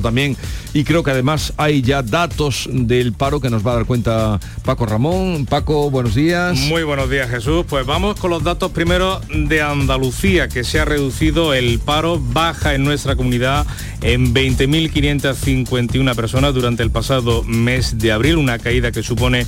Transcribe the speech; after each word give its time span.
también 0.00 0.36
y 0.72 0.84
creo 0.84 1.02
que 1.02 1.10
además 1.10 1.52
hay 1.56 1.82
ya 1.82 2.02
datos 2.02 2.68
del 2.70 3.12
paro 3.12 3.40
que 3.40 3.50
nos 3.50 3.66
va 3.66 3.72
a 3.72 3.76
dar 3.76 3.86
cuenta 3.86 4.38
Paco 4.64 4.86
Ramón. 4.86 5.46
Paco, 5.46 5.90
buenos 5.90 6.14
días. 6.14 6.56
Muy 6.58 6.84
buenos 6.84 7.10
días 7.10 7.28
Jesús. 7.28 7.64
Pues 7.68 7.84
vamos 7.86 8.20
con 8.20 8.30
los 8.30 8.44
datos 8.44 8.70
primero 8.70 9.20
de 9.34 9.62
Andalucía, 9.62 10.48
que 10.48 10.62
se 10.62 10.78
ha 10.78 10.84
reducido 10.84 11.54
el 11.54 11.80
paro, 11.80 12.20
baja 12.20 12.74
en 12.74 12.84
nuestra 12.84 13.16
comunidad 13.16 13.66
en 14.02 14.32
20.551 14.32 16.14
personas 16.14 16.54
durante 16.54 16.82
el 16.82 16.90
pasado 16.90 17.42
mes 17.42 17.98
de 17.98 18.12
abril, 18.12 18.36
una 18.36 18.58
caída 18.58 18.92
que 18.92 19.02
supone 19.02 19.46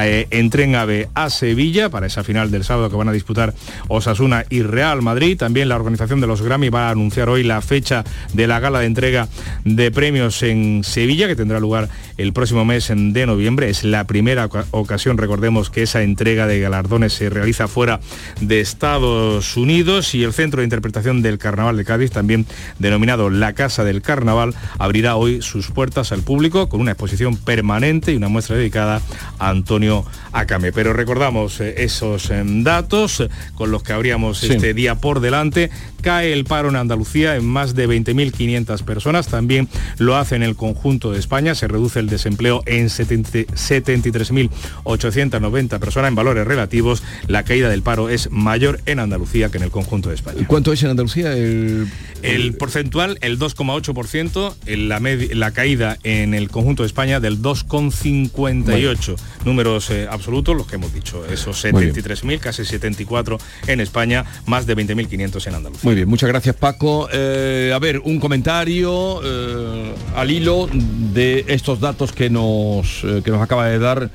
eh, 0.00 0.26
en 0.30 0.50
tren 0.50 0.74
AVE 0.74 1.08
a 1.14 1.30
Sevilla 1.30 1.90
para 1.90 2.06
esa 2.06 2.24
final 2.24 2.50
del 2.50 2.64
sábado 2.64 2.90
que 2.90 2.96
van 2.96 3.08
a 3.08 3.12
disputar 3.12 3.54
Osasuna 3.88 4.44
y 4.50 4.62
Real 4.62 5.02
Madrid. 5.02 5.38
También 5.38 5.68
la 5.68 5.76
organización 5.76 6.20
de 6.20 6.26
los 6.26 6.42
Grammy 6.42 6.68
va 6.70 6.88
a 6.88 6.90
anunciar 6.90 7.28
hoy 7.28 7.42
la 7.44 7.60
fecha 7.60 8.04
de 8.32 8.46
la 8.46 8.53
gala 8.60 8.80
de 8.80 8.86
entrega 8.86 9.28
de 9.64 9.90
premios 9.90 10.42
en 10.42 10.82
Sevilla, 10.84 11.26
que 11.26 11.36
tendrá 11.36 11.60
lugar 11.60 11.88
el 12.16 12.32
próximo 12.32 12.64
mes 12.64 12.92
de 12.94 13.26
noviembre. 13.26 13.70
Es 13.70 13.84
la 13.84 14.04
primera 14.04 14.48
ocasión, 14.70 15.18
recordemos, 15.18 15.70
que 15.70 15.82
esa 15.82 16.02
entrega 16.02 16.46
de 16.46 16.60
galardones 16.60 17.12
se 17.12 17.30
realiza 17.30 17.68
fuera 17.68 18.00
de 18.40 18.60
Estados 18.60 19.56
Unidos 19.56 20.14
y 20.14 20.24
el 20.24 20.32
Centro 20.32 20.60
de 20.60 20.64
Interpretación 20.64 21.22
del 21.22 21.38
Carnaval 21.38 21.76
de 21.76 21.84
Cádiz, 21.84 22.10
también 22.10 22.46
denominado 22.78 23.30
La 23.30 23.52
Casa 23.52 23.84
del 23.84 24.02
Carnaval, 24.02 24.54
abrirá 24.78 25.16
hoy 25.16 25.42
sus 25.42 25.70
puertas 25.70 26.12
al 26.12 26.22
público 26.22 26.68
con 26.68 26.80
una 26.80 26.92
exposición 26.92 27.36
permanente 27.36 28.12
y 28.12 28.16
una 28.16 28.28
muestra 28.28 28.56
dedicada 28.56 29.00
a 29.38 29.48
Antonio 29.48 30.04
Acame. 30.32 30.72
Pero 30.72 30.92
recordamos 30.92 31.60
eh, 31.60 31.74
esos 31.78 32.30
eh, 32.30 32.42
datos 32.44 33.20
eh, 33.20 33.28
con 33.54 33.70
los 33.70 33.82
que 33.82 33.92
abríamos 33.92 34.42
este 34.42 34.74
día 34.74 34.96
por 34.96 35.20
delante. 35.20 35.70
Cae 36.04 36.32
el 36.34 36.44
paro 36.44 36.68
en 36.68 36.76
Andalucía 36.76 37.34
en 37.34 37.46
más 37.46 37.74
de 37.74 37.88
20.500 37.88 38.84
personas. 38.84 39.28
También 39.28 39.70
lo 39.96 40.16
hace 40.16 40.36
en 40.36 40.42
el 40.42 40.54
conjunto 40.54 41.12
de 41.12 41.18
España. 41.18 41.54
Se 41.54 41.66
reduce 41.66 41.98
el 41.98 42.10
desempleo 42.10 42.62
en 42.66 42.88
73.890 42.88 45.78
personas. 45.78 46.10
En 46.10 46.14
valores 46.14 46.46
relativos, 46.46 47.02
la 47.26 47.42
caída 47.42 47.70
del 47.70 47.80
paro 47.80 48.10
es 48.10 48.30
mayor 48.30 48.82
en 48.84 48.98
Andalucía 48.98 49.50
que 49.50 49.56
en 49.56 49.64
el 49.64 49.70
conjunto 49.70 50.10
de 50.10 50.16
España. 50.16 50.44
¿Cuánto 50.46 50.74
es 50.74 50.82
en 50.82 50.90
Andalucía? 50.90 51.32
El, 51.32 51.90
el 52.20 52.52
porcentual, 52.54 53.16
el 53.22 53.38
2,8%. 53.38 54.56
La, 54.66 55.00
la 55.34 55.52
caída 55.52 55.96
en 56.02 56.34
el 56.34 56.50
conjunto 56.50 56.82
de 56.82 56.88
España 56.88 57.18
del 57.18 57.40
2,58. 57.40 59.16
Números 59.46 59.88
eh, 59.88 60.06
absolutos, 60.10 60.54
los 60.54 60.66
que 60.66 60.76
hemos 60.76 60.92
dicho. 60.92 61.24
Esos 61.26 61.64
73.000, 61.64 62.40
casi 62.40 62.66
74 62.66 63.38
en 63.68 63.80
España, 63.80 64.26
más 64.46 64.66
de 64.66 64.76
20.500 64.76 65.46
en 65.46 65.54
Andalucía. 65.54 65.84
Muy 65.84 65.93
bien, 65.94 66.08
muchas 66.08 66.28
gracias 66.28 66.56
Paco. 66.56 67.08
Eh, 67.12 67.72
a 67.74 67.78
ver, 67.78 68.00
un 68.00 68.18
comentario 68.18 69.20
eh, 69.24 69.94
al 70.16 70.30
hilo 70.30 70.68
de 70.72 71.44
estos 71.48 71.80
datos 71.80 72.12
que 72.12 72.30
nos, 72.30 73.04
que 73.24 73.30
nos 73.30 73.42
acaba 73.42 73.66
de 73.66 73.78
dar 73.78 74.10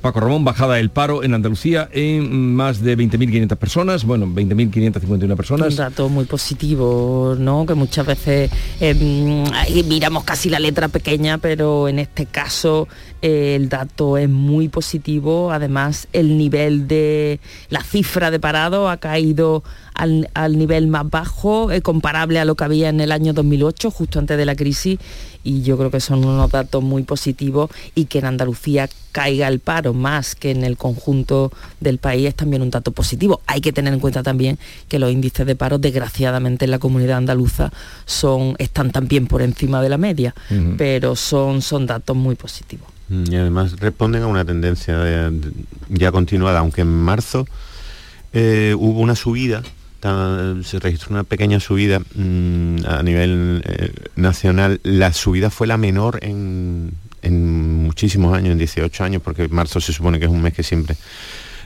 Paco 0.00 0.20
Ramón, 0.20 0.44
bajada 0.44 0.76
del 0.76 0.90
paro 0.90 1.22
en 1.22 1.34
Andalucía 1.34 1.88
en 1.92 2.54
más 2.54 2.80
de 2.82 2.96
20.500 2.96 3.56
personas, 3.56 4.04
bueno, 4.04 4.26
20.551 4.26 5.36
personas. 5.36 5.68
Un 5.70 5.76
dato 5.76 6.08
muy 6.08 6.24
positivo, 6.24 7.36
¿no? 7.38 7.66
Que 7.66 7.74
muchas 7.74 8.06
veces 8.06 8.50
miramos 9.86 10.24
casi 10.24 10.50
la 10.50 10.58
letra 10.58 10.88
pequeña, 10.88 11.38
pero 11.38 11.88
en 11.88 11.98
este 11.98 12.26
caso 12.26 12.88
el 13.22 13.68
dato 13.68 14.18
es 14.18 14.28
muy 14.28 14.68
positivo, 14.68 15.50
además 15.50 16.08
el 16.12 16.36
nivel 16.36 16.86
de 16.86 17.40
la 17.70 17.82
cifra 17.82 18.30
de 18.30 18.38
parado 18.38 18.88
ha 18.88 18.98
caído 18.98 19.62
al, 19.94 20.28
nivel 20.58 20.88
más 20.88 21.08
bajo, 21.08 21.70
eh, 21.70 21.80
comparable 21.80 22.38
a 22.38 22.44
lo 22.44 22.54
que 22.54 22.64
había 22.64 22.88
en 22.88 23.00
el 23.00 23.12
año 23.12 23.32
2008, 23.32 23.90
justo 23.90 24.18
antes 24.18 24.36
de 24.36 24.44
la 24.44 24.54
crisis, 24.54 24.98
y 25.46 25.62
yo 25.62 25.78
creo 25.78 25.92
que 25.92 26.00
son 26.00 26.24
unos 26.24 26.50
datos 26.50 26.82
muy 26.82 27.04
positivos 27.04 27.70
y 27.94 28.06
que 28.06 28.18
en 28.18 28.24
Andalucía 28.24 28.88
caiga 29.12 29.46
el 29.46 29.60
paro 29.60 29.94
más 29.94 30.34
que 30.34 30.50
en 30.50 30.64
el 30.64 30.76
conjunto 30.76 31.52
del 31.80 31.98
país 31.98 32.26
es 32.26 32.34
también 32.34 32.62
un 32.62 32.70
dato 32.70 32.90
positivo. 32.90 33.40
Hay 33.46 33.60
que 33.60 33.72
tener 33.72 33.94
en 33.94 34.00
cuenta 34.00 34.24
también 34.24 34.58
que 34.88 34.98
los 34.98 35.12
índices 35.12 35.46
de 35.46 35.54
paro, 35.54 35.78
desgraciadamente 35.78 36.64
en 36.64 36.72
la 36.72 36.80
comunidad 36.80 37.18
andaluza, 37.18 37.72
son, 38.06 38.56
están 38.58 38.90
también 38.90 39.28
por 39.28 39.40
encima 39.40 39.80
de 39.80 39.88
la 39.88 39.98
media, 39.98 40.34
pero 40.76 41.14
son, 41.14 41.62
son 41.62 41.86
datos 41.86 42.16
muy 42.16 42.34
positivos. 42.34 42.88
Mm, 43.08 43.24
y 43.30 43.36
además 43.36 43.78
responden 43.78 44.24
a 44.24 44.26
una 44.26 44.44
tendencia 44.44 45.30
ya 45.88 46.10
continuada, 46.10 46.58
aunque 46.58 46.80
en 46.80 46.88
marzo 46.88 47.46
eh, 48.32 48.74
hubo 48.76 49.00
una 49.00 49.14
subida 49.14 49.62
se 50.62 50.78
registró 50.78 51.12
una 51.12 51.24
pequeña 51.24 51.60
subida 51.60 52.00
mm, 52.00 52.76
a 52.86 53.02
nivel 53.02 53.62
eh, 53.64 53.92
nacional. 54.16 54.80
La 54.82 55.12
subida 55.12 55.50
fue 55.50 55.66
la 55.66 55.76
menor 55.76 56.18
en, 56.22 56.92
muchísimos 57.82 58.34
años, 58.36 58.52
en 58.52 58.58
18 58.58 59.04
años, 59.04 59.22
porque 59.22 59.48
marzo 59.48 59.80
se 59.80 59.92
supone 59.92 60.18
que 60.18 60.26
es 60.26 60.30
un 60.30 60.42
mes 60.42 60.54
que 60.54 60.62
siempre 60.62 60.96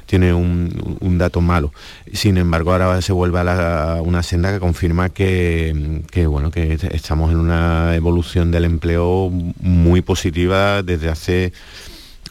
tiene 0.06 0.32
un, 0.32 1.18
dato 1.18 1.40
malo. 1.40 1.72
Sin 2.12 2.36
embargo, 2.38 2.72
ahora 2.72 3.00
se 3.02 3.12
vuelve 3.12 3.38
a, 3.40 4.00
una 4.02 4.22
senda 4.22 4.52
que 4.52 4.58
confirma 4.58 5.10
que, 5.10 6.00
bueno, 6.28 6.50
que 6.50 6.78
estamos 6.92 7.30
en 7.30 7.38
una 7.38 7.94
evolución 7.94 8.50
del 8.50 8.64
empleo 8.64 9.30
muy 9.60 10.02
positiva 10.02 10.82
desde 10.82 11.10
hace 11.10 11.52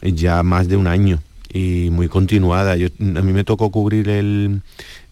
ya 0.02 0.42
más 0.42 0.68
de 0.68 0.76
un 0.76 0.86
año 0.86 1.20
y 1.52 1.90
muy 1.90 2.08
continuada. 2.08 2.76
Yo, 2.76 2.88
a 2.98 3.22
mí 3.22 3.32
me 3.32 3.44
tocó 3.44 3.70
cubrir 3.70 4.08
el, 4.08 4.62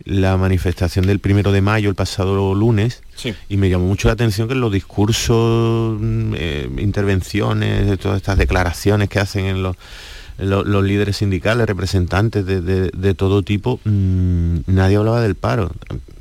la 0.05 0.37
manifestación 0.37 1.07
del 1.07 1.19
primero 1.19 1.53
de 1.53 1.61
mayo 1.61 1.89
el 1.89 1.95
pasado 1.95 2.55
lunes 2.55 3.03
y 3.49 3.57
me 3.57 3.69
llamó 3.69 3.87
mucho 3.87 4.09
la 4.09 4.15
atención 4.15 4.49
que 4.49 4.55
los 4.55 4.73
discursos, 4.73 5.99
mm, 6.01 6.35
eh, 6.37 6.71
intervenciones, 6.79 7.87
de 7.87 7.97
todas 7.97 8.19
estas 8.19 8.39
declaraciones 8.39 9.09
que 9.09 9.19
hacen 9.19 9.47
en 9.47 9.63
los, 9.63 9.77
los, 10.39 10.85
líderes 10.85 11.17
sindicales, 11.17 11.67
representantes 11.67 12.47
de, 12.47 13.15
todo 13.15 13.43
tipo, 13.43 13.81
mm, 13.85 14.59
nadie 14.67 14.97
hablaba 14.97 15.21
del 15.21 15.35
paro. 15.35 15.73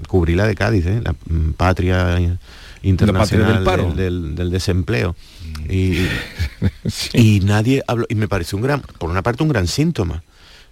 Cubrí 0.08 0.36
la 0.36 0.48
de 0.48 0.56
Cádiz, 0.56 0.86
¿eh? 0.88 1.02
la 1.04 1.14
mm, 1.14 1.54
patria 1.54 2.18
internacional 2.82 3.96
del, 3.96 4.36
del, 4.36 4.50
desempleo. 4.50 5.16
Y, 5.70 6.08
y 7.14 7.40
nadie 7.42 7.84
habló, 7.88 8.06
y 8.10 8.16
me 8.16 8.28
pareció 8.28 8.58
un 8.58 8.64
gran, 8.64 8.82
por 8.82 9.10
una 9.10 9.22
parte 9.22 9.44
un 9.44 9.50
gran 9.50 9.68
síntoma. 9.68 10.24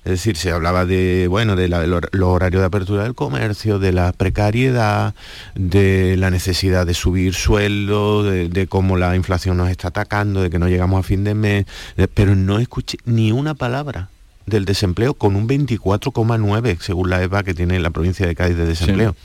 Es 0.05 0.11
decir, 0.11 0.37
se 0.37 0.51
hablaba 0.51 0.85
de, 0.85 1.25
bueno, 1.27 1.55
de 1.55 1.67
los 1.67 2.29
horarios 2.29 2.61
de 2.61 2.67
apertura 2.67 3.03
del 3.03 3.15
comercio, 3.15 3.79
de 3.79 3.91
la 3.91 4.11
precariedad, 4.11 5.15
de 5.55 6.15
la 6.15 6.29
necesidad 6.29 6.85
de 6.85 6.93
subir 6.93 7.33
sueldo, 7.33 8.21
de, 8.21 8.67
cómo 8.67 8.97
la 8.97 9.15
inflación 9.15 9.57
nos 9.57 9.71
está 9.71 9.87
atacando, 9.87 10.43
de 10.43 10.51
que 10.51 10.59
no 10.59 10.67
llegamos 10.67 10.99
a 10.99 11.03
fin 11.03 11.23
de 11.23 11.33
mes, 11.33 11.65
pero 12.13 12.35
no 12.35 12.59
escuché 12.59 12.99
ni 13.05 13.31
una 13.31 13.55
palabra 13.55 14.09
del 14.45 14.65
desempleo 14.65 15.15
con 15.15 15.35
un 15.35 15.49
24,9 15.49 16.77
según 16.79 17.09
la 17.09 17.23
EVA 17.23 17.41
que 17.41 17.55
tiene 17.55 17.79
la 17.79 17.89
provincia 17.89 18.27
de 18.27 18.35
Cádiz 18.35 18.57
de 18.57 18.67
desempleo. 18.67 19.15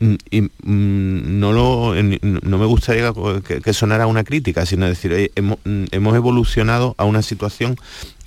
Y, 0.00 0.40
mm, 0.40 1.38
no, 1.38 1.52
lo, 1.52 1.94
no 1.94 2.58
me 2.58 2.66
gustaría 2.66 3.12
que, 3.62 3.72
sonara 3.72 4.06
una 4.06 4.24
crítica, 4.24 4.66
sino 4.66 4.86
decir, 4.86 5.30
hemos, 5.34 5.58
mm, 5.64 5.84
hemos 5.92 6.16
evolucionado 6.16 6.94
a 6.98 7.04
una 7.04 7.22
situación 7.22 7.76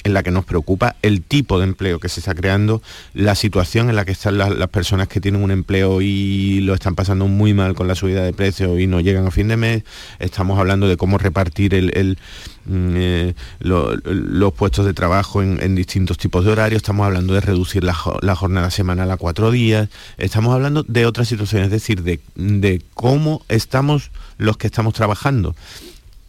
en 0.07 0.13
la 0.13 0.23
que 0.23 0.31
nos 0.31 0.45
preocupa 0.45 0.95
el 1.01 1.21
tipo 1.21 1.59
de 1.59 1.65
empleo 1.65 1.99
que 1.99 2.09
se 2.09 2.19
está 2.19 2.33
creando, 2.33 2.81
la 3.13 3.35
situación 3.35 3.89
en 3.89 3.95
la 3.95 4.05
que 4.05 4.13
están 4.13 4.37
las, 4.37 4.53
personas 4.69 5.07
que 5.07 5.21
tienen 5.21 5.43
un 5.43 5.51
empleo 5.51 6.01
y 6.01 6.61
lo 6.61 6.73
están 6.73 6.95
pasando 6.95 7.27
muy 7.27 7.53
mal 7.53 7.75
con 7.75 7.87
la 7.87 7.95
subida 7.95 8.23
de 8.23 8.33
precios 8.33 8.79
y 8.79 8.87
no 8.87 8.99
llegan 8.99 9.27
a 9.27 9.31
fin 9.31 9.47
de 9.47 9.57
mes. 9.57 9.83
Estamos 10.19 10.59
hablando 10.59 10.87
de 10.87 10.97
cómo 10.97 11.17
repartir 11.17 11.73
el, 11.73 12.17
mm, 12.65 12.93
eh, 12.95 13.33
los 13.59 14.53
puestos 14.53 14.85
de 14.85 14.93
trabajo 14.93 15.41
en, 15.41 15.75
distintos 15.75 16.17
tipos 16.17 16.43
de 16.43 16.51
horarios. 16.51 16.77
Estamos 16.77 17.05
hablando 17.05 17.33
de 17.33 17.41
reducir 17.41 17.83
la, 17.83 17.93
jornada 17.93 18.71
semanal 18.71 19.11
a 19.11 19.17
cuatro 19.17 19.51
días. 19.51 19.89
Estamos 20.17 20.53
hablando 20.53 20.83
de 20.83 21.05
otras 21.05 21.27
situaciones, 21.27 21.67
es 21.67 21.71
decir, 21.71 22.01
de, 22.03 22.19
de 22.35 22.81
cómo 22.93 23.43
estamos 23.49 24.11
los 24.37 24.57
que 24.57 24.67
estamos 24.67 24.93
trabajando. 24.93 25.55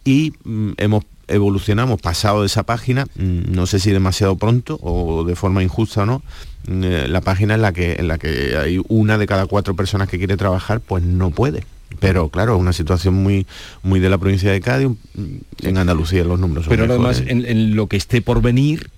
Y 0.03 0.33
mm, 0.43 0.71
hemos 0.77 1.03
evolucionamos 1.29 2.01
pasado 2.01 2.41
de 2.41 2.47
esa 2.47 2.63
página, 2.63 3.05
mm, 3.15 3.51
no 3.53 3.65
sé 3.67 3.79
si 3.79 3.91
demasiado 3.91 4.35
pronto 4.35 4.79
o 4.81 5.23
de 5.23 5.35
forma 5.35 5.63
injusta 5.63 6.03
o 6.03 6.05
no, 6.05 6.23
mm, 6.67 6.83
eh, 6.83 7.07
la 7.07 7.21
página 7.21 7.55
en 7.55 7.61
la 7.61 7.71
que 7.71 7.93
en 7.93 8.07
la 8.07 8.17
que 8.17 8.57
hay 8.57 8.81
una 8.87 9.17
de 9.17 9.27
cada 9.27 9.45
cuatro 9.45 9.75
personas 9.75 10.09
que 10.09 10.17
quiere 10.17 10.37
trabajar, 10.37 10.81
pues 10.81 11.03
no 11.03 11.31
puede. 11.31 11.63
Pero 11.99 12.29
claro, 12.29 12.55
es 12.55 12.61
una 12.61 12.73
situación 12.73 13.15
muy, 13.15 13.47
muy 13.81 13.99
de 13.99 14.09
la 14.09 14.17
provincia 14.17 14.51
de 14.51 14.61
Cádiz, 14.61 14.89
mm, 14.89 15.67
en 15.67 15.77
Andalucía 15.77 16.23
los 16.23 16.39
números 16.39 16.65
son 16.65 16.71
Pero 16.71 16.85
además 16.85 17.23
en, 17.25 17.75
lo 17.75 17.87
que 17.87 17.97
esté 17.97 18.21
por 18.21 18.41
venir, 18.41 18.89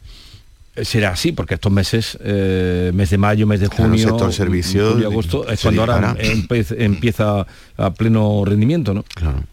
eh, 0.75 0.85
será 0.85 1.11
así, 1.11 1.31
porque 1.31 1.55
estos 1.55 1.71
meses, 1.71 2.17
eh, 2.21 2.91
mes 2.93 3.09
de 3.09 3.17
mayo, 3.17 3.47
mes 3.47 3.59
de 3.59 3.67
junio, 3.67 4.09
sector 4.09 4.33
servicios, 4.33 5.03
agosto, 5.03 5.47
es 5.47 5.61
cuando 5.61 5.81
ahora 5.81 6.15
empieza 6.77 7.45
a 7.77 7.93
pleno 7.93 8.43
rendimiento, 8.45 8.93
¿no? 8.93 9.03
Claro. 9.03 9.43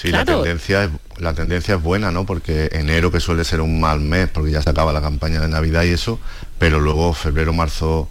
Sí, 0.00 0.12
la, 0.12 0.24
tendencia 0.24 0.84
es, 0.84 0.90
la 1.18 1.34
tendencia 1.34 1.74
es 1.74 1.82
buena, 1.82 2.12
¿no? 2.12 2.24
Porque 2.24 2.68
enero, 2.70 3.10
que 3.10 3.18
suele 3.18 3.42
ser 3.42 3.60
un 3.60 3.80
mal 3.80 3.98
mes, 3.98 4.28
porque 4.28 4.52
ya 4.52 4.62
se 4.62 4.70
acaba 4.70 4.92
la 4.92 5.00
campaña 5.00 5.40
de 5.40 5.48
Navidad 5.48 5.82
y 5.82 5.88
eso, 5.88 6.20
pero 6.56 6.78
luego 6.78 7.12
febrero, 7.14 7.52
marzo, 7.52 8.08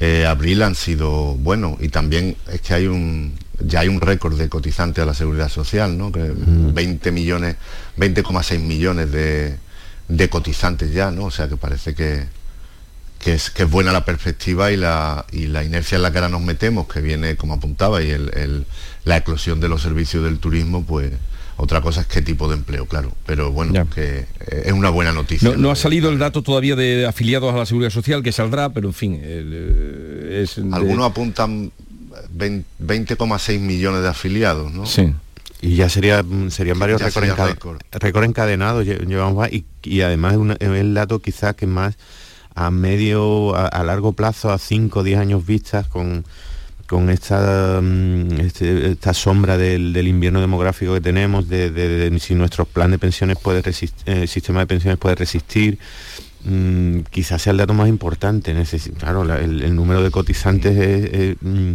eh, 0.00 0.26
abril 0.26 0.64
han 0.64 0.74
sido 0.74 1.36
buenos. 1.36 1.76
Y 1.80 1.90
también 1.90 2.36
es 2.52 2.60
que 2.60 2.74
hay 2.74 2.88
un, 2.88 3.38
ya 3.60 3.80
hay 3.80 3.88
un 3.88 4.00
récord 4.00 4.36
de 4.36 4.48
cotizantes 4.48 5.00
a 5.00 5.06
la 5.06 5.14
seguridad 5.14 5.48
social, 5.48 5.96
¿no? 5.96 6.10
Que 6.10 6.32
20 6.34 7.08
mm. 7.08 7.14
millones, 7.14 7.54
20,6 7.96 8.58
millones 8.58 9.12
de, 9.12 9.58
de, 10.08 10.28
cotizantes 10.28 10.92
ya, 10.92 11.12
¿no? 11.12 11.26
O 11.26 11.30
sea 11.30 11.48
que 11.48 11.56
parece 11.56 11.94
que, 11.94 12.24
que 13.20 13.34
es, 13.34 13.50
que 13.50 13.62
es 13.62 13.70
buena 13.70 13.92
la 13.92 14.04
perspectiva 14.04 14.72
y 14.72 14.76
la, 14.76 15.24
y 15.30 15.46
la 15.46 15.62
inercia 15.62 15.94
en 15.94 16.02
la 16.02 16.10
que 16.10 16.18
ahora 16.18 16.30
nos 16.30 16.42
metemos, 16.42 16.88
que 16.88 17.00
viene, 17.00 17.36
como 17.36 17.54
apuntaba, 17.54 18.02
y 18.02 18.10
el, 18.10 18.66
la 19.08 19.16
eclosión 19.16 19.58
de 19.58 19.68
los 19.68 19.80
servicios 19.80 20.22
del 20.22 20.38
turismo, 20.38 20.84
pues 20.84 21.10
otra 21.56 21.80
cosa 21.80 22.02
es 22.02 22.06
qué 22.06 22.20
tipo 22.20 22.46
de 22.46 22.56
empleo, 22.56 22.84
claro. 22.84 23.10
Pero 23.24 23.50
bueno, 23.50 23.88
que 23.88 24.18
eh, 24.18 24.62
es 24.66 24.72
una 24.72 24.90
buena 24.90 25.12
noticia. 25.12 25.56
No, 25.56 25.70
ha 25.70 25.76
salido 25.76 26.10
el 26.10 26.18
dato 26.18 26.42
todavía 26.42 26.76
de 26.76 27.06
afiliados 27.06 27.52
a 27.54 27.56
la 27.56 27.66
Seguridad 27.66 27.90
Social, 27.90 28.22
que 28.22 28.32
saldrá, 28.32 28.68
pero 28.68 28.88
en 28.88 28.94
fin. 28.94 29.18
Eh, 29.20 30.46
Algunos 30.72 31.10
apuntan 31.10 31.72
20,6 32.36 33.58
millones 33.60 34.02
de 34.02 34.08
afiliados, 34.08 34.70
¿no? 34.72 34.84
Sí. 34.84 35.12
Y 35.62 35.74
ya 35.74 35.88
sería, 35.88 36.22
serían 36.50 36.78
varios 36.78 37.00
récords 37.02 38.28
encadenados, 38.28 38.84
llevamos 38.84 39.48
y, 39.82 40.00
además 40.02 40.36
es, 40.60 40.68
el 40.68 40.94
dato 40.94 41.18
quizás 41.18 41.56
que 41.56 41.66
más 41.66 41.96
a 42.54 42.70
medio, 42.70 43.56
a, 43.56 43.82
largo 43.84 44.12
plazo, 44.12 44.52
a 44.52 44.58
5 44.58 45.00
o 45.00 45.02
10 45.02 45.18
años 45.18 45.46
vistas, 45.46 45.88
con 45.88 46.24
con 46.88 47.10
esta, 47.10 47.80
mm, 47.82 48.40
este, 48.40 48.92
esta 48.92 49.12
sombra 49.12 49.58
del, 49.58 50.08
invierno 50.08 50.40
demográfico 50.40 50.94
que 50.94 51.00
tenemos, 51.02 51.48
de, 51.48 52.16
si 52.18 52.34
nuestro 52.34 52.64
plan 52.64 52.90
de 52.90 52.98
pensiones 52.98 53.36
puede 53.40 53.62
resistir, 53.62 54.02
el 54.08 54.26
sistema 54.26 54.60
de 54.60 54.66
pensiones 54.66 54.98
puede 54.98 55.14
resistir, 55.14 55.78
mm, 56.44 57.00
quizás 57.10 57.42
sea 57.42 57.50
el 57.52 57.58
dato 57.58 57.74
más 57.74 57.88
importante. 57.88 58.54
claro, 58.98 59.22
el, 59.36 59.76
número 59.76 60.02
de 60.02 60.10
cotizantes 60.10 61.36
mm, 61.40 61.72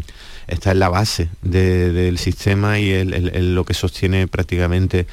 está 0.48 0.72
en 0.72 0.80
la 0.80 0.90
base 0.90 1.30
del 1.44 2.18
sistema 2.18 2.80
y 2.80 2.92
es 2.92 3.44
lo 3.44 3.66
que 3.66 3.76
sostiene 3.76 4.28
prácticamente 4.28 5.06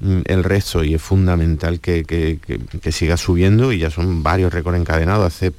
el 0.00 0.42
resto 0.42 0.82
y 0.84 0.94
es 0.94 1.02
fundamental 1.02 1.80
que, 1.80 2.04
que, 2.04 2.92
siga 2.92 3.16
subiendo 3.16 3.72
y 3.72 3.78
ya 3.78 3.90
son 3.90 4.22
varios 4.22 4.52
récords 4.52 4.78
encadenados. 4.78 5.26
Hace 5.26 5.52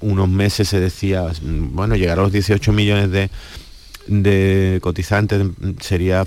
unos 0.00 0.28
meses 0.28 0.68
se 0.68 0.80
decía, 0.80 1.26
bueno, 1.42 1.96
llegar 1.96 2.18
a 2.18 2.22
los 2.22 2.32
18 2.32 2.72
millones 2.72 3.10
de, 3.10 3.30
de 4.06 4.78
cotizantes 4.82 5.46
sería 5.80 6.24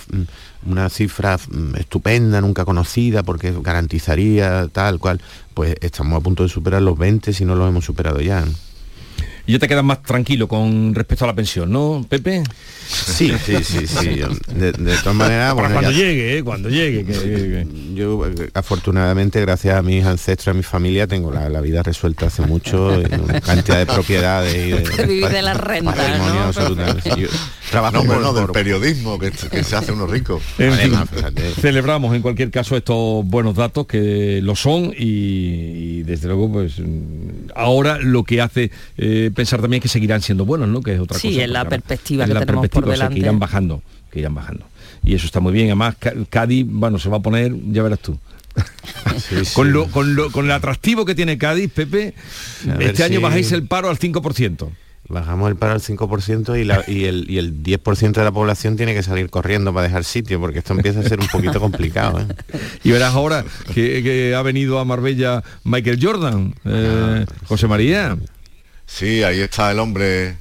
una 0.66 0.90
cifra 0.90 1.40
estupenda, 1.78 2.42
nunca 2.42 2.66
conocida, 2.66 3.24
porque 3.24 3.54
garantizaría 3.62 4.68
tal 4.68 5.00
cual. 5.00 5.22
Pues 5.54 5.76
estamos 5.82 6.18
a 6.18 6.24
punto 6.24 6.44
de 6.44 6.50
superar 6.50 6.82
los 6.82 6.98
20 6.98 7.34
si 7.34 7.46
no 7.46 7.56
los 7.56 7.68
hemos 7.68 7.86
superado 7.86 8.22
ya. 8.22 8.46
Y 9.48 9.54
ya 9.54 9.60
te 9.60 9.68
quedas 9.68 9.84
más 9.84 10.02
tranquilo 10.04 10.48
con 10.48 10.94
respecto 10.94 11.26
a 11.26 11.28
la 11.28 11.36
pensión, 11.36 11.72
¿no, 11.72 12.06
Pepe? 12.08 12.44
Sí, 12.88 13.32
sí, 13.46 13.64
sí, 13.64 13.88
sí. 13.88 14.22
De, 14.54 14.74
todas 14.74 15.16
maneras... 15.16 15.54
cuando 15.54 15.92
llegue, 15.92 16.38
¿eh? 16.38 16.44
cuando 16.44 16.70
llegue. 16.70 17.66
yo 17.96 18.26
eh, 18.28 18.50
afortunadamente, 18.54 19.40
gracias 19.42 19.78
a 19.78 19.82
mis 19.82 20.06
ancestros, 20.06 20.50
a 20.50 20.58
mi 20.58 20.64
familia, 20.64 21.08
tengo 21.08 21.32
la, 21.32 21.50
la 21.50 21.62
vida 21.62 21.84
resuelta 21.84 22.28
hace 22.28 22.42
mucho, 22.44 22.88
una 23.24 23.40
cantidad 23.42 23.78
de 23.80 23.86
propiedades 23.86 24.56
y 24.56 24.72
de, 24.72 25.06
Vivir 25.12 25.30
de 25.30 25.42
la 25.42 25.54
renta, 25.54 26.18
¿no? 26.18 26.52
Yo 27.16 27.28
trabajo 27.70 28.04
No, 28.04 28.04
por- 28.04 28.34
del 28.36 28.46
por- 28.46 28.52
periodismo, 28.52 29.18
que, 29.18 29.32
que 29.32 29.64
se 29.64 29.76
hace 29.76 29.92
uno 29.94 30.06
rico. 30.06 30.42
En 30.58 30.74
Además, 30.74 31.10
celebramos 31.62 32.14
en 32.16 32.22
cualquier 32.22 32.52
caso 32.52 32.76
estos 32.76 33.26
buenos 33.26 33.56
datos 33.56 33.88
que 33.88 34.40
lo 34.44 34.56
son 34.56 34.94
y, 34.98 36.00
y 36.00 36.04
desde 36.04 36.28
luego 36.28 36.52
pues 36.52 36.80
mm, 36.80 37.52
ahora 37.56 37.98
lo 38.00 38.24
que 38.24 38.42
hace 38.42 38.72
eh, 38.98 39.31
pensar 39.32 39.62
también 39.62 39.82
que 39.82 39.88
seguirán 39.88 40.22
siendo 40.22 40.46
buenos, 40.46 40.68
¿no? 40.70 40.82
Que 40.82 40.94
es 40.94 41.00
otra 41.00 41.18
Sí, 41.18 41.30
cosa. 41.30 41.44
es 41.44 41.50
la 41.50 41.60
ahora- 41.60 41.70
perspectiva 41.70 42.26
que 42.26 42.34
la 42.34 42.40
tenemos 42.42 42.68
por 42.70 42.84
perspectiva, 42.84 42.94
o 42.94 42.98
sea, 42.98 43.08
que 43.08 43.14
delante. 43.16 43.20
irán 43.28 43.40
bajando, 43.40 43.84
que 44.12 44.20
irán 44.20 44.36
bajando. 44.36 44.66
Y 45.04 45.16
eso 45.16 45.26
está 45.26 45.40
muy 45.40 45.54
bien. 45.54 45.68
Además, 45.68 45.96
Cádiz, 46.30 46.66
bueno, 46.70 47.00
se 47.00 47.10
va 47.10 47.18
a 47.18 47.22
poner, 47.22 47.54
ya 47.72 47.84
verás 47.84 48.00
tú. 48.00 48.18
Sí, 49.18 49.36
sí. 49.46 49.54
Con, 49.54 49.72
lo, 49.74 49.88
con, 49.88 50.16
lo- 50.16 50.32
con 50.32 50.46
el 50.46 50.52
atractivo 50.52 51.06
que 51.06 51.16
tiene 51.16 51.38
Cádiz, 51.38 51.72
Pepe, 51.72 52.14
este 52.80 53.04
año 53.04 53.18
si- 53.18 53.24
bajáis 53.24 53.52
el 53.52 53.64
paro 53.64 53.90
al 53.90 53.98
5%. 53.98 54.70
Bajamos 55.10 55.50
el 55.50 55.58
paro 55.58 55.74
al 55.74 55.82
5% 55.82 56.56
y, 56.60 56.64
la- 56.64 56.84
y, 56.88 57.04
el, 57.06 57.30
y 57.30 57.38
el 57.38 57.64
10% 57.64 58.12
de 58.14 58.24
la 58.24 58.32
población 58.32 58.78
tiene 58.78 58.94
que 58.94 59.04
salir 59.04 59.30
corriendo 59.30 59.74
para 59.74 59.88
dejar 59.88 60.04
sitio, 60.06 60.40
porque 60.40 60.60
esto 60.60 60.74
empieza 60.74 61.02
a 61.02 61.04
ser 61.04 61.20
un 61.20 61.28
poquito 61.28 61.60
complicado. 61.60 62.20
¿eh? 62.22 62.28
Y 62.84 62.92
verás 62.92 63.14
ahora 63.14 63.44
que, 63.74 64.02
que 64.04 64.36
ha 64.36 64.42
venido 64.42 64.80
a 64.80 64.86
Marbella 64.86 65.44
Michael 65.66 66.00
Jordan, 66.02 66.54
eh, 66.66 67.26
Ah, 67.28 67.34
José 67.48 67.68
María. 67.68 68.18
Sí, 68.94 69.24
ahí 69.24 69.40
está 69.40 69.72
el 69.72 69.80
hombre 69.80 70.36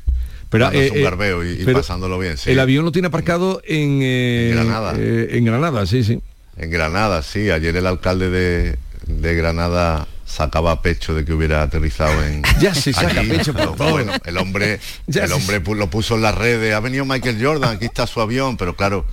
Pero, 0.48 0.72
eh, 0.72 0.90
un 0.90 0.98
eh, 0.98 1.02
garbeo 1.02 1.44
y, 1.44 1.62
y 1.62 1.64
pasándolo 1.72 2.18
bien. 2.18 2.36
sí. 2.36 2.50
El 2.50 2.58
avión 2.58 2.84
lo 2.84 2.92
tiene 2.92 3.08
aparcado 3.08 3.62
en, 3.64 4.00
eh, 4.02 4.50
En 4.50 4.56
Granada. 4.56 4.94
eh, 4.98 5.28
en 5.32 5.44
Granada, 5.44 5.86
sí, 5.86 6.02
sí. 6.02 6.20
En 6.56 6.70
Granada, 6.70 7.22
sí. 7.22 7.50
Ayer 7.50 7.76
el 7.76 7.86
alcalde 7.86 8.28
de, 8.28 8.76
de 9.06 9.34
Granada 9.34 10.08
sacaba 10.26 10.82
pecho 10.82 11.14
de 11.14 11.24
que 11.24 11.32
hubiera 11.32 11.62
aterrizado 11.62 12.24
en 12.24 12.42
Ya 12.60 12.74
se 12.74 12.92
saca 12.92 13.20
pecho 13.22 13.52
por 13.52 13.74
todo. 13.76 13.90
bueno 13.90 14.12
el 14.24 14.36
hombre 14.36 14.78
Ya 15.08 15.24
el 15.24 15.32
hombre 15.32 15.60
lo 15.74 15.90
puso 15.90 16.14
en 16.16 16.22
las 16.22 16.34
redes 16.36 16.72
ha 16.74 16.78
venido 16.80 17.04
Michael 17.04 17.44
Jordan 17.44 17.74
aquí 17.76 17.86
está 17.86 18.06
su 18.06 18.20
avión 18.20 18.56
pero 18.56 18.76
claro 18.76 19.04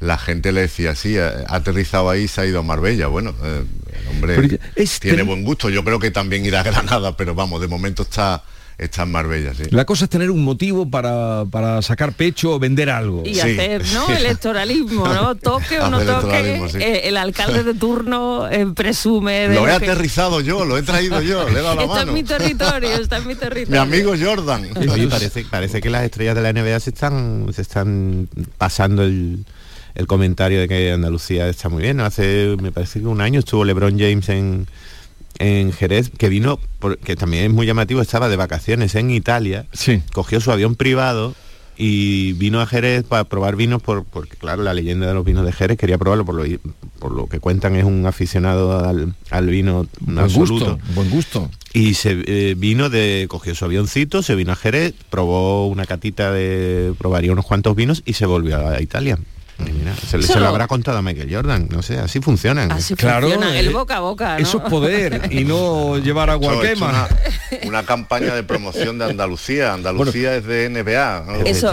la 0.00 0.18
gente 0.18 0.52
le 0.52 0.60
decía 0.62 0.94
sí 0.94 1.16
ha 1.16 1.44
aterrizado 1.48 2.10
ahí 2.10 2.28
se 2.28 2.42
ha 2.42 2.46
ido 2.46 2.58
a 2.58 2.62
Marbella 2.62 3.06
bueno 3.06 3.34
eh, 3.42 3.62
el 4.02 4.08
hombre 4.08 4.34
Pero 4.36 4.48
ya- 4.48 4.58
es 4.76 5.00
tiene 5.00 5.22
buen 5.22 5.44
gusto 5.44 5.70
yo 5.70 5.82
creo 5.82 5.98
que 5.98 6.10
también 6.10 6.44
irá 6.44 6.60
a 6.60 6.64
Granada 6.64 7.16
pero 7.16 7.34
vamos 7.34 7.58
de 7.62 7.68
momento 7.68 8.02
está 8.02 8.42
está 8.78 9.04
en 9.04 9.10
Marbella 9.12 9.54
sí 9.54 9.64
La 9.70 9.84
cosa 9.86 10.04
es 10.04 10.10
tener 10.10 10.30
un 10.30 10.44
motivo 10.44 10.90
para, 10.90 11.44
para 11.50 11.80
sacar 11.82 12.12
pecho 12.12 12.52
o 12.54 12.58
vender 12.58 12.90
algo. 12.90 13.22
y 13.24 13.34
Sí. 13.34 13.40
hacer 13.40 13.84
no 13.94 14.08
electoralismo 14.08 15.08
no 15.08 15.34
toque 15.34 15.78
o 15.80 15.88
no 15.90 16.00
toque 16.00 16.62
sí. 16.70 16.78
eh, 16.78 17.00
el 17.08 17.16
alcalde 17.16 17.62
de 17.62 17.74
turno 17.74 18.48
eh, 18.50 18.66
presume 18.74 19.48
de 19.48 19.54
lo 19.54 19.62
he 19.66 19.78
que- 19.78 19.90
aterrizado 19.90 20.40
yo 20.40 20.64
lo 20.64 20.76
he 20.76 20.82
traído 20.82 21.22
yo 21.22 21.48
le 21.48 21.60
he 21.60 21.62
dado 21.62 21.76
la 21.76 21.82
está 21.84 22.00
en 22.00 22.06
mano 22.06 22.12
mi 22.12 22.22
territorio 22.22 22.88
está 23.00 23.16
en 23.18 23.26
mi 23.26 23.34
territorio 23.34 23.70
mi 23.70 23.78
amigo 23.94 24.12
Jordan 24.20 24.68
Oye, 24.90 25.08
parece, 25.08 25.44
parece 25.50 25.80
que 25.80 25.90
las 25.90 26.04
estrellas 26.04 26.34
de 26.34 26.42
la 26.42 26.52
NBA 26.52 26.78
se 26.80 26.90
están, 26.90 27.46
se 27.54 27.62
están 27.62 28.28
pasando 28.58 29.02
el, 29.02 29.44
el 29.94 30.06
comentario 30.06 30.60
de 30.60 30.68
que 30.68 30.92
Andalucía 30.92 31.48
está 31.48 31.68
muy 31.70 31.82
bien. 31.82 32.00
Hace, 32.00 32.56
me 32.60 32.70
parece 32.72 33.00
que 33.00 33.06
un 33.06 33.20
año 33.22 33.40
estuvo 33.40 33.64
LeBron 33.64 33.98
James 33.98 34.28
en, 34.28 34.66
en 35.38 35.72
Jerez, 35.72 36.10
que 36.16 36.28
vino, 36.28 36.58
que 37.04 37.16
también 37.16 37.44
es 37.44 37.50
muy 37.52 37.66
llamativo, 37.66 38.00
estaba 38.00 38.28
de 38.28 38.36
vacaciones 38.36 38.94
en 38.94 39.10
Italia, 39.10 39.66
Sí. 39.72 40.02
cogió 40.12 40.40
su 40.40 40.50
avión 40.52 40.74
privado 40.76 41.34
y 41.78 42.32
vino 42.34 42.60
a 42.62 42.66
Jerez 42.66 43.04
para 43.04 43.24
probar 43.24 43.54
vinos 43.54 43.82
por, 43.82 44.04
porque 44.04 44.36
claro 44.36 44.62
la 44.62 44.72
leyenda 44.72 45.06
de 45.08 45.12
los 45.14 45.24
vinos 45.26 45.44
de 45.44 45.52
Jerez 45.52 45.76
quería 45.76 45.98
probarlo 45.98 46.24
por 46.24 46.34
lo, 46.34 46.44
por 46.98 47.12
lo 47.12 47.26
que 47.26 47.38
cuentan 47.38 47.76
es 47.76 47.84
un 47.84 48.06
aficionado 48.06 48.82
al, 48.82 49.14
al 49.30 49.46
vino 49.48 49.86
Buen 50.00 50.18
absoluto 50.20 50.76
gusto, 50.76 50.94
buen 50.94 51.10
gusto. 51.10 51.50
y 51.74 51.92
se 51.92 52.16
eh, 52.26 52.54
vino 52.56 52.88
de, 52.88 53.26
cogió 53.28 53.54
su 53.54 53.66
avioncito, 53.66 54.22
se 54.22 54.34
vino 54.34 54.52
a 54.52 54.56
Jerez, 54.56 54.94
probó 55.10 55.66
una 55.66 55.84
catita 55.84 56.32
de, 56.32 56.94
probaría 56.96 57.32
unos 57.32 57.44
cuantos 57.44 57.76
vinos 57.76 58.02
y 58.06 58.14
se 58.14 58.24
volvió 58.24 58.56
a 58.66 58.80
Italia. 58.80 59.18
Mira, 59.86 59.96
se, 59.96 60.16
le- 60.18 60.22
se 60.26 60.32
Solo- 60.32 60.46
lo 60.46 60.48
habrá 60.48 60.66
contado 60.66 60.98
a 60.98 61.02
Michael 61.02 61.32
Jordan, 61.32 61.68
no 61.70 61.82
sé, 61.82 61.98
así 61.98 62.20
funcionan. 62.20 62.72
así 62.72 62.94
Claro, 62.94 63.28
funciona 63.28 63.58
el 63.58 63.66
eh, 63.68 63.70
boca 63.70 63.96
a 63.96 64.00
boca 64.00 64.34
¿no? 64.36 64.42
Eso 64.42 64.58
es 64.64 64.70
poder 64.70 65.28
y 65.30 65.44
no 65.44 65.98
llevar 66.02 66.30
agua 66.30 66.54
a 66.54 66.60
quema. 66.60 66.88
una, 66.88 67.08
una 67.68 67.82
campaña 67.84 68.34
de 68.34 68.42
promoción 68.42 68.98
de 68.98 69.04
Andalucía. 69.06 69.72
Andalucía 69.74 70.34
es 70.36 70.44
de 70.44 70.68
NBA. 70.70 71.24
¿no? 71.26 71.34
Eso, 71.44 71.72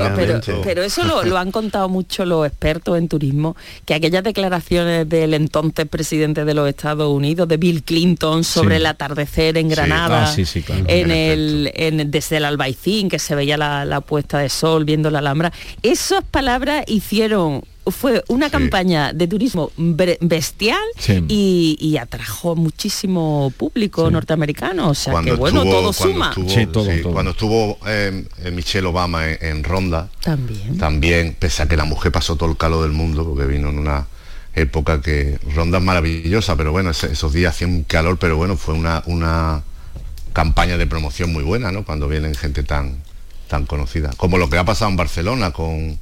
pero, 0.63 0.83
eso 0.83 1.03
lo, 1.03 1.23
lo 1.23 1.37
han 1.37 1.51
contado 1.51 1.89
mucho 1.89 2.25
los 2.25 2.45
expertos 2.45 2.97
en 2.97 3.07
turismo, 3.07 3.55
que 3.85 3.93
aquellas 3.93 4.23
declaraciones 4.23 5.07
del 5.09 5.33
entonces 5.33 5.87
presidente 5.87 6.45
de 6.45 6.53
los 6.53 6.67
Estados 6.69 7.09
Unidos, 7.11 7.47
de 7.47 7.57
Bill 7.57 7.83
Clinton, 7.83 8.43
sobre 8.43 8.75
Sí. 8.75 8.81
el 8.81 8.85
atardecer 8.85 9.57
en 9.57 9.69
Granada, 9.69 10.23
Ah, 10.23 10.27
sí, 10.27 10.45
sí, 10.45 10.61
claro. 10.61 10.83
en 10.87 11.03
En 11.03 11.11
el, 11.11 11.71
en- 11.75 12.11
desde 12.11 12.37
el 12.37 12.45
Albaicín, 12.45 13.09
que 13.09 13.19
se 13.19 13.35
veía 13.35 13.57
la, 13.57 13.85
la 13.85 14.01
puesta 14.01 14.39
de 14.39 14.49
sol 14.49 14.85
viendo 14.85 15.09
la 15.09 15.19
Alhambra, 15.19 15.51
esas 15.81 16.23
palabras 16.23 16.83
hicieron 16.87 17.63
fue 17.87 18.23
una 18.27 18.49
campaña 18.49 19.11
de 19.13 19.27
turismo 19.27 19.71
bestial 19.77 20.79
Sí. 20.97 21.23
y, 21.27 21.77
y 21.79 21.97
atrajo 21.97 22.55
muchísimo 22.55 23.51
público 23.57 24.09
norteamericano. 24.09 24.89
O 24.89 24.93
sea 24.95 25.13
que 25.21 25.33
bueno, 25.33 25.63
todo 25.63 25.71
cuando 25.71 25.93
suma. 25.93 26.29
estuvo- 26.29 26.49
Sí, 26.49 26.65
todo, 26.67 26.85
sí, 26.91 27.01
todo. 27.01 27.13
cuando 27.13 27.31
estuvo 27.31 27.77
eh, 27.87 28.25
eh, 28.43 28.51
Michelle 28.51 28.87
Obama 28.87 29.27
en, 29.29 29.37
en 29.45 29.63
Ronda, 29.63 30.09
También. 30.21 30.77
también, 30.77 31.35
pese 31.37 31.63
a 31.63 31.67
que 31.67 31.75
la 31.77 31.85
mujer 31.85 32.11
pasó 32.11 32.35
todo 32.35 32.49
el 32.49 32.57
calor 32.57 32.83
del 32.83 32.91
mundo, 32.91 33.25
porque 33.25 33.45
vino 33.45 33.69
en 33.69 33.79
una 33.79 34.07
época 34.55 35.01
que 35.01 35.39
Ronda 35.55 35.79
es 35.79 35.83
maravillosa, 35.83 36.55
pero 36.55 36.71
bueno, 36.71 36.91
ese- 36.91 37.11
esos 37.11 37.33
días 37.33 37.55
hacía 37.55 37.67
un 37.67 37.83
calor, 37.83 38.17
pero 38.19 38.37
bueno, 38.37 38.55
fue 38.55 38.75
una, 38.75 39.01
una 39.07 39.63
campaña 40.31 40.77
de 40.77 40.87
promoción 40.87 41.31
muy 41.33 41.43
buena, 41.43 41.71
¿no? 41.71 41.83
Cuando 41.83 42.07
vienen 42.07 42.33
gente 42.35 42.63
tan, 42.63 42.97
tan 43.47 43.65
conocida. 43.65 44.11
Como 44.17 44.37
lo 44.37 44.49
que 44.49 44.57
ha 44.57 44.63
pasado 44.63 44.89
en 44.91 44.97
Barcelona 44.97 45.51
con, 45.51 45.99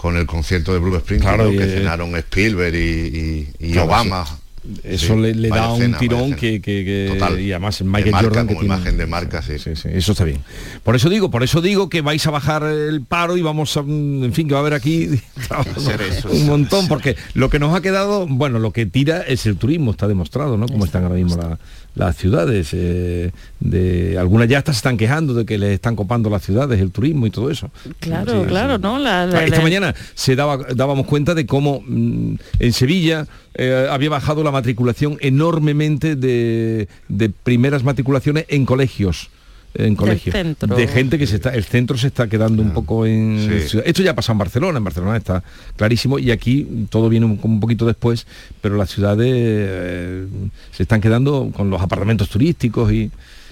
con 0.00 0.16
el 0.16 0.24
concierto 0.24 0.72
de 0.72 0.78
Bruce 0.78 1.00
Springsteen, 1.00 1.34
Claro, 1.36 1.50
que 1.50 1.62
eh, 1.62 1.76
cenaron 1.76 2.16
Spielberg 2.16 2.74
y, 2.74 2.78
y- 2.78 3.48
y 3.58 3.72
Claro, 3.72 3.88
Obama. 3.88 4.39
Eso 4.84 5.14
Sí, 5.14 5.32
le, 5.34 5.48
da 5.48 5.72
un 5.72 5.80
cena, 5.80 5.98
tirón 5.98 6.34
que, 6.34 6.60
que- 6.60 6.84
que- 6.84 7.08
Total. 7.14 7.40
y 7.40 7.50
además 7.50 7.78
De 7.78 7.84
Michael 7.86 8.10
marca, 8.12 8.26
Jordan 8.28 8.46
que 8.46 8.54
como 8.54 8.60
tiene- 8.66 8.74
imagen 8.76 8.98
de 8.98 9.06
marca, 9.06 9.40
sí. 9.42 9.58
Sí, 9.58 9.74
sí, 9.74 9.88
eso 9.90 10.12
está 10.12 10.24
bien. 10.24 10.40
Por 10.84 10.94
eso 10.96 11.08
digo, 11.08 11.30
por 11.30 11.42
eso 11.42 11.62
digo 11.62 11.88
que 11.88 12.02
vais 12.02 12.26
a 12.26 12.30
bajar 12.30 12.64
el 12.64 13.00
paro 13.02 13.38
y 13.38 13.42
vamos 13.42 13.74
a, 13.78 13.82
mm, 13.82 14.24
en 14.24 14.32
fin, 14.34 14.46
que 14.48 14.52
va 14.54 14.60
a 14.60 14.62
haber 14.62 14.74
aquí 14.74 15.08
eso. 16.10 16.28
un 16.30 16.46
montón, 16.46 16.88
porque 16.88 17.16
lo 17.34 17.48
que 17.50 17.58
nos 17.58 17.74
ha 17.74 17.80
quedado, 17.80 18.26
bueno, 18.28 18.58
lo 18.58 18.72
que 18.72 18.84
tira 18.86 19.22
es 19.22 19.46
el 19.46 19.56
turismo, 19.56 19.90
está 19.92 20.06
demostrado, 20.08 20.56
¿no? 20.58 20.66
Como 20.68 20.84
están 20.84 21.04
ahora 21.04 21.14
mismo 21.16 21.36
la- 21.36 21.58
las 21.94 22.16
ciudades. 22.16 22.68
eh, 22.72 23.32
de 23.60 24.16
algunas 24.18 24.48
ya 24.48 24.58
hasta 24.58 24.72
se 24.72 24.78
están 24.78 24.96
quejando 24.96 25.34
de 25.34 25.44
que 25.44 25.58
les 25.58 25.72
están 25.72 25.96
copando 25.96 26.30
las 26.30 26.42
ciudades, 26.42 26.80
el 26.80 26.90
turismo 26.92 27.26
y 27.26 27.30
todo 27.30 27.50
eso. 27.50 27.70
Claro, 27.98 28.44
claro, 28.46 28.78
¿no? 28.78 28.98
La- 28.98 29.26
la- 29.26 29.44
Esta 29.44 29.56
la- 29.58 29.62
mañana 29.62 29.94
se 30.14 30.34
daba, 30.36 30.58
dábamos 30.74 31.06
cuenta 31.06 31.34
de 31.34 31.44
cómo 31.46 31.82
mm, 31.86 32.34
en 32.58 32.72
Sevilla 32.72 33.26
eh, 33.54 33.88
había 33.90 34.10
bajado 34.10 34.42
la 34.44 34.50
matriculación 34.50 35.18
enormemente 35.20 36.16
de, 36.16 36.88
de 37.08 37.30
primeras 37.30 37.82
matriculaciones 37.82 38.44
en 38.48 38.64
colegios. 38.64 39.30
En 39.74 39.94
colegios. 39.94 40.34
De 40.34 40.88
gente 40.88 41.16
que 41.16 41.26
se 41.28 41.36
está. 41.36 41.50
El 41.50 41.64
centro 41.64 41.96
se 41.96 42.08
está 42.08 42.28
quedando 42.28 42.60
un 42.60 42.72
poco 42.72 43.06
en. 43.06 43.62
Sí. 43.68 43.78
Esto 43.84 44.02
ya 44.02 44.14
pasa 44.14 44.32
en 44.32 44.38
Barcelona, 44.38 44.78
en 44.78 44.84
Barcelona 44.84 45.16
está 45.16 45.44
clarísimo, 45.76 46.18
y 46.18 46.32
aquí 46.32 46.86
todo 46.90 47.08
viene 47.08 47.26
un, 47.26 47.36
como 47.36 47.54
un 47.54 47.60
poquito 47.60 47.86
después, 47.86 48.26
pero 48.60 48.76
las 48.76 48.90
ciudades 48.90 49.28
eh, 49.32 50.26
se 50.72 50.82
están 50.82 51.00
quedando 51.00 51.52
con 51.54 51.70
los 51.70 51.80
apartamentos 51.80 52.28
turísticos 52.28 52.92
y. 52.92 53.10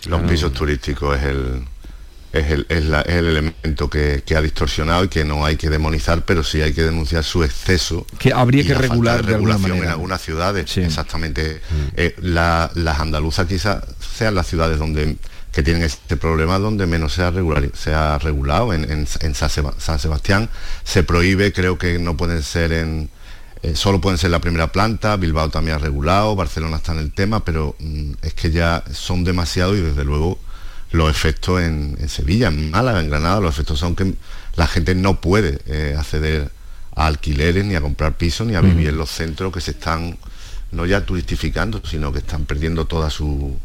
Los 0.09 0.23
pisos 0.23 0.52
turísticos 0.52 1.19
es 1.19 1.25
el, 1.25 1.62
es 2.32 2.50
el, 2.50 2.66
es 2.68 2.85
la- 2.85 3.00
es 3.02 3.14
el 3.16 3.26
elemento 3.26 3.88
que, 3.90 4.23
que 4.25 4.37
ha 4.37 4.42
distorsionado 4.42 5.04
y 5.04 5.08
que 5.08 5.25
no 5.25 5.44
hay 5.44 5.56
que 5.56 5.70
demonizar, 5.70 6.25
pero 6.25 6.42
sí 6.44 6.61
hay 6.61 6.73
que 6.75 6.82
denunciar 6.82 7.25
su 7.25 7.42
exceso. 7.44 8.06
Que 8.18 8.32
habría 8.32 8.62
y 8.62 8.66
que 8.66 8.75
la 8.75 8.80
falta 8.80 8.92
regular 8.94 9.26
de 9.26 9.35
alguna 9.35 9.54
regulación 9.54 9.85
en 9.85 9.90
algunas 9.90 10.20
ciudades. 10.23 10.70
Sí. 10.70 10.80
Exactamente. 10.82 11.61
Eh, 11.97 12.14
la- 12.20 12.70
las 12.75 13.00
andaluzas 13.00 13.47
quizás 13.47 13.82
sean 14.16 14.35
las 14.35 14.47
ciudades 14.47 14.78
donde 14.78 15.16
que 15.52 15.62
tienen 15.62 15.82
este 15.82 16.16
problema 16.18 16.58
donde 16.58 16.87
menos 16.87 17.14
se 17.14 17.23
ha, 17.23 17.30
regular, 17.30 17.68
se 17.75 17.92
ha 17.94 18.18
regulado. 18.18 18.73
En, 18.75 18.85
en- 18.90 19.35
San 19.35 19.99
Sebastián 19.99 20.50
se 20.85 21.02
prohíbe, 21.02 21.52
creo 21.52 21.78
que 21.78 21.99
no 21.99 22.16
pueden 22.16 22.42
ser 22.42 22.73
en, 22.73 23.08
eh, 23.62 23.75
solo 23.75 24.00
pueden 24.00 24.18
ser 24.18 24.30
la 24.30 24.40
primera 24.40 24.70
planta, 24.70 25.16
Bilbao 25.16 25.49
también 25.49 25.76
ha 25.76 25.78
regulado, 25.78 26.37
Barcelona 26.37 26.76
está 26.76 26.92
en 26.92 26.99
el 26.99 27.12
tema, 27.12 27.44
pero 27.44 27.75
mm, 27.80 28.12
es 28.23 28.35
que 28.35 28.50
ya 28.50 28.85
son 28.92 29.25
demasiado 29.25 29.75
y 29.76 29.80
desde 29.80 30.04
luego 30.04 30.38
los 30.90 31.11
efectos 31.11 31.61
en, 31.61 31.97
en 32.00 32.09
Sevilla, 32.09 32.49
en 32.49 32.71
Málaga, 32.71 33.00
en 33.00 33.09
Granada, 33.11 33.40
los 33.40 33.54
efectos 33.54 33.78
son 33.78 33.95
que 33.95 34.14
la 34.57 34.66
gente 34.66 34.95
no 34.95 35.21
puede 35.21 35.61
eh, 35.66 35.95
acceder 35.99 36.50
a 36.97 37.07
alquileres 37.07 37.64
ni 37.64 37.75
a 37.75 37.80
comprar 37.80 38.16
pisos 38.16 38.47
ni 38.47 38.54
a 38.54 38.61
vivir 38.61 38.88
en 38.88 38.97
los 38.99 39.11
centros 39.11 39.52
que 39.52 39.61
se 39.61 39.73
están 39.73 40.18
no 40.73 40.85
ya 40.85 41.04
turistificando, 41.07 41.80
sino 41.88 42.12
que 42.12 42.18
están 42.18 42.45
perdiendo 42.45 42.87
toda 42.87 43.09
su, 43.11 43.57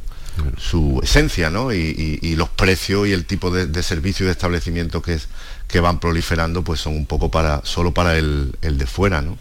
su 0.58 1.00
esencia, 1.04 1.50
¿no? 1.50 1.74
Y, 1.74 1.78
y- 2.22 2.28
y 2.28 2.36
los 2.36 2.50
precios 2.50 3.08
y 3.08 3.12
el 3.12 3.26
tipo 3.26 3.52
de, 3.52 3.66
de 3.68 3.84
servicio 3.84 4.24
y 4.24 4.28
de 4.28 4.32
establecimiento 4.34 5.02
que, 5.02 5.16
es, 5.16 5.28
que 5.74 5.80
van 5.80 6.00
proliferando, 6.00 6.62
pues 6.64 6.82
son 6.82 6.96
un 6.96 7.08
poco 7.08 7.32
para 7.32 7.62
solo 7.66 7.92
para 7.92 8.16
el, 8.16 8.52
el 8.62 8.78
de 8.78 8.86
fuera, 8.86 9.24
¿no? 9.24 9.38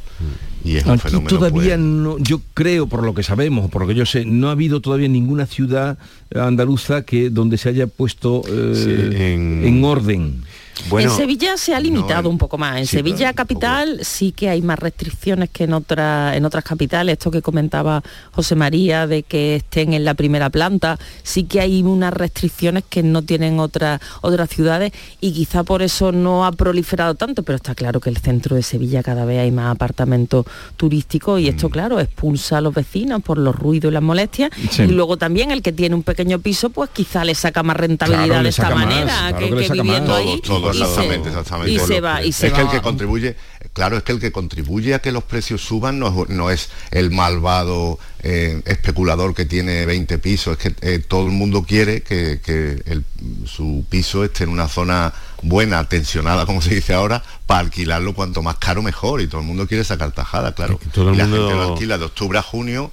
y 0.64 0.76
es 0.76 0.86
un 0.86 0.98
fenómeno 0.98 1.28
todavía 1.28 1.74
pues, 1.76 1.78
no, 1.80 2.16
yo 2.18 2.40
creo, 2.54 2.86
por 2.86 3.02
lo 3.04 3.12
que 3.12 3.22
sabemos, 3.22 3.68
por 3.70 3.82
lo 3.82 3.88
que 3.88 3.94
yo 3.94 4.06
sé, 4.06 4.24
no 4.24 4.48
ha 4.48 4.52
habido 4.52 4.80
todavía 4.80 5.08
ninguna 5.08 5.44
ciudad 5.44 5.98
andaluza 6.34 7.02
que 7.02 7.28
donde 7.28 7.58
se 7.58 7.68
haya 7.68 7.86
puesto 7.86 8.42
eh, 8.48 8.72
Sí, 8.74 9.16
en- 9.22 9.62
en 9.66 9.84
orden. 9.84 10.42
Bueno, 10.88 11.10
en 11.10 11.16
Sevilla 11.16 11.56
se 11.56 11.74
ha 11.74 11.80
limitado 11.80 12.22
no, 12.24 12.28
un 12.30 12.38
poco 12.38 12.58
más. 12.58 12.78
En 12.78 12.86
sí, 12.86 12.96
Sevilla 12.96 13.28
pero 13.28 13.36
capital 13.36 13.98
sí 14.02 14.32
que 14.32 14.48
hay 14.48 14.62
más 14.62 14.78
restricciones 14.78 15.50
que 15.50 15.64
en, 15.64 15.72
otra- 15.74 16.36
en 16.36 16.44
otras 16.44 16.64
capitales. 16.64 17.12
Esto 17.14 17.30
que 17.30 17.42
comentaba 17.42 18.02
José 18.32 18.54
María 18.54 19.06
de 19.06 19.22
que 19.22 19.56
estén 19.56 19.92
en 19.94 20.04
la 20.04 20.14
primera 20.14 20.50
planta, 20.50 20.98
sí 21.22 21.44
que 21.44 21.60
hay 21.60 21.82
unas 21.82 22.12
restricciones 22.12 22.84
que 22.88 23.02
no 23.02 23.22
tienen 23.22 23.58
otras 23.60 24.00
otras 24.20 24.48
ciudades 24.50 24.92
y 25.20 25.32
quizá 25.32 25.62
por 25.64 25.82
eso 25.82 26.12
no 26.12 26.44
ha 26.44 26.52
proliferado 26.52 27.14
tanto, 27.14 27.42
pero 27.42 27.56
está 27.56 27.74
claro 27.74 28.00
que 28.00 28.10
el 28.10 28.18
centro 28.18 28.56
de 28.56 28.62
Sevilla 28.62 29.02
cada 29.02 29.24
vez 29.24 29.40
hay 29.40 29.50
más 29.50 29.72
apartamentos 29.74 30.46
turísticos 30.76 31.40
y 31.40 31.44
Mm. 31.44 31.48
esto 31.48 31.70
claro 31.70 32.00
expulsa 32.00 32.58
a 32.58 32.60
los 32.60 32.74
vecinos 32.74 33.22
por 33.22 33.38
los 33.38 33.54
ruidos 33.54 33.90
y 33.90 33.94
las 33.94 34.02
molestias 34.02 34.50
Sí. 34.70 34.82
y 34.82 34.86
luego 34.88 35.16
también 35.16 35.50
el 35.50 35.62
que 35.62 35.72
tiene 35.72 35.94
un 35.94 36.02
pequeño 36.02 36.38
piso 36.38 36.70
pues 36.70 36.90
quizá 36.92 37.24
le 37.24 37.34
saca 37.34 37.62
más 37.62 37.76
rentabilidad 37.76 38.26
Claro, 38.26 38.42
de 38.42 38.48
esta 38.48 38.70
más, 38.70 38.74
manera 38.86 39.04
claro 39.30 39.38
que, 39.38 39.54
viviendo 39.70 39.84
más. 40.12 40.18
ahí 40.20 40.40
todo, 40.42 40.60
todo, 40.60 40.71
exactamente, 40.72 41.28
exactamente. 41.28 41.72
y 41.72 41.78
se 41.78 41.86
Todo. 41.86 42.02
va 42.02 42.22
y 42.22 42.32
se 42.32 42.46
es 42.48 42.52
que 42.52 42.60
el 42.60 42.68
que 42.68 42.80
contribuye, 42.82 43.36
claro, 43.72 43.96
es 43.96 44.02
que 44.02 44.12
el 44.12 44.20
que 44.20 44.32
contribuye 44.32 44.94
a 44.94 44.98
que 45.00 45.12
los 45.12 45.24
precios 45.24 45.60
suban 45.62 45.98
no, 45.98 46.08
es- 46.24 46.28
no 46.28 46.50
es 46.50 46.70
el 46.90 47.10
malvado 47.10 47.98
eh, 48.24 48.62
especulador 48.66 49.34
que 49.34 49.44
tiene 49.44 49.84
20 49.86 50.18
pisos, 50.18 50.56
es 50.56 50.72
que 50.72 50.94
eh, 50.94 50.98
todo 51.00 51.26
el 51.26 51.32
mundo 51.32 51.64
quiere 51.64 52.02
que, 52.02 52.40
que 52.44 52.82
el- 52.86 53.04
su 53.46 53.84
piso 53.88 54.24
esté 54.24 54.44
en 54.44 54.50
una 54.50 54.68
zona 54.68 55.12
buena, 55.42 55.88
tensionada, 55.88 56.46
como 56.46 56.62
se 56.62 56.74
dice 56.74 56.94
ahora, 56.94 57.22
para 57.46 57.60
alquilarlo 57.60 58.14
cuanto 58.14 58.42
más 58.42 58.56
caro 58.58 58.80
mejor 58.82 59.20
y 59.20 59.26
todo 59.26 59.40
el 59.40 59.46
mundo 59.46 59.66
quiere 59.66 59.82
sacar 59.84 60.12
tajada, 60.12 60.54
claro. 60.54 60.78
Que 60.78 60.86
todo 60.86 61.08
el 61.08 61.14
Y 61.14 61.18
la 61.18 61.26
mundo- 61.26 61.48
gente 61.48 61.60
lo 61.66 61.72
alquila 61.72 61.98
de 61.98 62.04
octubre 62.04 62.38
a 62.38 62.42
junio 62.42 62.92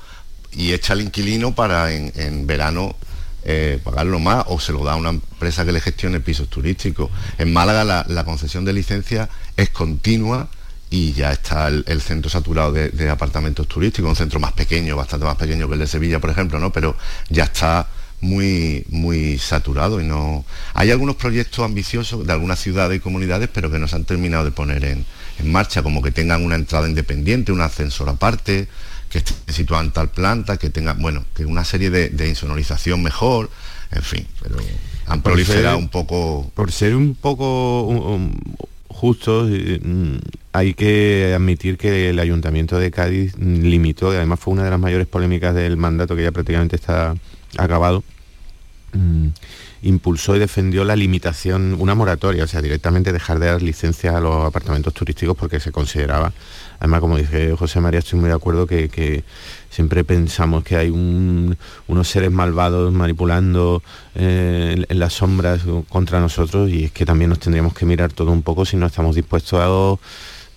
y 0.52 0.74
echa 0.74 0.94
al 0.94 1.02
inquilino 1.02 1.54
para 1.54 1.94
en, 1.94 2.12
en 2.16 2.48
verano 2.48 2.96
eh, 3.44 3.80
pagarlo 3.84 4.20
más 4.20 4.46
o 4.48 4.60
se 4.60 4.72
lo 4.72 4.84
da 4.84 4.94
a 4.94 4.96
una 4.96 5.10
empresa 5.10 5.66
que 5.66 5.72
le 5.72 5.82
gestione 5.82 6.20
pisos 6.20 6.50
turísticos. 6.50 7.10
En 7.38 7.54
Málaga 7.54 8.06
la, 8.08 8.24
concesión 8.24 8.66
de 8.66 8.74
licencia 8.74 9.30
es 9.56 9.70
continua 9.70 10.50
y 10.90 11.14
ya 11.14 11.32
está 11.32 11.68
el, 11.68 12.02
centro 12.02 12.30
saturado 12.30 12.74
de, 12.74 12.90
de 12.90 13.10
apartamentos 13.10 13.68
turísticos, 13.68 14.10
un 14.10 14.16
centro 14.16 14.40
más 14.40 14.54
pequeño, 14.54 14.96
bastante 14.96 15.26
más 15.26 15.36
pequeño 15.36 15.68
que 15.68 15.74
el 15.74 15.80
de 15.80 15.88
Sevilla, 15.88 16.20
por 16.20 16.30
ejemplo, 16.32 16.60
¿no? 16.60 16.72
Pero 16.72 16.96
ya 17.30 17.46
está 17.46 17.88
muy 18.22 18.86
muy 18.90 19.38
saturado 19.38 20.02
y 20.02 20.04
no 20.04 20.44
hay 20.74 20.92
algunos 20.92 21.16
proyectos 21.16 21.64
ambiciosos 21.64 22.26
de 22.26 22.34
algunas 22.34 22.60
ciudades 22.60 22.98
y 22.98 23.00
comunidades 23.00 23.50
pero 23.54 23.72
que 23.72 23.80
no 23.80 23.88
se 23.88 23.96
han 23.96 24.04
terminado 24.04 24.44
de 24.44 24.52
poner 24.52 24.84
en, 24.84 25.06
en 25.40 25.52
marcha 25.52 25.82
como 25.84 26.02
que 26.02 26.12
tengan 26.12 26.44
una 26.44 26.56
entrada 26.56 26.90
independiente 26.90 27.52
un 27.52 27.62
ascensor 27.62 28.10
aparte 28.10 28.68
que 29.10 29.18
esté 29.20 29.34
en 29.82 29.92
tal 29.92 30.10
planta 30.10 30.58
que 30.58 30.70
tenga 30.70 30.94
bueno 30.94 31.26
que 31.36 31.46
una 31.46 31.64
serie 31.66 31.90
de, 31.90 32.10
de 32.10 32.30
insonorización 32.30 33.02
mejor 33.04 33.50
en 33.92 34.04
fin 34.04 34.28
pero 34.42 34.58
han 35.08 35.22
Por 35.22 35.32
proliferado 35.34 35.76
ser- 35.78 35.84
un 35.84 35.90
poco. 35.90 36.52
por 36.54 36.72
ser 36.72 36.96
un 36.96 37.16
poco 37.16 37.82
um, 37.84 38.32
justos, 38.90 39.50
eh, 39.52 39.80
mm, 39.84 40.18
hay 40.54 40.74
que 40.74 41.34
admitir 41.36 41.78
que 41.78 42.10
el 42.10 42.20
Ayuntamiento 42.20 42.78
de 42.78 42.92
Cádiz 42.92 43.36
limitó, 43.38 44.12
y 44.14 44.18
además 44.18 44.40
fue 44.40 44.54
una 44.54 44.64
de 44.66 44.70
las 44.72 44.80
mayores 44.80 45.08
polémicas 45.08 45.56
del 45.56 45.78
mandato 45.78 46.16
que 46.16 46.24
ya 46.24 46.32
prácticamente 46.32 46.76
está 46.76 47.16
acabado, 47.58 48.04
mm, 48.94 49.28
impulsó 49.82 50.36
y 50.36 50.40
defendió 50.40 50.84
la 50.84 50.96
limitación, 50.96 51.76
una 51.80 51.96
moratoria, 51.96 52.44
o 52.44 52.48
sea, 52.48 52.62
directamente 52.62 53.14
dejar 53.14 53.40
de 53.40 53.48
dar 53.48 53.62
licencias 53.62 54.14
a 54.16 54.20
los 54.20 54.46
apartamentos 54.46 54.94
turísticos 54.94 55.38
porque 55.38 55.60
se 55.60 55.72
consideraba, 55.72 56.34
además 56.80 57.00
como 57.00 57.18
dice 57.18 57.56
José 57.56 57.80
María, 57.80 58.00
estoy 58.00 58.20
muy 58.20 58.30
de 58.30 58.36
acuerdo 58.36 58.68
que, 58.68 59.24
siempre 59.70 60.04
pensamos 60.04 60.64
que 60.64 60.76
hay 60.76 60.90
un- 60.90 61.56
unos 61.88 62.08
seres 62.08 62.32
malvados 62.32 62.92
manipulando 62.92 63.84
eh, 64.16 64.84
en 64.90 65.00
las 65.00 65.14
sombras 65.14 65.62
contra 65.88 66.20
nosotros 66.20 66.70
y 66.72 66.86
es 66.86 66.92
que 66.92 67.06
también 67.06 67.30
nos 67.30 67.40
tendríamos 67.40 67.74
que 67.76 67.86
mirar 67.86 68.12
todo 68.12 68.32
un 68.32 68.42
poco 68.42 68.66
si 68.66 68.78
no 68.78 68.88
estamos 68.88 69.16
dispuestos 69.16 69.60
a 69.60 69.68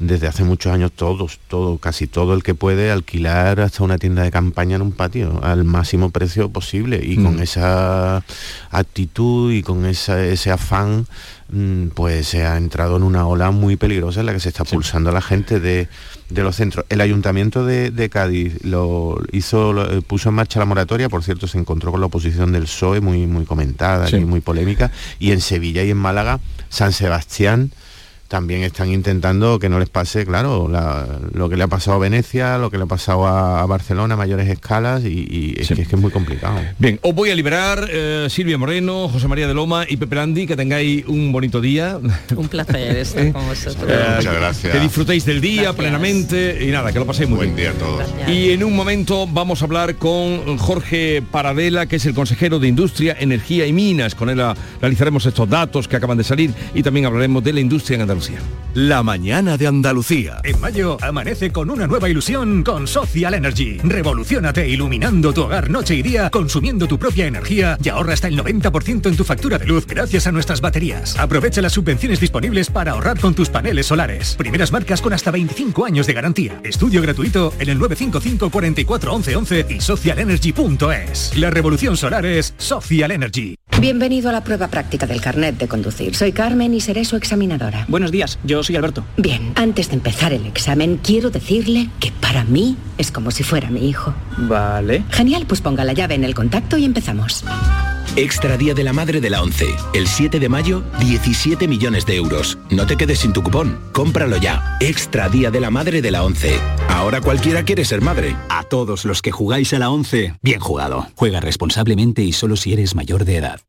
desde 0.05 0.27
hace 0.27 0.43
muchos 0.45 0.73
años 0.73 0.91
todos, 0.93 1.39
todo, 1.49 1.79
casi 1.79 2.07
todo 2.07 2.35
el 2.35 2.43
que 2.43 2.55
puede 2.55 2.91
alquilar 2.91 3.61
hasta 3.61 3.85
una 3.85 3.99
tienda 3.99 4.23
de 4.23 4.31
campaña 4.31 4.77
en 4.77 4.83
un 4.83 4.93
patio 4.93 5.41
al 5.45 5.63
máximo 5.65 6.11
precio 6.11 6.51
posible 6.51 7.01
y 7.03 7.17
con 7.23 7.41
esa 7.41 8.25
actitud 8.71 9.53
y 9.53 9.63
con 9.63 9.87
esa- 9.87 10.25
ese 10.25 10.51
afán 10.51 11.07
mm, 11.51 11.89
pues 11.89 12.29
se 12.29 12.45
ha 12.47 12.57
entrado 12.57 12.97
en 12.97 13.03
una 13.03 13.27
ola 13.27 13.51
muy 13.51 13.77
peligrosa 13.77 14.21
en 14.21 14.27
la 14.27 14.33
que 14.33 14.41
se 14.41 14.49
está 14.49 14.65
pulsando 14.65 15.11
a 15.11 15.13
la 15.13 15.21
gente 15.21 15.61
de, 15.61 15.87
de 16.31 16.43
los 16.43 16.57
centros. 16.57 16.85
El 16.89 17.01
ayuntamiento 17.03 17.65
de, 17.67 17.91
de 17.91 18.09
Cádiz 18.09 18.65
lo 18.65 19.19
hizo, 19.33 19.73
lo- 19.75 19.91
eh, 19.91 20.01
puso 20.03 20.31
en 20.31 20.35
marcha 20.37 20.59
la 20.59 20.65
moratoria, 20.67 21.09
por 21.11 21.23
cierto 21.23 21.47
se 21.47 21.59
encontró 21.59 21.91
con 21.93 22.01
la 22.01 22.07
oposición 22.07 22.53
del 22.53 22.63
PSOE 22.65 23.01
muy, 23.01 23.27
muy 23.27 23.45
comentada 23.45 24.07
Sí. 24.09 24.17
y 24.17 24.25
muy 24.25 24.41
polémica, 24.41 24.91
y 25.19 25.33
en 25.33 25.41
Sevilla 25.43 25.85
y 25.85 25.91
en 25.91 25.99
Málaga, 25.99 26.41
San 26.71 26.93
Sebastián 26.93 27.71
también 28.33 28.63
están 28.63 28.91
intentando 28.91 29.59
que 29.59 29.69
no 29.69 29.79
les 29.79 29.91
pase, 29.91 30.25
claro, 30.25 30.67
la- 30.67 31.07
lo 31.35 31.51
que 31.51 31.57
le 31.59 31.65
ha 31.65 31.69
pasado 31.69 31.99
a 31.99 32.01
Venecia, 32.01 32.57
lo 32.57 32.71
que 32.71 32.79
le 32.79 32.85
ha 32.85 32.87
pasado 32.87 33.27
a, 33.27 33.61
a 33.61 33.67
Barcelona 33.67 34.15
a 34.15 34.17
mayores 34.17 34.49
escalas 34.49 35.05
y, 35.05 35.09
y 35.31 35.55
es, 35.61 35.67
Sí. 35.67 35.75
que, 35.75 35.83
es 35.83 35.89
que 35.89 35.97
es 35.97 36.01
muy 36.01 36.11
complicado. 36.11 36.59
Bien, 36.79 36.99
os 37.03 37.15
voy 37.15 37.29
a 37.29 37.35
liberar 37.35 37.87
eh, 37.93 38.29
Silvia 38.31 38.57
Moreno, 38.57 39.07
José 39.11 39.29
María 39.29 39.47
de 39.47 39.53
Loma 39.53 39.85
y 39.87 39.99
Pepe 39.99 40.17
Landi, 40.17 40.47
que 40.47 40.57
tengáis 40.57 41.05
un 41.09 41.31
bonito 41.31 41.61
día. 41.61 41.99
un 42.35 42.49
placer 42.49 42.97
estar 42.97 43.31
con 43.33 43.47
vosotros 43.47 43.85
Eh, 43.87 44.15
Muchas 44.17 44.35
gracias. 44.35 44.73
Que 44.73 44.81
disfrutéis 44.81 45.27
del 45.27 45.43
día 45.43 45.53
Gracias. 45.65 45.77
plenamente 45.77 46.59
y 46.65 46.69
nada, 46.71 46.91
que 46.91 46.99
lo 47.01 47.05
paséis 47.07 47.29
muy 47.29 47.37
buen 47.37 47.55
bien. 47.55 47.71
día 47.75 47.77
a 47.77 47.85
todos 47.85 47.99
Gracias. 47.99 48.31
Y 48.31 48.53
en 48.53 48.65
un 48.65 48.75
momento 48.75 49.27
vamos 49.27 49.61
a 49.61 49.67
hablar 49.67 49.97
con 49.97 50.57
Jorge 50.57 51.23
Paradela, 51.31 51.85
que 51.85 51.97
es 51.97 52.07
el 52.07 52.15
consejero 52.15 52.59
de 52.59 52.69
Industria, 52.69 53.15
Energía 53.21 53.67
y 53.67 53.75
Minas. 53.75 54.15
Con 54.15 54.31
él 54.31 54.41
analizaremos 54.41 55.27
estos 55.27 55.49
datos 55.51 55.87
que 55.87 55.97
acaban 55.97 56.17
de 56.17 56.25
salir 56.25 56.55
y 56.75 56.83
también 56.83 57.05
hablaremos 57.05 57.45
de 57.45 57.53
la 57.53 57.61
industria 57.61 57.97
en 57.97 58.01
Andalucía. 58.03 58.22
La 58.75 59.03
mañana 59.03 59.59
de 59.59 59.67
Andalucía. 59.67 60.41
En 60.45 60.59
mayo 60.59 60.97
amanece 61.03 61.53
con 61.53 61.71
una 61.71 61.87
nueva 61.87 62.09
ilusión 62.09 62.63
con 62.63 62.87
Social 62.87 63.35
Energy. 63.35 63.79
Revolucionate 63.85 64.67
iluminando 64.67 65.35
tu 65.35 65.43
hogar 65.43 65.69
noche 65.69 65.95
y 65.95 66.03
día, 66.03 66.31
consumiendo 66.31 66.87
tu 66.87 66.99
propia 66.99 67.27
energía 67.27 67.77
y 67.83 67.91
ahorra 67.91 68.15
hasta 68.15 68.29
el 68.29 68.39
90% 68.39 69.09
en 69.09 69.17
tu 69.17 69.25
factura 69.25 69.59
de 69.59 69.67
luz 69.67 69.87
gracias 69.87 70.27
a 70.27 70.33
nuestras 70.33 70.63
baterías. 70.63 71.19
Aprovecha 71.19 71.61
las 71.61 71.73
subvenciones 71.73 72.19
disponibles 72.19 72.71
para 72.71 72.93
ahorrar 72.93 73.21
con 73.21 73.35
tus 73.35 73.51
paneles 73.51 73.87
solares. 73.87 74.37
Primeras 74.37 74.73
marcas 74.73 75.03
con 75.03 75.13
hasta 75.13 75.31
25 75.31 75.85
años 75.85 76.07
de 76.07 76.15
garantía. 76.15 76.61
Estudio 76.65 77.03
gratuito 77.03 77.53
en 77.59 77.69
el 77.69 77.79
955 77.79 78.51
44 78.51 79.15
11 79.15 79.37
11 79.37 79.67
y 79.69 79.81
socialenergy.es. 79.81 81.37
La 81.37 81.51
revolución 81.51 81.99
solar 81.99 82.25
es 82.25 82.55
Social 82.57 83.11
Energy. 83.11 83.57
Bienvenido 83.81 84.29
a 84.29 84.33
la 84.33 84.45
prueba 84.45 84.69
práctica 84.69 85.07
del 85.07 85.21
carnet 85.21 85.59
de 85.59 85.67
conducir. 85.67 86.15
Soy 86.15 86.31
Carmen 86.31 86.73
y 86.73 86.81
seré 86.81 87.05
su 87.05 87.17
examinadora. 87.17 87.85
Buenos 88.03 88.11
días, 88.11 88.41
yo 88.43 88.65
soy 88.65 88.75
Alberto. 88.75 89.05
Bien, 89.17 89.53
antes 89.55 89.91
de 89.91 89.95
empezar 89.95 90.33
el 90.33 90.45
examen, 90.45 90.99
quiero 91.01 91.31
decirle 91.31 91.89
que 92.01 92.11
para 92.11 92.43
mí 92.43 92.77
es 92.99 93.13
como 93.13 93.31
si 93.31 93.45
fuera 93.45 93.71
mi 93.71 93.89
hijo. 93.89 94.13
Vale. 94.39 95.05
Genial, 95.11 95.47
pues 95.47 95.61
ponga 95.61 95.85
la 95.85 95.93
llave 95.93 96.17
en 96.17 96.25
el 96.25 96.35
contacto 96.35 96.77
y 96.77 96.85
empezamos. 96.85 97.45
Extra 98.17 98.57
Día 98.57 98.75
de 98.75 98.83
la 98.83 98.93
Madre 98.93 99.21
de 99.21 99.31
la 99.31 99.41
11. 99.41 99.67
El 99.95 100.09
7 100.09 100.41
de 100.41 100.49
mayo, 100.49 100.83
17 100.99 101.69
millones 101.69 102.05
de 102.05 102.17
euros. 102.17 102.59
No 102.71 102.89
te 102.89 102.97
quedes 102.97 103.21
sin 103.21 103.33
tu 103.33 103.45
cupón. 103.45 103.79
Cómpralo 103.93 104.37
ya. 104.37 104.79
Extra 104.81 105.29
Día 105.29 105.53
de 105.53 105.61
la 105.61 105.71
Madre 105.71 106.03
de 106.03 106.11
la 106.11 106.25
11. 106.25 106.59
Ahora 106.89 107.21
cualquiera 107.21 107.63
quiere 107.63 107.85
ser 107.85 108.01
madre. 108.01 108.35
A 108.49 108.65
todos 108.65 109.05
los 109.05 109.23
que 109.23 109.31
jugáis 109.31 109.73
a 109.75 109.79
la 109.79 109.91
11, 109.91 110.35
bien 110.43 110.59
jugado. 110.59 111.07
Juega 111.15 111.39
responsablemente 111.39 112.23
y 112.23 112.33
solo 112.33 112.57
si 112.57 112.73
eres 112.73 112.97
mayor 112.97 113.25
de 113.25 113.37
edad. 113.37 113.61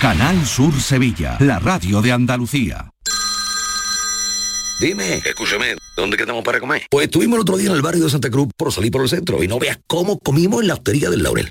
Canal 0.00 0.46
Sur 0.46 0.72
Sevilla, 0.80 1.36
la 1.40 1.58
radio 1.58 2.00
de 2.00 2.10
Andalucía. 2.10 2.90
Dime, 4.80 5.16
escúchame, 5.16 5.76
¿dónde 5.94 6.16
quedamos 6.16 6.42
para 6.42 6.58
comer? 6.58 6.86
Pues 6.90 7.04
estuvimos 7.04 7.36
el 7.36 7.42
otro 7.42 7.58
día 7.58 7.68
en 7.68 7.76
el 7.76 7.82
barrio 7.82 8.04
de 8.04 8.10
Santa 8.10 8.30
Cruz 8.30 8.48
por 8.56 8.72
salir 8.72 8.90
por 8.90 9.02
el 9.02 9.10
centro 9.10 9.44
y 9.44 9.46
no 9.46 9.58
veas 9.58 9.78
cómo 9.86 10.18
comimos 10.18 10.62
en 10.62 10.68
la 10.68 10.74
hostería 10.74 11.10
del 11.10 11.22
Laurel. 11.22 11.50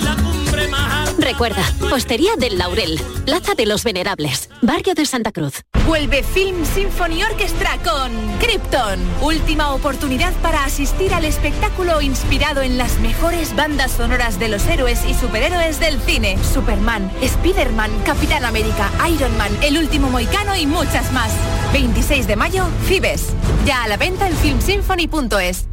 Recuerda, 1.17 1.63
Postería 1.89 2.35
del 2.37 2.57
Laurel, 2.57 2.99
Plaza 3.25 3.53
de 3.55 3.65
los 3.65 3.83
Venerables. 3.83 4.49
barrio 4.61 4.93
de 4.95 5.05
Santa 5.05 5.31
Cruz. 5.31 5.61
Vuelve 5.85 6.23
Film 6.23 6.65
Symphony 6.65 7.23
Orchestra 7.23 7.77
con 7.83 8.11
Krypton. 8.39 8.99
Última 9.21 9.73
oportunidad 9.73 10.33
para 10.41 10.63
asistir 10.63 11.13
al 11.13 11.25
espectáculo 11.25 12.01
inspirado 12.01 12.61
en 12.61 12.77
las 12.77 12.99
mejores 12.99 13.55
bandas 13.55 13.91
sonoras 13.91 14.39
de 14.39 14.49
los 14.49 14.65
héroes 14.67 15.01
y 15.07 15.13
superhéroes 15.13 15.79
del 15.79 15.99
cine. 16.01 16.37
Superman, 16.53 17.11
Spider-Man, 17.21 17.91
Capitán 18.05 18.45
América, 18.45 18.89
Iron 19.09 19.35
Man, 19.37 19.51
El 19.61 19.77
Último 19.77 20.09
Moicano 20.09 20.55
y 20.55 20.65
muchas 20.65 21.11
más. 21.11 21.31
26 21.73 22.27
de 22.27 22.35
mayo, 22.35 22.65
Fibes. 22.87 23.27
Ya 23.65 23.83
a 23.83 23.87
la 23.87 23.97
venta 23.97 24.27
en 24.27 24.35
filmsymphony.es. 24.37 25.70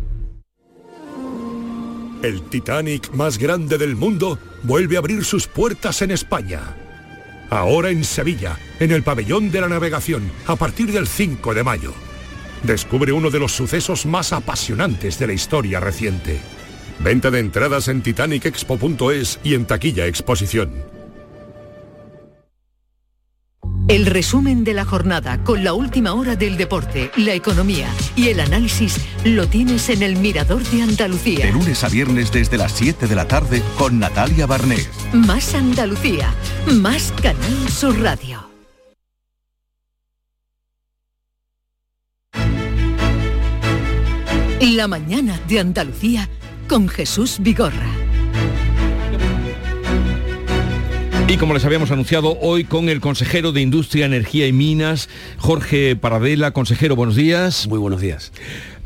El 2.23 2.43
Titanic 2.43 3.13
más 3.13 3.39
grande 3.39 3.79
del 3.79 3.95
mundo 3.95 4.41
vuelve 4.65 4.97
a 4.97 4.99
abrir 4.99 5.25
sus 5.25 5.47
puertas 5.47 6.03
en 6.03 6.11
España. 6.11 6.75
Ahora 7.49 7.91
en 7.91 8.03
Sevilla, 8.05 8.59
en 8.81 8.91
el 8.91 9.05
pabellón 9.05 9.53
de 9.53 9.61
la 9.61 9.69
navegación, 9.69 10.31
a 10.47 10.57
partir 10.57 10.91
del 10.91 11.07
5 11.07 11.55
de 11.55 11.63
mayo. 11.63 11.95
Descubre 12.65 13.13
uno 13.13 13.31
de 13.31 13.39
los 13.39 13.53
sucesos 13.53 14.05
más 14.05 14.33
apasionantes 14.33 15.19
de 15.21 15.29
la 15.29 15.33
historia 15.33 15.79
reciente. 15.79 16.41
Venta 16.99 17.31
de 17.31 17.39
entradas 17.39 17.87
en 17.87 18.03
titanicexpo.es 18.03 19.39
y 19.45 19.55
en 19.55 19.67
taquilla 19.67 20.07
exposición. 20.07 20.88
El 23.89 24.05
resumen 24.05 24.65
de 24.65 24.75
la 24.75 24.85
jornada 24.85 25.43
con 25.43 25.65
la 25.65 25.73
última 25.73 26.13
hora 26.13 26.37
del 26.37 26.59
deporte, 26.59 27.11
la 27.17 27.33
economía 27.33 27.89
y 28.17 28.29
el 28.29 28.39
análisis 28.39 29.01
lo 29.25 29.47
tienes 29.49 29.89
en 29.89 30.03
el 30.03 30.17
Mirador 30.17 30.63
de 30.65 30.83
Andalucía. 30.83 31.47
De 31.47 31.53
lunes 31.53 31.83
a 31.85 31.89
viernes 31.89 32.31
desde 32.31 32.59
las 32.59 32.73
7 32.73 33.07
de 33.07 33.15
la 33.15 33.27
tarde 33.27 33.63
con 33.79 33.99
Natalia 33.99 34.45
Barnés. 34.45 34.91
Más 35.15 35.55
Andalucía, 35.55 36.35
más 36.67 37.15
Canal 37.23 37.69
Sur 37.71 37.99
Radio. 37.99 38.47
La 44.61 44.87
mañana 44.87 45.41
de 45.49 45.61
Andalucía 45.61 46.29
con 46.69 46.91
Jesús 46.91 47.39
Vigorra. 47.41 48.08
Y 51.29 51.37
como 51.37 51.53
les 51.53 51.67
habíamos 51.67 51.91
anunciado 51.91 52.39
hoy 52.41 52.65
con 52.65 52.89
el 52.89 53.03
consejero 53.03 53.53
de 53.53 53.61
Industria, 53.61 54.07
Energía 54.07 54.47
y 54.47 54.53
Minas, 54.55 55.11
Jorge 55.37 55.95
Paradela. 55.95 56.53
Consejero, 56.53 56.97
buenos 56.97 57.17
días. 57.17 57.69
Muy 57.69 57.79
buenos 57.79 58.01
días. 58.01 58.33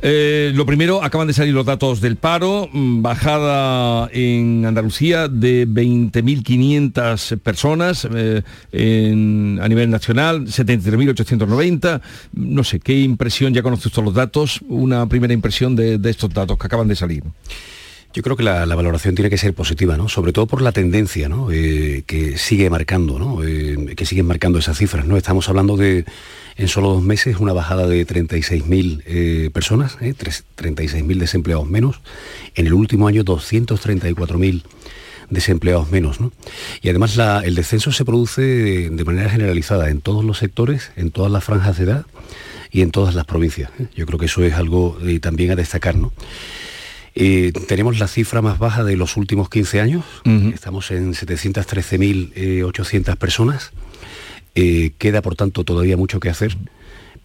Eh, 0.03 0.51
lo 0.53 0.67
primero, 0.67 1.05
acaban 1.05 1.29
de 1.29 1.35
salir 1.35 1.55
los 1.55 1.65
datos 1.65 2.01
del 2.01 2.17
paro, 2.17 2.69
mm, 2.73 3.01
bajada 3.01 4.11
en 4.13 4.67
Andalucía 4.67 5.29
de 5.29 5.69
20.500 5.69 7.39
personas 7.39 8.09
eh, 8.13 8.43
a 8.73 9.69
nivel 9.69 9.91
nacional, 9.91 10.49
73.890. 10.49 12.01
No 12.33 12.65
sé, 12.65 12.81
¿qué 12.81 12.99
impresión, 12.99 13.55
ya 13.55 13.63
conoce 13.63 13.87
usted 13.87 14.03
los 14.03 14.15
datos, 14.15 14.61
una 14.69 15.07
primera 15.07 15.33
impresión 15.33 15.77
de 15.77 16.11
estos 16.11 16.35
datos 16.35 16.59
que 16.59 16.67
acaban 16.67 16.89
de 16.89 16.97
salir? 16.97 17.23
Yo 18.15 18.23
creo 18.23 18.37
que 18.37 18.43
la, 18.43 18.67
valoración 18.67 19.15
tiene 19.15 19.31
que 19.31 19.39
ser 19.39 19.55
positiva, 19.55 19.97
¿no? 19.97 20.09
Sobre 20.09 20.33
todo 20.33 20.47
por 20.47 20.61
la 20.61 20.73
tendencia, 20.73 21.31
¿no? 21.31 21.51
Eh, 21.51 22.03
que 22.07 22.37
sigue 22.37 22.69
marcando, 22.69 23.19
¿no? 23.19 23.43
Eh, 23.43 23.95
que 23.97 24.05
siguen 24.05 24.27
marcando 24.27 24.59
esas 24.59 24.77
cifras, 24.77 25.07
¿no? 25.07 25.17
Estamos 25.17 25.49
hablando 25.49 25.79
de, 25.79 26.05
en 26.57 26.69
solo 26.69 26.91
dos 26.91 27.03
meses, 27.03 27.39
una 27.39 27.55
bajada 27.55 27.87
de 27.87 28.07
36.000 28.07 29.03
eh, 29.07 29.51
personas, 29.51 29.97
36.000 29.99 31.17
desempleados 31.17 31.67
menos. 31.67 32.01
En 32.55 32.67
el 32.67 32.75
último 32.75 33.09
año, 33.09 33.25
234.000 33.25 34.63
desempleados 35.31 35.91
menos, 35.91 36.21
¿no? 36.21 36.33
Y 36.83 36.91
además 36.91 37.19
el 37.45 37.55
descenso 37.55 37.93
se 37.93 38.05
produce 38.05 38.43
de, 38.91 39.05
manera 39.05 39.31
generalizada 39.31 39.89
en 39.89 40.03
todos 40.03 40.23
los 40.23 40.37
sectores, 40.37 40.93
en 40.97 41.13
todas 41.13 41.33
las 41.33 41.45
franjas 41.45 41.79
de 41.79 41.85
edad 41.85 42.07
y 42.71 42.83
en 42.83 42.91
todas 42.91 43.15
las 43.15 43.25
provincias. 43.25 43.71
Yo 43.97 44.05
creo 44.05 44.19
que 44.19 44.27
eso 44.27 44.45
es 44.45 44.53
algo 44.53 44.99
también 45.23 45.53
a 45.53 45.57
destacar, 45.57 45.97
¿no? 45.97 46.13
Eh, 47.15 47.53
tenemos 47.69 47.99
la 47.99 48.09
cifra 48.09 48.41
más 48.41 48.59
baja 48.59 48.85
de 48.85 48.97
los 48.97 49.17
últimos 49.17 49.51
15 49.51 49.81
años, 49.81 50.05
estamos 50.55 50.91
en 50.91 51.13
713.800 51.13 53.17
personas. 53.17 53.73
Eh, 54.55 54.93
queda, 54.99 55.23
por 55.23 55.35
tanto, 55.35 55.65
todavía 55.65 55.97
mucho 55.97 56.21
que 56.21 56.29
hacer 56.29 56.59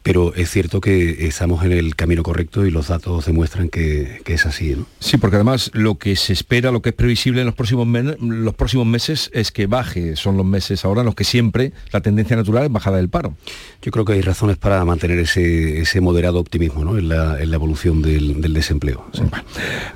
pero 0.03 0.33
es 0.35 0.49
cierto 0.49 0.79
que 0.79 1.27
estamos 1.27 1.65
en 1.65 1.73
el 1.73 1.95
camino 1.95 2.23
correcto 2.23 2.65
y 2.65 2.71
los 2.71 2.87
datos 2.87 3.25
demuestran 3.25 3.69
que, 3.69 4.21
es 4.25 4.45
así. 4.45 4.75
¿no? 4.75 4.85
Sí, 4.99 5.17
porque 5.17 5.35
además 5.35 5.71
lo 5.73 5.95
que 5.95 6.15
se 6.15 6.33
espera, 6.33 6.71
lo 6.71 6.81
que 6.81 6.89
es 6.89 6.95
previsible 6.95 7.41
en 7.41 7.47
los 7.47 7.55
próximos, 7.55 7.87
los 8.19 8.53
próximos 8.53 8.85
meses 8.85 9.29
es 9.33 9.51
que 9.51 9.67
baje, 9.67 10.15
son 10.15 10.37
los 10.37 10.45
meses 10.45 10.85
ahora 10.85 11.01
en 11.01 11.05
los 11.05 11.15
que 11.15 11.23
siempre 11.23 11.73
la 11.91 12.01
tendencia 12.01 12.35
natural 12.35 12.63
es 12.63 12.71
bajada 12.71 12.97
del 12.97 13.09
paro. 13.09 13.35
Yo 13.81 13.91
creo 13.91 14.05
que 14.05 14.13
hay 14.13 14.21
razones 14.21 14.57
para 14.57 14.83
mantener 14.85 15.19
ese, 15.19 16.01
moderado 16.01 16.39
optimismo 16.39 16.97
en, 16.97 17.09
la, 17.09 17.37
evolución 17.41 18.01
del, 18.01 18.53
desempleo. 18.53 19.05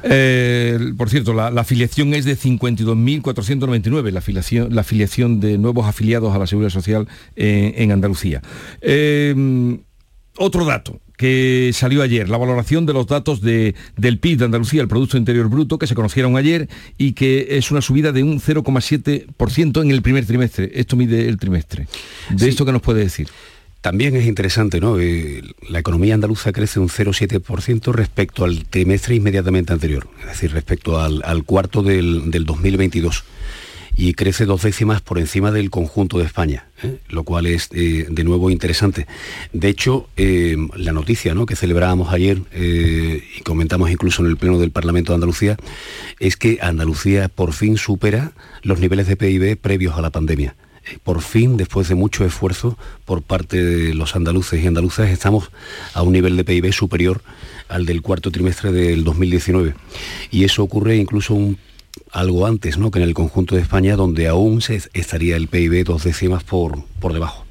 Eh, 0.04 0.78
por 0.98 1.10
cierto, 1.10 1.34
la, 1.34 1.48
afiliación 1.48 2.14
es 2.14 2.26
de 2.26 2.38
52.499, 2.38 4.12
la 4.12 4.20
afiliación, 4.20 4.76
la 4.76 4.82
afiliación 4.82 5.40
de 5.40 5.58
nuevos 5.58 5.88
afiliados 5.88 6.36
a 6.36 6.40
la 6.40 6.48
Seguridad 6.48 6.72
Social 6.72 7.08
eh, 7.36 7.76
en 7.78 7.92
Andalucía. 7.92 8.42
Eh, 8.82 9.80
otro 10.38 10.65
dato 10.65 11.00
que 11.17 11.70
salió 11.72 12.02
ayer, 12.02 12.30
la 12.30 12.38
valoración 12.38 12.88
de 12.88 12.94
los 12.94 13.06
datos 13.06 13.41
del 13.41 13.76
PIB 14.20 14.39
de 14.39 14.46
Andalucía, 14.46 14.82
el 14.82 14.88
Producto 14.88 15.17
Interior 15.17 15.50
Bruto, 15.50 15.78
que 15.78 15.86
se 15.86 15.94
conocieron 15.94 16.36
ayer 16.36 16.67
y 16.98 17.13
que 17.13 17.58
es 17.58 17.70
una 17.70 17.82
subida 17.82 18.12
de 18.12 18.24
un 18.24 18.39
0,7% 18.39 19.84
en 19.84 19.91
el 19.91 20.02
primer 20.02 20.26
trimestre. 20.26 20.72
Esto 20.74 20.96
mide 20.96 21.30
el 21.30 21.38
trimestre. 21.38 21.88
¿De 22.32 22.50
esto 22.50 22.65
qué 22.65 22.72
nos 22.72 22.82
puede 22.82 23.02
decir? 23.02 23.28
También 23.82 24.15
es 24.15 24.26
interesante, 24.26 24.80
¿no? 24.80 25.00
Eh, 25.00 25.44
la 25.70 25.78
economía 25.78 26.15
andaluza 26.15 26.52
crece 26.52 26.80
un 26.80 26.89
0,7% 26.89 27.91
respecto 27.94 28.44
al 28.44 28.65
trimestre 28.65 29.13
inmediatamente 29.13 29.74
anterior, 29.74 30.08
es 30.22 30.28
decir, 30.28 30.52
respecto 30.52 31.00
al, 31.00 31.44
cuarto 31.44 31.84
del, 31.84 32.32
del 32.32 32.46
2022 32.46 33.24
y 33.96 34.14
crece 34.14 34.46
dos 34.46 34.64
décimas 34.64 35.02
por 35.02 35.20
encima 35.20 35.52
del 35.52 35.70
conjunto 35.70 36.18
de 36.18 36.26
España, 36.26 36.66
¿eh? 36.84 36.98
lo 37.10 37.24
cual 37.24 37.46
es 37.46 37.70
eh, 37.74 38.08
de 38.10 38.24
nuevo 38.24 38.50
interesante. 38.50 39.08
De 39.54 39.70
hecho, 39.70 40.08
eh, 40.18 40.56
la 40.76 40.92
noticia 40.92 41.36
que 41.48 41.56
celebrábamos 41.56 42.14
ayer 42.14 42.42
y 42.54 43.42
comentamos 43.42 43.90
incluso 43.90 44.22
en 44.22 44.30
el 44.30 44.38
Pleno 44.38 44.60
del 44.60 44.72
Parlamento 44.72 45.12
de 45.12 45.16
Andalucía 45.16 45.58
es 46.20 46.36
que 46.36 46.60
Andalucía 46.62 47.30
por 47.30 47.54
fin 47.54 47.78
supera 47.78 48.34
los 48.64 48.80
niveles 48.80 49.08
de 49.08 49.16
PIB 49.16 49.58
previos 49.58 49.96
a 49.98 50.02
la 50.02 50.10
pandemia 50.10 50.56
por 51.04 51.22
fin, 51.22 51.58
después 51.58 51.88
de 51.90 51.96
mucho 51.96 52.26
esfuerzo 52.26 52.78
por 53.06 53.22
parte 53.22 53.64
de 53.64 53.94
los 53.94 54.16
andaluces 54.16 54.64
y 54.64 54.68
andaluzas, 54.68 55.10
estamos 55.10 55.52
a 55.94 56.02
un 56.02 56.12
nivel 56.14 56.36
de 56.38 56.44
PIB 56.44 56.74
superior 56.74 57.22
al 57.70 57.86
del 57.86 58.02
cuarto 58.02 58.32
trimestre 58.32 58.72
del 58.72 59.04
2019. 59.04 59.76
Y 60.32 60.44
eso 60.44 60.64
ocurre 60.64 60.98
incluso 60.98 61.34
un 61.34 61.58
algo 62.12 62.46
antes 62.46 62.78
¿no? 62.78 62.92
que 62.92 63.00
en 63.00 63.04
el 63.04 63.14
conjunto 63.14 63.56
de 63.56 63.62
España, 63.62 63.96
donde 63.96 64.28
aún 64.28 64.62
se 64.62 64.82
estaría 64.94 65.36
el 65.36 65.48
PIB 65.48 65.86
dos 65.86 66.04
décimas 66.04 66.44
por, 66.44 66.84
por 67.00 67.14
debajo. 67.14 67.46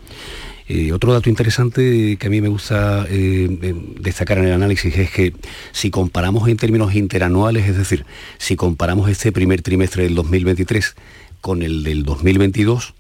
Eh, 0.73 0.93
otro 0.93 1.13
dato 1.13 1.29
interesante 1.29 2.17
que 2.17 2.27
a 2.29 2.31
mí 2.31 2.41
me 2.41 2.49
gusta 2.49 3.05
eh, 3.11 3.75
destacar 4.01 4.39
en 4.39 4.45
el 4.45 4.53
análisis 4.53 4.97
es 4.97 5.11
que 5.11 5.35
si 5.73 5.91
comparamos 5.91 6.49
en 6.49 6.57
términos 6.57 6.95
interanuales, 6.95 7.69
es 7.69 7.77
decir, 7.77 8.07
si 8.39 8.55
comparamos 8.55 9.11
este 9.11 9.33
primer 9.33 9.63
trimestre 9.63 10.05
del 10.05 10.15
2023 10.15 10.95
con 11.41 11.63
el 11.63 11.83
del 11.83 12.05
2022, 12.05 12.95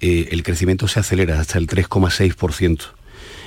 eh, 0.00 0.28
el 0.30 0.44
crecimiento 0.44 0.86
se 0.86 1.00
acelera 1.00 1.40
hasta 1.40 1.58
el 1.58 1.66
3,6% 1.66 2.92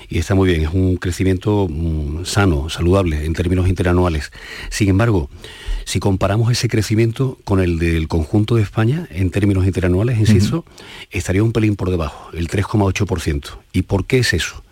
y 0.09 0.19
está 0.19 0.35
muy 0.35 0.49
bien, 0.49 0.61
es 0.61 0.73
un 0.73 0.97
crecimiento 0.97 1.67
mm, 1.69 2.25
sano, 2.25 2.69
saludable 2.69 3.25
en 3.25 3.33
términos 3.33 3.67
interanuales. 3.67 4.31
Sin 4.69 4.89
embargo, 4.89 5.29
si 5.85 5.99
comparamos 5.99 6.51
ese 6.51 6.67
crecimiento 6.67 7.37
con 7.43 7.59
el 7.59 7.79
del 7.79 8.07
conjunto 8.07 8.55
de 8.55 8.63
España 8.63 9.07
en 9.11 9.29
términos 9.29 9.65
interanuales, 9.65 10.19
insisto, 10.19 10.65
estaría 11.11 11.43
un 11.43 11.51
pelín 11.51 11.75
por 11.75 11.89
debajo, 11.89 12.29
el 12.33 12.47
3,8%. 12.47 13.49
¿Y 13.73 13.83
por 13.83 14.05
qué 14.05 14.19
es 14.19 14.33
eso? 14.33 14.63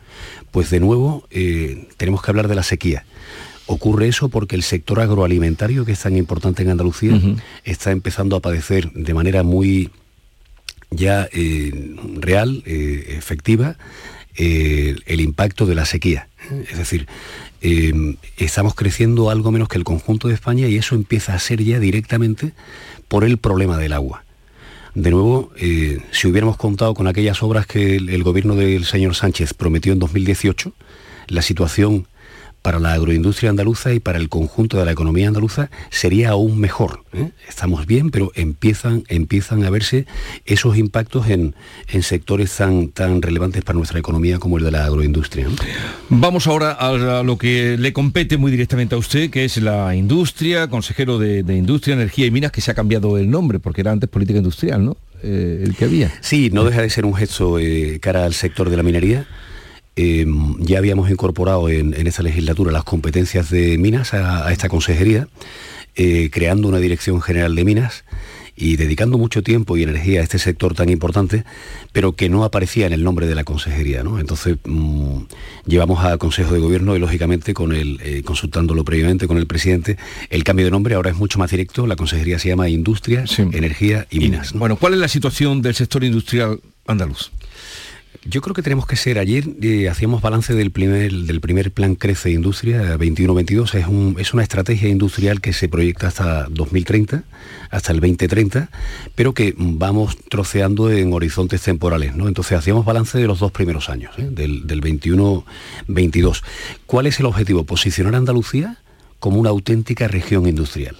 Pues 0.51 0.69
de 0.69 0.79
nuevo 0.79 1.27
eh, 1.31 1.87
tenemos 1.97 2.21
que 2.21 2.31
hablar 2.31 2.47
de 2.47 2.55
la 2.55 2.63
sequía. 2.63 3.05
Ocurre 3.65 4.07
eso 4.07 4.29
porque 4.29 4.55
el 4.55 4.63
sector 4.63 4.99
agroalimentario, 4.99 5.85
que 5.85 5.93
es 5.93 5.99
tan 5.99 6.17
importante 6.17 6.63
en 6.63 6.69
Andalucía, 6.69 7.19
está 7.63 7.91
empezando 7.91 8.35
a 8.35 8.41
padecer 8.41 8.91
de 8.91 9.13
manera 9.13 9.43
muy 9.43 9.89
ya 10.95 11.27
eh, 11.31 11.95
real, 12.15 12.63
eh, 12.65 13.15
efectiva, 13.17 13.77
el 14.35 15.21
impacto 15.21 15.65
de 15.65 15.75
la 15.75 15.85
sequía. 15.85 16.27
Es 16.69 16.77
decir, 16.77 17.07
em, 17.61 18.17
estamos 18.37 18.75
creciendo 18.75 19.29
algo 19.29 19.51
menos 19.51 19.69
que 19.69 19.77
el 19.77 19.83
conjunto 19.83 20.27
de 20.27 20.33
España 20.33 20.67
y 20.67 20.75
eso 20.75 20.95
empieza 20.95 21.33
a 21.33 21.39
ser 21.39 21.63
ya 21.63 21.79
directamente 21.79 22.53
por 23.07 23.23
el 23.23 23.37
problema 23.37 23.77
del 23.77 23.93
agua. 23.93 24.23
De 24.95 25.09
nuevo, 25.09 25.51
eh, 25.57 25.99
si 26.11 26.27
hubiéramos 26.27 26.57
contado 26.57 26.93
con 26.93 27.07
aquellas 27.07 27.41
obras 27.41 27.65
que 27.65 27.95
el, 27.95 28.23
gobierno 28.23 28.55
del 28.55 28.85
señor 28.85 29.15
Sánchez 29.15 29.53
prometió 29.53 29.91
en 29.91 29.99
2018, 29.99 30.71
la 31.27 31.41
situación 31.41 32.07
para 32.63 32.79
la 32.79 32.93
agroindustria 32.93 33.49
andaluza 33.49 33.93
y 33.93 33.99
para 33.99 34.17
el 34.17 34.29
conjunto 34.29 34.79
de 34.79 34.85
la 34.85 34.93
economía 34.93 35.27
andaluza 35.27 35.69
sería 35.91 36.29
aún 36.29 36.57
mejor. 36.59 37.03
¿eh? 37.11 37.29
Estamos 37.47 37.85
bien, 37.85 38.09
pero 38.09 38.31
empiezan, 38.35 39.03
empiezan 39.09 39.65
a 39.65 39.69
verse 39.69 40.07
esos 40.45 40.77
impactos 40.77 41.29
en, 41.29 41.55
en 41.89 42.03
sectores 42.03 42.55
tan, 42.55 42.87
tan 42.87 43.21
relevantes 43.21 43.63
para 43.63 43.77
nuestra 43.77 43.99
economía 43.99 44.39
como 44.39 44.57
el 44.57 44.63
de 44.63 44.71
la 44.71 44.85
agroindustria. 44.85 45.47
Vamos 46.07 46.47
ahora 46.47 46.71
a 46.71 47.21
lo 47.21 47.37
que 47.37 47.77
le 47.77 47.91
compete 47.91 48.37
muy 48.37 48.49
directamente 48.49 48.95
a 48.95 48.97
usted, 48.97 49.29
que 49.29 49.43
es 49.43 49.57
la 49.57 49.93
industria, 49.93 50.69
consejero 50.69 51.19
de, 51.19 51.43
Industria, 51.53 51.95
Energía 51.95 52.25
y 52.25 52.31
Minas, 52.31 52.51
que 52.51 52.61
se 52.61 52.71
ha 52.71 52.73
cambiado 52.73 53.17
el 53.17 53.29
nombre, 53.29 53.59
porque 53.59 53.81
era 53.81 53.91
antes 53.91 54.09
política 54.09 54.37
industrial, 54.37 54.85
¿no? 54.85 54.97
Eh, 55.21 55.63
el 55.63 55.75
que 55.75 55.85
había. 55.85 56.13
Sí, 56.21 56.49
no 56.51 56.63
deja 56.63 56.81
de 56.81 56.89
ser 56.89 57.05
un 57.05 57.13
gesto 57.13 57.59
eh, 57.59 57.99
cara 58.01 58.25
al 58.25 58.33
sector 58.33 58.69
de 58.69 58.77
la 58.77 58.83
minería 58.83 59.27
Em, 59.95 60.57
ya 60.59 60.79
habíamos 60.79 61.11
incorporado 61.11 61.69
en, 61.69 61.93
esta 62.07 62.23
legislatura 62.23 62.71
las 62.71 62.83
competencias 62.83 63.51
de 63.51 63.77
minas 63.77 64.13
a, 64.13 64.51
esta 64.51 64.67
consejería, 64.67 65.27
eh, 65.95 66.29
creando 66.31 66.67
una 66.67 66.79
dirección 66.79 67.21
general 67.21 67.55
de 67.55 67.63
minas 67.63 68.03
y 68.55 68.75
dedicando 68.75 69.17
mucho 69.17 69.43
tiempo 69.43 69.77
y 69.77 69.83
energía 69.83 70.21
a 70.21 70.23
este 70.23 70.39
sector 70.39 70.75
tan 70.75 70.89
importante, 70.89 71.43
pero 71.91 72.15
que 72.15 72.29
no 72.29 72.43
aparecía 72.43 72.87
en 72.87 72.93
el 72.93 73.03
nombre 73.03 73.27
de 73.27 73.35
la 73.35 73.43
consejería. 73.43 74.01
Entonces 74.01 74.57
mm, 74.63 75.23
llevamos 75.65 76.03
a 76.03 76.17
Consejo 76.17 76.53
de 76.53 76.59
Gobierno 76.59 76.95
y 76.95 76.99
lógicamente 76.99 77.53
con 77.53 77.73
el, 77.73 77.99
eh, 78.03 78.23
consultándolo 78.23 78.83
previamente 78.83 79.27
con 79.27 79.37
el 79.37 79.45
presidente, 79.45 79.97
el 80.29 80.43
cambio 80.43 80.65
de 80.65 80.71
nombre 80.71 80.95
ahora 80.95 81.11
es 81.11 81.17
mucho 81.17 81.37
más 81.37 81.51
directo, 81.51 81.85
la 81.85 81.95
consejería 81.95 82.39
se 82.39 82.49
llama 82.49 82.69
Industria, 82.69 83.25
Energía 83.37 84.07
y 84.09 84.19
Minas. 84.19 84.53
Bueno, 84.53 84.75
¿cuál 84.75 84.93
es 84.93 84.99
la 84.99 85.07
situación 85.07 85.61
del 85.61 85.75
sector 85.75 86.03
industrial 86.03 86.59
andaluz? 86.87 87.31
Yo 88.25 88.41
creo 88.41 88.53
que 88.53 88.61
tenemos 88.61 88.85
que 88.85 88.95
ser, 88.95 89.19
ayer 89.19 89.45
eh, 89.61 89.89
hacíamos 89.89 90.21
balance 90.21 90.53
del 90.53 90.71
primer, 90.71 91.11
del 91.11 91.41
primer 91.41 91.71
plan 91.71 91.95
Crece 91.95 92.31
Industria 92.31 92.97
21-22, 92.97 93.75
es, 93.75 93.87
un, 93.87 94.15
es 94.17 94.33
una 94.33 94.43
estrategia 94.43 94.89
industrial 94.89 95.41
que 95.41 95.51
se 95.51 95.67
proyecta 95.67 96.07
hasta 96.07 96.47
2030, 96.49 97.23
hasta 97.69 97.91
el 97.91 97.99
2030, 97.99 98.69
pero 99.15 99.33
que 99.33 99.53
vamos 99.57 100.17
troceando 100.29 100.89
en 100.91 101.11
horizontes 101.11 101.61
temporales. 101.61 102.15
¿no? 102.15 102.27
Entonces 102.27 102.57
hacíamos 102.57 102.85
balance 102.85 103.17
de 103.17 103.27
los 103.27 103.39
dos 103.39 103.51
primeros 103.51 103.89
años, 103.89 104.13
¿eh? 104.17 104.27
del, 104.31 104.67
del 104.67 104.81
21-22. 104.81 106.43
¿Cuál 106.85 107.07
es 107.07 107.19
el 107.19 107.25
objetivo? 107.25 107.65
Posicionar 107.65 108.15
a 108.15 108.17
Andalucía 108.17 108.77
como 109.19 109.39
una 109.39 109.49
auténtica 109.49 110.07
región 110.07 110.47
industrial 110.47 110.95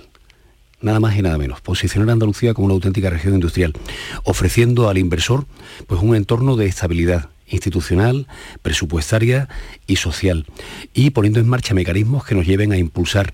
nada 0.84 1.00
más 1.00 1.16
y 1.18 1.22
nada 1.22 1.38
menos, 1.38 1.62
posicionar 1.62 2.10
a 2.10 2.14
Andalucía 2.14 2.54
como 2.54 2.66
una 2.66 2.76
auténtica 2.76 3.10
región 3.10 3.34
industrial, 3.34 3.74
ofreciendo 4.24 4.90
al 4.90 4.98
inversor 4.98 5.46
pues, 5.88 6.02
un 6.02 6.16
entorno 6.16 6.56
de 6.56 6.68
estabilidad 6.68 7.30
institucional, 7.48 8.28
presupuestaria 8.62 9.48
y 9.88 9.96
social, 9.96 10.46
y 10.94 11.12
poniendo 11.12 11.40
en 11.40 11.48
marcha 11.48 11.74
mecanismos 11.74 12.26
que 12.26 12.36
nos 12.36 12.46
lleven 12.46 12.72
a 12.72 12.78
impulsar 12.78 13.34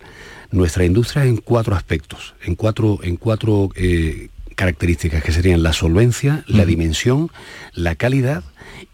nuestra 0.51 0.85
industria 0.85 1.25
en 1.25 1.37
cuatro 1.37 1.75
aspectos, 1.75 2.35
en 2.43 2.55
cuatro, 2.55 2.99
en 3.03 3.17
cuatro 3.17 3.69
eh, 3.75 4.29
características 4.55 5.23
que 5.23 5.31
serían 5.31 5.63
la 5.63 5.73
solvencia, 5.73 6.43
la 6.47 6.65
dimensión, 6.65 7.31
la 7.73 7.95
calidad 7.95 8.43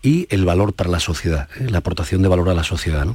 y 0.01 0.27
el 0.29 0.45
valor 0.45 0.73
para 0.73 0.89
la 0.89 0.99
sociedad, 0.99 1.49
¿eh? 1.59 1.67
la 1.69 1.79
aportación 1.79 2.21
de 2.21 2.27
valor 2.27 2.49
a 2.49 2.53
la 2.53 2.63
sociedad. 2.63 3.07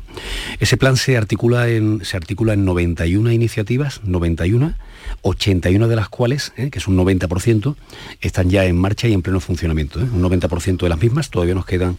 Ese 0.58 0.76
plan 0.76 0.96
se 0.96 1.16
articula, 1.16 1.68
en, 1.68 2.04
se 2.04 2.16
articula 2.16 2.54
en 2.54 2.64
91 2.64 3.32
iniciativas, 3.32 4.00
91, 4.04 4.74
81 5.22 5.88
de 5.88 5.96
las 5.96 6.08
cuales, 6.08 6.52
¿eh? 6.56 6.70
que 6.70 6.78
es 6.78 6.88
un 6.88 6.96
90%, 6.96 7.76
están 8.20 8.50
ya 8.50 8.64
en 8.64 8.76
marcha 8.76 9.08
y 9.08 9.12
en 9.12 9.22
pleno 9.22 9.40
funcionamiento. 9.40 10.00
¿eh? 10.00 10.04
Un 10.04 10.22
90% 10.22 10.78
de 10.78 10.88
las 10.88 11.00
mismas, 11.00 11.30
todavía 11.30 11.54
nos 11.54 11.66
quedan, 11.66 11.96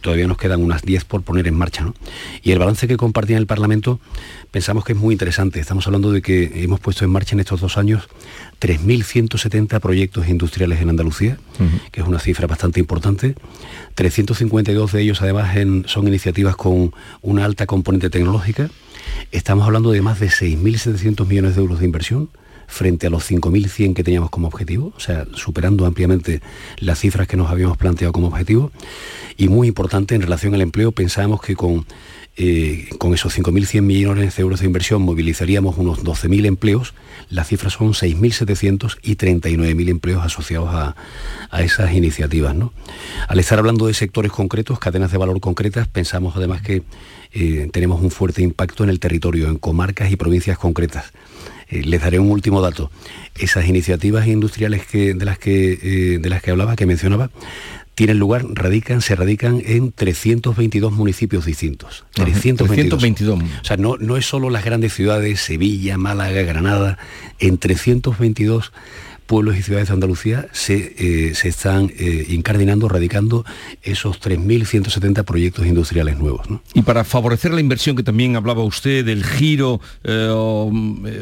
todavía 0.00 0.26
nos 0.26 0.36
quedan 0.36 0.62
unas 0.62 0.82
10 0.82 1.04
por 1.04 1.22
poner 1.22 1.46
en 1.46 1.54
marcha. 1.54 1.92
Y 2.42 2.52
el 2.52 2.58
balance 2.58 2.88
que 2.88 2.96
compartía 2.96 3.36
en 3.36 3.42
el 3.42 3.46
Parlamento 3.46 4.00
pensamos 4.50 4.84
que 4.84 4.92
es 4.92 4.98
muy 4.98 5.14
interesante. 5.14 5.60
Estamos 5.60 5.86
hablando 5.86 6.12
de 6.12 6.22
que 6.22 6.62
hemos 6.62 6.80
puesto 6.80 7.04
en 7.04 7.10
marcha 7.10 7.34
en 7.34 7.40
estos 7.40 7.60
dos 7.60 7.76
años 7.76 8.08
3.170 8.60 9.80
proyectos 9.80 10.28
industriales 10.28 10.80
en 10.80 10.90
Andalucía, 10.90 11.38
que 11.92 12.00
es 12.00 12.06
una 12.06 12.18
cifra 12.18 12.46
bastante 12.46 12.80
importante. 12.80 13.34
352 14.10 14.92
de 14.92 15.02
ellos 15.02 15.20
además 15.20 15.54
son 15.84 16.08
iniciativas 16.08 16.56
con 16.56 16.94
una 17.20 17.44
alta 17.44 17.66
componente 17.66 18.08
tecnológica. 18.08 18.70
Estamos 19.32 19.66
hablando 19.66 19.90
de 19.90 20.00
más 20.00 20.18
de 20.18 20.28
6.700 20.28 21.26
millones 21.26 21.56
de 21.56 21.60
euros 21.60 21.80
de 21.80 21.84
inversión 21.84 22.30
frente 22.66 23.06
a 23.06 23.10
los 23.10 23.30
5.100 23.30 23.94
que 23.94 24.04
teníamos 24.04 24.30
como 24.30 24.48
objetivo, 24.48 24.94
o 24.96 25.00
sea, 25.00 25.26
superando 25.34 25.84
ampliamente 25.84 26.40
las 26.78 27.00
cifras 27.00 27.28
que 27.28 27.36
nos 27.36 27.50
habíamos 27.50 27.76
planteado 27.76 28.12
como 28.12 28.28
objetivo. 28.28 28.72
Y 29.36 29.48
muy 29.48 29.68
importante 29.68 30.14
en 30.14 30.22
relación 30.22 30.54
al 30.54 30.62
empleo, 30.62 30.92
pensábamos 30.92 31.42
que 31.42 31.54
con 31.54 31.84
eh, 32.40 32.88
con 32.98 33.14
esos 33.14 33.36
5.100 33.36 33.82
millones 33.82 34.36
de 34.36 34.42
euros 34.42 34.60
de 34.60 34.66
inversión 34.66 35.02
movilizaríamos 35.02 35.76
unos 35.76 36.04
12.000 36.04 36.46
empleos, 36.46 36.94
las 37.30 37.48
cifras 37.48 37.72
son 37.72 37.94
6.700 37.94 38.96
y 39.02 39.16
39.000 39.16 39.88
empleos 39.88 40.24
asociados 40.24 40.68
a, 40.72 40.94
esas 41.60 41.92
iniciativas. 41.92 42.54
Al 43.26 43.40
estar 43.40 43.58
hablando 43.58 43.88
de 43.88 43.94
sectores 43.94 44.30
concretos, 44.30 44.78
cadenas 44.78 45.10
de 45.10 45.18
valor 45.18 45.40
concretas, 45.40 45.88
pensamos 45.88 46.36
además 46.36 46.62
que 46.62 46.84
eh, 47.32 47.68
tenemos 47.72 48.00
un 48.00 48.12
fuerte 48.12 48.40
impacto 48.40 48.84
en 48.84 48.90
el 48.90 49.00
territorio, 49.00 49.48
en 49.48 49.58
comarcas 49.58 50.12
y 50.12 50.16
provincias 50.16 50.58
concretas. 50.58 51.12
Eh, 51.70 51.82
les 51.84 52.00
daré 52.00 52.20
un 52.20 52.30
último 52.30 52.62
dato. 52.62 52.92
Esas 53.34 53.66
iniciativas 53.66 54.28
industriales 54.28 54.82
de, 54.92 55.24
las 55.24 55.38
que, 55.38 56.18
de 56.20 56.28
las 56.30 56.40
que 56.40 56.50
hablaba, 56.52 56.76
que 56.76 56.86
mencionaba, 56.86 57.30
tienen 57.98 58.20
lugar, 58.20 58.44
radican, 58.52 59.00
se 59.00 59.16
radican 59.16 59.60
en 59.66 59.90
322 59.90 60.92
municipios 60.92 61.44
distintos. 61.44 62.04
322. 62.14 63.42
O 63.42 63.64
sea, 63.64 63.76
no, 63.76 63.96
no 63.96 64.16
es 64.16 64.24
solo 64.24 64.50
las 64.50 64.64
grandes 64.64 64.92
ciudades, 64.92 65.40
Sevilla, 65.40 65.98
Málaga, 65.98 66.42
Granada, 66.42 66.96
en 67.40 67.58
322 67.58 68.72
pueblos 69.28 69.56
y 69.56 69.62
ciudades 69.62 69.88
de 69.88 69.94
Andalucía 69.94 70.48
se, 70.52 70.94
eh, 70.98 71.32
están 71.44 71.92
eh, 71.96 72.26
incardinando, 72.30 72.88
radicando 72.88 73.44
esos 73.82 74.20
3.170 74.20 75.22
proyectos 75.24 75.66
industriales 75.66 76.18
nuevos. 76.18 76.48
Y 76.74 76.82
para 76.82 77.04
favorecer 77.04 77.52
la 77.52 77.60
inversión 77.60 77.94
que 77.94 78.02
también 78.02 78.34
hablaba 78.34 78.64
usted 78.64 79.04
del 79.04 79.24
giro 79.24 79.80
eh, 80.02 80.70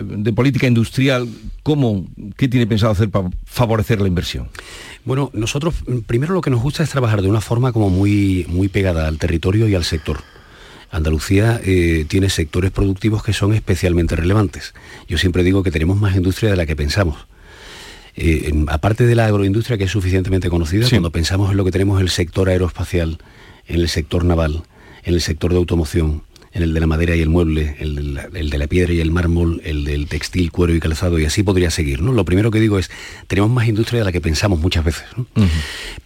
de 0.03 0.33
política 0.33 0.67
industrial, 0.67 1.29
¿cómo, 1.63 2.07
¿qué 2.37 2.49
tiene 2.49 2.67
pensado 2.67 2.93
hacer 2.93 3.11
para 3.11 3.29
favorecer 3.45 4.01
la 4.01 4.09
inversión? 4.09 4.49
Bueno, 5.05 5.31
nosotros 5.35 5.75
primero 6.07 6.33
lo 6.33 6.41
que 6.41 6.51
nos 6.51 6.63
gusta 6.63 6.83
es 6.83 6.91
trabajar 6.91 7.21
de 7.21 7.29
una 7.29 7.41
forma 7.41 7.73
como 7.73 7.91
muy, 7.91 8.47
muy 8.49 8.69
pegada 8.69 9.09
al 9.09 9.19
territorio 9.19 9.69
y 9.69 9.75
al 9.75 9.85
sector. 9.85 10.19
Andalucía 10.91 11.61
eh, 11.65 12.07
tiene 12.09 12.31
sectores 12.31 12.71
productivos 12.71 13.23
que 13.23 13.33
son 13.33 13.53
especialmente 13.53 14.17
relevantes. 14.17 14.75
Yo 15.09 15.19
siempre 15.19 15.43
digo 15.43 15.63
que 15.63 15.71
tenemos 15.71 15.99
más 15.99 16.17
industria 16.17 16.51
de 16.51 16.57
la 16.57 16.67
que 16.67 16.77
pensamos. 16.77 17.27
Eh, 18.17 18.65
aparte 18.69 19.07
de 19.07 19.15
la 19.15 19.27
agroindustria 19.27 19.77
que 19.77 19.85
es 19.85 19.91
suficientemente 19.91 20.49
conocida, 20.49 20.89
cuando 20.89 21.11
pensamos 21.11 21.51
en 21.51 21.57
lo 21.57 21.65
que 21.65 21.71
tenemos 21.71 22.01
en 22.01 22.05
el 22.05 22.11
sector 22.11 22.49
aeroespacial, 22.49 23.19
en 23.67 23.81
el 23.81 23.89
sector 23.89 24.25
naval, 24.25 24.63
en 25.05 25.15
el 25.15 25.21
sector 25.21 25.51
de 25.51 25.59
automoción, 25.59 26.23
en 26.53 26.63
el 26.63 26.73
de 26.73 26.81
la 26.81 26.87
madera 26.87 27.15
y 27.15 27.21
el 27.21 27.29
mueble, 27.29 27.77
el 27.79 27.95
de, 28.51 28.59
la, 28.59 28.67
piedra 28.67 28.95
y 28.95 29.01
el 29.01 29.11
mármol, 29.11 29.61
el 29.65 29.85
del 29.85 30.09
textil, 30.09 30.51
cuero 30.51 30.75
y 30.75 30.81
calzado, 30.81 31.19
y 31.19 31.27
así 31.27 31.43
podría 31.43 31.71
seguir. 31.71 32.01
¿no? 32.01 32.13
Lo 32.13 32.25
primero 32.25 32.51
que 32.51 32.61
digo 32.61 32.79
es, 32.79 32.91
tenemos 33.27 33.51
más 33.51 33.69
industria 33.69 33.99
de 33.99 34.07
la 34.07 34.13
que 34.13 34.23
pensamos 34.23 34.59
muchas 34.59 34.83
veces. 34.83 35.05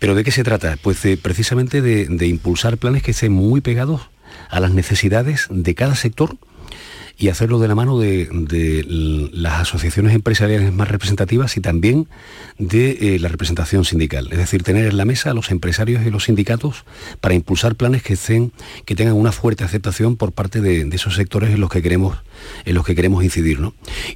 Pero 0.00 0.16
¿de 0.16 0.24
qué 0.24 0.32
se 0.32 0.42
trata? 0.42 0.76
Pues 0.82 1.06
precisamente 1.22 1.80
de, 1.80 2.06
de 2.06 2.26
impulsar 2.26 2.78
planes 2.78 3.04
que 3.04 3.12
estén 3.12 3.30
muy 3.30 3.60
pegados 3.60 4.02
a 4.48 4.58
las 4.58 4.72
necesidades 4.72 5.46
de 5.50 5.74
cada 5.76 5.94
sector 5.94 6.36
y 7.20 7.28
hacerlo 7.28 7.58
de 7.58 7.68
la 7.68 7.74
mano 7.74 7.98
de, 7.98 9.28
las 9.32 9.60
asociaciones 9.60 10.14
empresariales 10.14 10.72
más 10.72 10.88
representativas 10.88 11.54
y 11.58 11.60
también 11.60 12.08
de 12.58 13.14
eh, 13.14 13.18
la 13.18 13.28
representación 13.28 13.84
sindical. 13.84 14.28
Es 14.32 14.38
decir, 14.38 14.62
tener 14.62 14.86
en 14.86 14.96
la 14.96 15.04
mesa 15.04 15.30
a 15.30 15.34
los 15.34 15.50
empresarios 15.50 16.04
y 16.06 16.10
los 16.10 16.24
sindicatos 16.24 16.86
para 17.20 17.34
impulsar 17.34 17.74
planes 17.74 18.02
que, 18.02 18.14
estén, 18.14 18.52
que 18.86 18.94
tengan 18.94 19.16
una 19.16 19.32
fuerte 19.32 19.64
aceptación 19.64 20.16
por 20.16 20.32
parte 20.32 20.62
de, 20.62 20.88
esos 20.92 21.14
sectores 21.14 21.50
en 21.50 21.60
los 21.60 21.68
que 21.68 21.82
queremos, 21.82 22.16
en 22.64 22.74
los 22.74 22.86
que 22.86 22.94
queremos 22.94 23.22
incidir. 23.22 23.60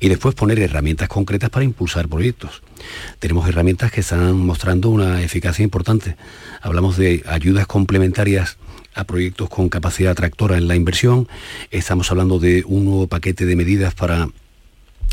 Y 0.01 0.09
después 0.09 0.35
poner 0.35 0.59
herramientas 0.59 1.09
concretas 1.09 1.51
para 1.51 1.67
impulsar 1.67 2.09
proyectos. 2.09 2.63
Tenemos 3.19 3.47
herramientas 3.47 3.93
que 3.93 4.01
están 4.01 4.35
mostrando 4.35 4.89
una 4.89 5.23
eficacia 5.23 5.63
importante. 5.63 6.17
Hablamos 6.63 6.97
de 6.97 7.23
ayudas 7.27 7.67
complementarias 7.67 8.57
a 8.95 9.05
proyectos 9.05 9.49
con 9.49 9.69
capacidad 9.69 10.13
atractora 10.13 10.57
en 10.57 10.69
la 10.69 10.77
inversión. 10.77 11.29
Estamos 11.71 12.11
hablando 12.11 12.39
de 12.39 12.65
un 12.67 12.85
nuevo 12.85 13.07
paquete 13.07 13.47
de 13.47 13.57
medidas 13.57 13.95
para 13.95 14.29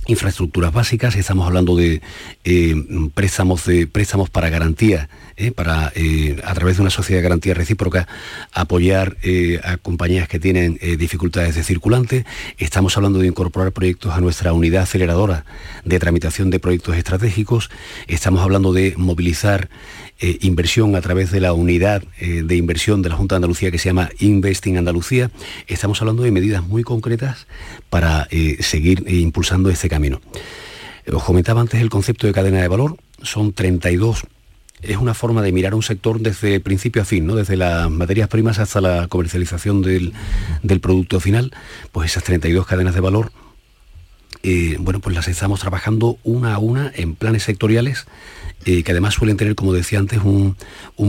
infraestructuras 0.08 0.74
básicas, 0.74 1.16
estamos 1.16 1.46
hablando 1.46 1.76
de 1.76 2.02
eh, 2.44 2.76
préstamos 3.14 3.66
de 3.66 3.86
préstamos 3.86 4.32
para 4.32 4.50
garantía, 4.50 5.10
eh, 5.38 5.52
para 5.52 5.92
eh, 5.96 6.42
a 6.44 6.54
través 6.56 6.78
de 6.78 6.82
una 6.82 6.90
sociedad 6.90 7.20
de 7.20 7.24
garantía 7.24 7.54
recíproca 7.54 8.08
apoyar 8.52 9.18
a 9.64 9.78
compañías 9.78 10.28
que 10.28 10.40
tienen 10.40 10.80
dificultades 10.98 11.56
de 11.56 11.64
circulante. 11.64 12.26
Estamos 12.58 12.98
hablando 12.98 13.20
de 13.20 13.28
incorporar 13.28 13.72
proyectos 13.72 14.14
a 14.14 14.22
nuestra 14.22 14.54
unidad 14.54 14.84
aceleradora 14.84 15.46
de 15.86 16.00
tramitación 16.00 16.50
de 16.50 16.60
proyectos 16.60 16.98
estratégicos. 16.98 17.70
Estamos 18.08 18.42
hablando 18.42 18.74
de 18.74 18.96
movilizar 18.98 19.70
eh, 20.24 20.38
inversión 20.42 20.96
a 20.96 21.02
través 21.02 21.32
de 21.32 21.40
la 21.40 21.52
unidad 21.52 22.04
eh, 22.20 22.44
de 22.46 22.56
inversión 22.56 23.02
de 23.02 23.10
la 23.10 23.16
Junta 23.16 23.34
de 23.34 23.38
Andalucía 23.38 23.72
que 23.72 23.80
se 23.80 23.90
llama 23.90 24.12
Investing 24.20 24.78
Andalucía, 24.78 25.32
estamos 25.66 26.00
hablando 26.00 26.22
de 26.22 26.30
medidas 26.30 26.64
muy 26.64 26.84
concretas 26.84 27.48
para 27.90 28.28
eh, 28.30 28.58
seguir 28.60 29.04
impulsando 29.08 29.72
este 29.72 29.90
camino. 29.90 30.22
Os 31.12 31.24
comentaba 31.24 31.60
antes 31.60 31.82
el 31.82 31.90
concepto 31.90 32.28
de 32.28 32.34
cadena 32.34 32.62
de 32.62 32.68
valor, 32.68 32.98
son 33.24 33.52
32 33.52 34.22
es 34.84 34.98
una 34.98 35.16
forma 35.16 35.42
de 35.42 35.52
mirar 35.52 35.74
un 35.74 35.82
sector 35.82 36.20
desde 36.20 36.60
principio 36.60 37.02
a 37.02 37.06
fin, 37.06 37.26
¿no? 37.26 37.36
desde 37.36 37.58
las 37.58 37.90
materias 37.90 38.30
primas 38.30 38.60
hasta 38.60 38.80
la 38.80 39.08
comercialización 39.08 39.82
del, 39.82 40.14
del 40.62 40.80
producto 40.82 41.20
final, 41.20 41.52
pues 41.92 42.12
esas 42.12 42.24
32 42.24 42.68
cadenas 42.68 42.94
de 42.94 43.02
valor, 43.02 43.32
bueno, 44.80 45.00
pues 45.00 45.16
las 45.16 45.28
estamos 45.28 45.60
trabajando 45.60 46.18
una 46.24 46.56
a 46.56 46.60
una 46.60 46.92
en 46.96 47.16
planes 47.16 47.44
sectoriales 47.44 48.06
eh, 48.66 48.84
que 48.84 48.92
además 48.92 49.16
suelen 49.16 49.38
tener, 49.38 49.56
como 49.56 49.74
decía 49.74 50.00
antes, 50.00 50.20
un, 50.24 50.56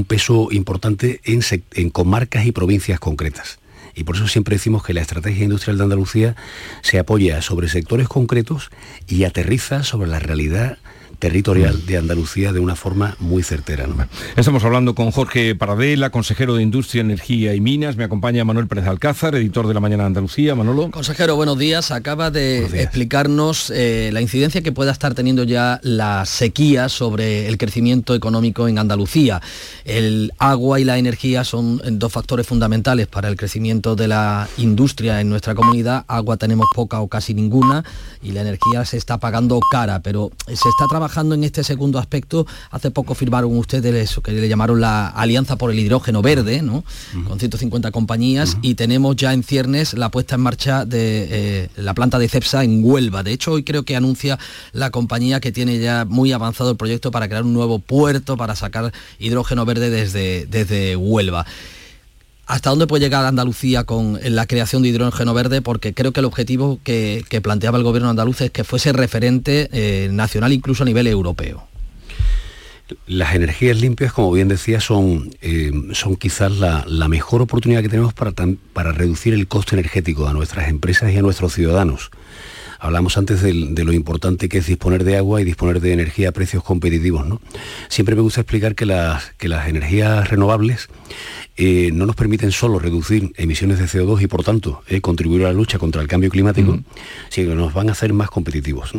peso 0.07 0.49
importante 0.51 1.21
en, 1.25 1.91
comarcas 1.91 2.47
y 2.47 2.53
provincias 2.53 2.99
concretas. 2.99 3.59
Y 3.95 4.05
por 4.05 4.17
eso 4.17 4.27
siempre 4.27 4.57
decimos 4.57 4.83
que 4.83 4.95
la 4.95 5.03
estrategia 5.03 5.45
industrial 5.45 5.77
de 5.77 5.85
Andalucía 5.85 6.37
se 6.81 6.99
apoya 6.99 7.43
sobre 7.43 7.69
sectores 7.69 8.09
concretos 8.09 8.71
y 9.07 9.25
aterriza 9.25 9.83
sobre 9.83 10.09
la 10.09 10.19
realidad 10.19 10.79
territorial 11.23 11.87
de 11.87 11.99
Andalucía 11.99 12.53
de 12.53 12.59
una 12.59 12.75
forma 12.75 13.15
muy 13.21 13.45
certera. 13.45 13.87
Estamos 14.35 14.65
hablando 14.65 14.97
con 14.97 15.13
Jorge 15.13 15.55
Paradela, 15.55 16.11
consejero 16.11 16.57
de 16.57 16.65
Industria, 16.65 17.03
Energía 17.03 17.55
y 17.55 17.61
Minas. 17.61 17.95
Me 17.95 18.03
acompaña 18.03 18.45
Manuel 18.45 18.67
Pérez 18.67 18.89
Alcázar, 18.89 19.37
editor 19.37 19.69
de 19.69 19.75
La 19.75 19.79
Mañana 19.79 20.03
de 20.03 20.09
Andalucía. 20.09 20.57
Manolo. 20.57 20.91
Consejero, 20.91 21.37
buenos 21.37 21.57
días. 21.59 21.93
Acaba 21.93 22.33
de 22.33 22.65
explicarnos 22.83 23.71
eh, 23.71 24.11
la 24.13 24.21
incidencia 24.21 24.63
que 24.63 24.73
pueda 24.73 24.91
estar 24.91 25.15
teniendo 25.15 25.45
ya 25.45 25.79
la 25.85 26.27
sequía 26.27 26.89
sobre 26.89 27.47
el 27.47 27.57
crecimiento 27.57 28.17
económico 28.17 28.67
en 28.67 28.81
Andalucía. 28.81 29.41
El 29.85 30.33
agua 30.39 30.81
y 30.81 30.85
la 30.85 30.99
energía 30.99 31.45
son 31.45 31.81
dos 32.01 32.11
factores 32.11 32.49
fundamentales 32.49 33.07
para 33.07 33.29
el 33.29 33.37
crecimiento 33.37 33.95
de 33.95 34.09
la 34.09 34.49
industria 34.57 35.21
en 35.21 35.29
nuestra 35.29 35.55
comunidad. 35.55 36.05
Agua 36.09 36.37
tenemos 36.37 36.67
poca 36.75 36.99
o 36.99 37.07
casi 37.07 37.33
ninguna 37.33 37.85
y 38.25 38.33
la 38.33 38.41
energía 38.41 38.85
se 38.85 38.97
está 38.97 39.19
pagando 39.19 39.61
cara, 39.71 40.01
pero 40.01 40.33
se 40.49 40.55
está 40.55 40.89
trabajando 40.91 41.12
en 41.20 41.44
este 41.44 41.62
segundo 41.62 41.98
aspecto. 41.98 42.46
Hace 42.70 42.90
poco 42.90 43.14
firmaron 43.14 43.57
ustedes 43.57 43.94
eso 43.94 44.22
que 44.22 44.33
le 44.33 44.48
llamaron 44.48 44.81
la 44.81 45.09
Alianza 45.09 45.57
por 45.57 45.70
el 45.70 45.79
Hidrógeno 45.79 46.22
Verde, 46.22 46.62
¿no? 46.62 46.85
Con 47.27 47.38
150 47.38 47.90
compañías 47.90 48.57
y 48.62 48.75
tenemos 48.75 49.16
ya 49.16 49.33
en 49.33 49.42
ciernes 49.42 49.94
la 49.94 50.11
puesta 50.11 50.37
en 50.37 50.40
marcha 50.40 50.85
de 50.85 51.29
eh, 51.31 51.68
la 51.77 51.94
planta 51.94 52.18
de 52.18 52.29
CEPSA 52.29 52.64
en 52.64 52.83
Huelva. 52.83 53.22
De 53.22 53.33
hecho, 53.33 53.53
hoy 53.53 53.62
creo 53.62 53.83
que 53.85 53.94
anuncia 53.94 54.38
la 54.72 54.90
compañía 54.90 55.40
que 55.40 55.53
tiene 55.53 55.79
ya 55.79 56.07
muy 56.07 56.33
avanzado 56.33 56.70
el 56.70 56.77
proyecto 56.77 57.11
para 57.11 57.29
crear 57.29 57.42
un 57.44 57.53
nuevo 57.53 57.79
puerto 57.79 58.37
para 58.37 58.57
sacar 58.57 58.92
hidrógeno 59.18 59.64
verde 59.66 59.90
desde, 59.90 60.46
desde 60.46 60.96
Huelva. 60.96 61.44
¿Hasta 62.47 62.71
dónde 62.71 62.87
puede 62.87 63.05
llegar 63.05 63.25
Andalucía 63.25 63.85
con 63.85 64.19
la 64.23 64.47
creación 64.47 64.83
de 64.83 64.89
hidrógeno 64.89 65.33
verde? 65.33 65.63
Porque 65.63 65.95
creo 65.95 66.13
que 66.13 66.21
el 66.21 66.27
objetivo 66.27 66.81
que, 66.83 67.25
planteaba 67.43 67.79
el 67.79 67.85
gobierno 67.85 68.11
andaluz 68.11 68.41
es 68.41 68.51
que 68.51 68.65
fuese 68.65 68.93
referente 68.93 69.69
eh, 69.73 70.09
nacional 70.11 70.53
incluso 70.53 70.83
a 70.83 70.87
nivel 70.87 71.07
europeo. 71.07 71.67
Las 73.07 73.35
energías 73.35 73.81
limpias, 73.81 74.13
como 74.13 74.33
bien 74.33 74.49
decía, 74.49 74.81
son, 74.81 75.31
eh, 75.41 75.73
son 75.93 76.17
quizás 76.17 76.53
la, 76.53 77.09
mejor 77.09 77.41
oportunidad 77.43 77.81
que 77.81 77.89
tenemos 77.89 78.13
para, 78.13 78.33
para 78.73 78.93
reducir 78.93 79.33
el 79.35 79.47
coste 79.47 79.77
energético 79.77 80.29
a 80.29 80.33
nuestras 80.33 80.69
empresas 80.69 81.13
y 81.13 81.17
a 81.17 81.23
nuestros 81.23 81.55
ciudadanos. 81.55 82.11
Hablamos 82.83 83.16
antes 83.16 83.40
de, 83.42 83.85
lo 83.85 83.92
importante 83.92 84.49
que 84.49 84.59
es 84.59 84.66
disponer 84.66 85.05
de 85.05 85.16
agua 85.16 85.40
y 85.40 85.45
disponer 85.45 85.81
de 85.81 85.92
energía 85.92 86.31
a 86.31 86.33
precios 86.33 86.64
competitivos. 86.64 87.25
¿no? 87.25 87.40
Siempre 87.88 88.16
me 88.16 88.23
gusta 88.23 88.40
explicar 88.40 88.75
que 88.75 88.87
las, 88.87 89.35
que 89.38 89.47
las 89.47 89.68
energías 89.68 90.29
renovables 90.29 90.88
eh, 91.57 91.90
no 91.92 92.07
nos 92.07 92.16
permiten 92.16 92.51
solo 92.51 92.81
reducir 92.81 93.33
emisiones 93.37 93.79
de 93.79 93.85
CO2 93.85 94.23
y 94.23 94.27
por 94.27 94.42
tanto 94.42 94.83
eh, 94.88 95.01
contribuir 95.01 95.45
a 95.45 95.49
la 95.51 95.53
lucha 95.53 95.79
contra 95.79 96.03
el 96.03 96.09
cambio 96.09 96.29
climático, 96.29 96.81
sino 97.29 97.51
que 97.51 97.55
nos 97.55 97.73
van 97.73 97.88
a 97.88 97.92
hacer 97.92 98.12
más 98.14 98.31
competitivos. 98.31 98.95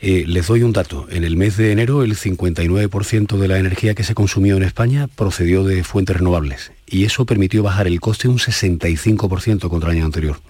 Eh, 0.00 0.24
les 0.26 0.46
doy 0.46 0.62
un 0.62 0.72
dato. 0.72 1.06
En 1.10 1.24
el 1.24 1.36
mes 1.36 1.58
de 1.58 1.72
enero 1.72 2.02
el 2.02 2.16
59% 2.16 3.36
de 3.36 3.48
la 3.48 3.58
energía 3.58 3.94
que 3.94 4.02
se 4.02 4.14
consumió 4.14 4.56
en 4.56 4.62
España 4.62 5.08
procedió 5.08 5.62
de 5.62 5.84
fuentes 5.84 6.16
renovables 6.16 6.72
y 6.86 7.04
eso 7.04 7.26
permitió 7.26 7.62
bajar 7.62 7.86
el 7.86 8.00
coste 8.00 8.28
un 8.28 8.38
65% 8.38 9.68
contra 9.68 9.90
el 9.90 9.98
año 9.98 10.06
anterior. 10.06 10.40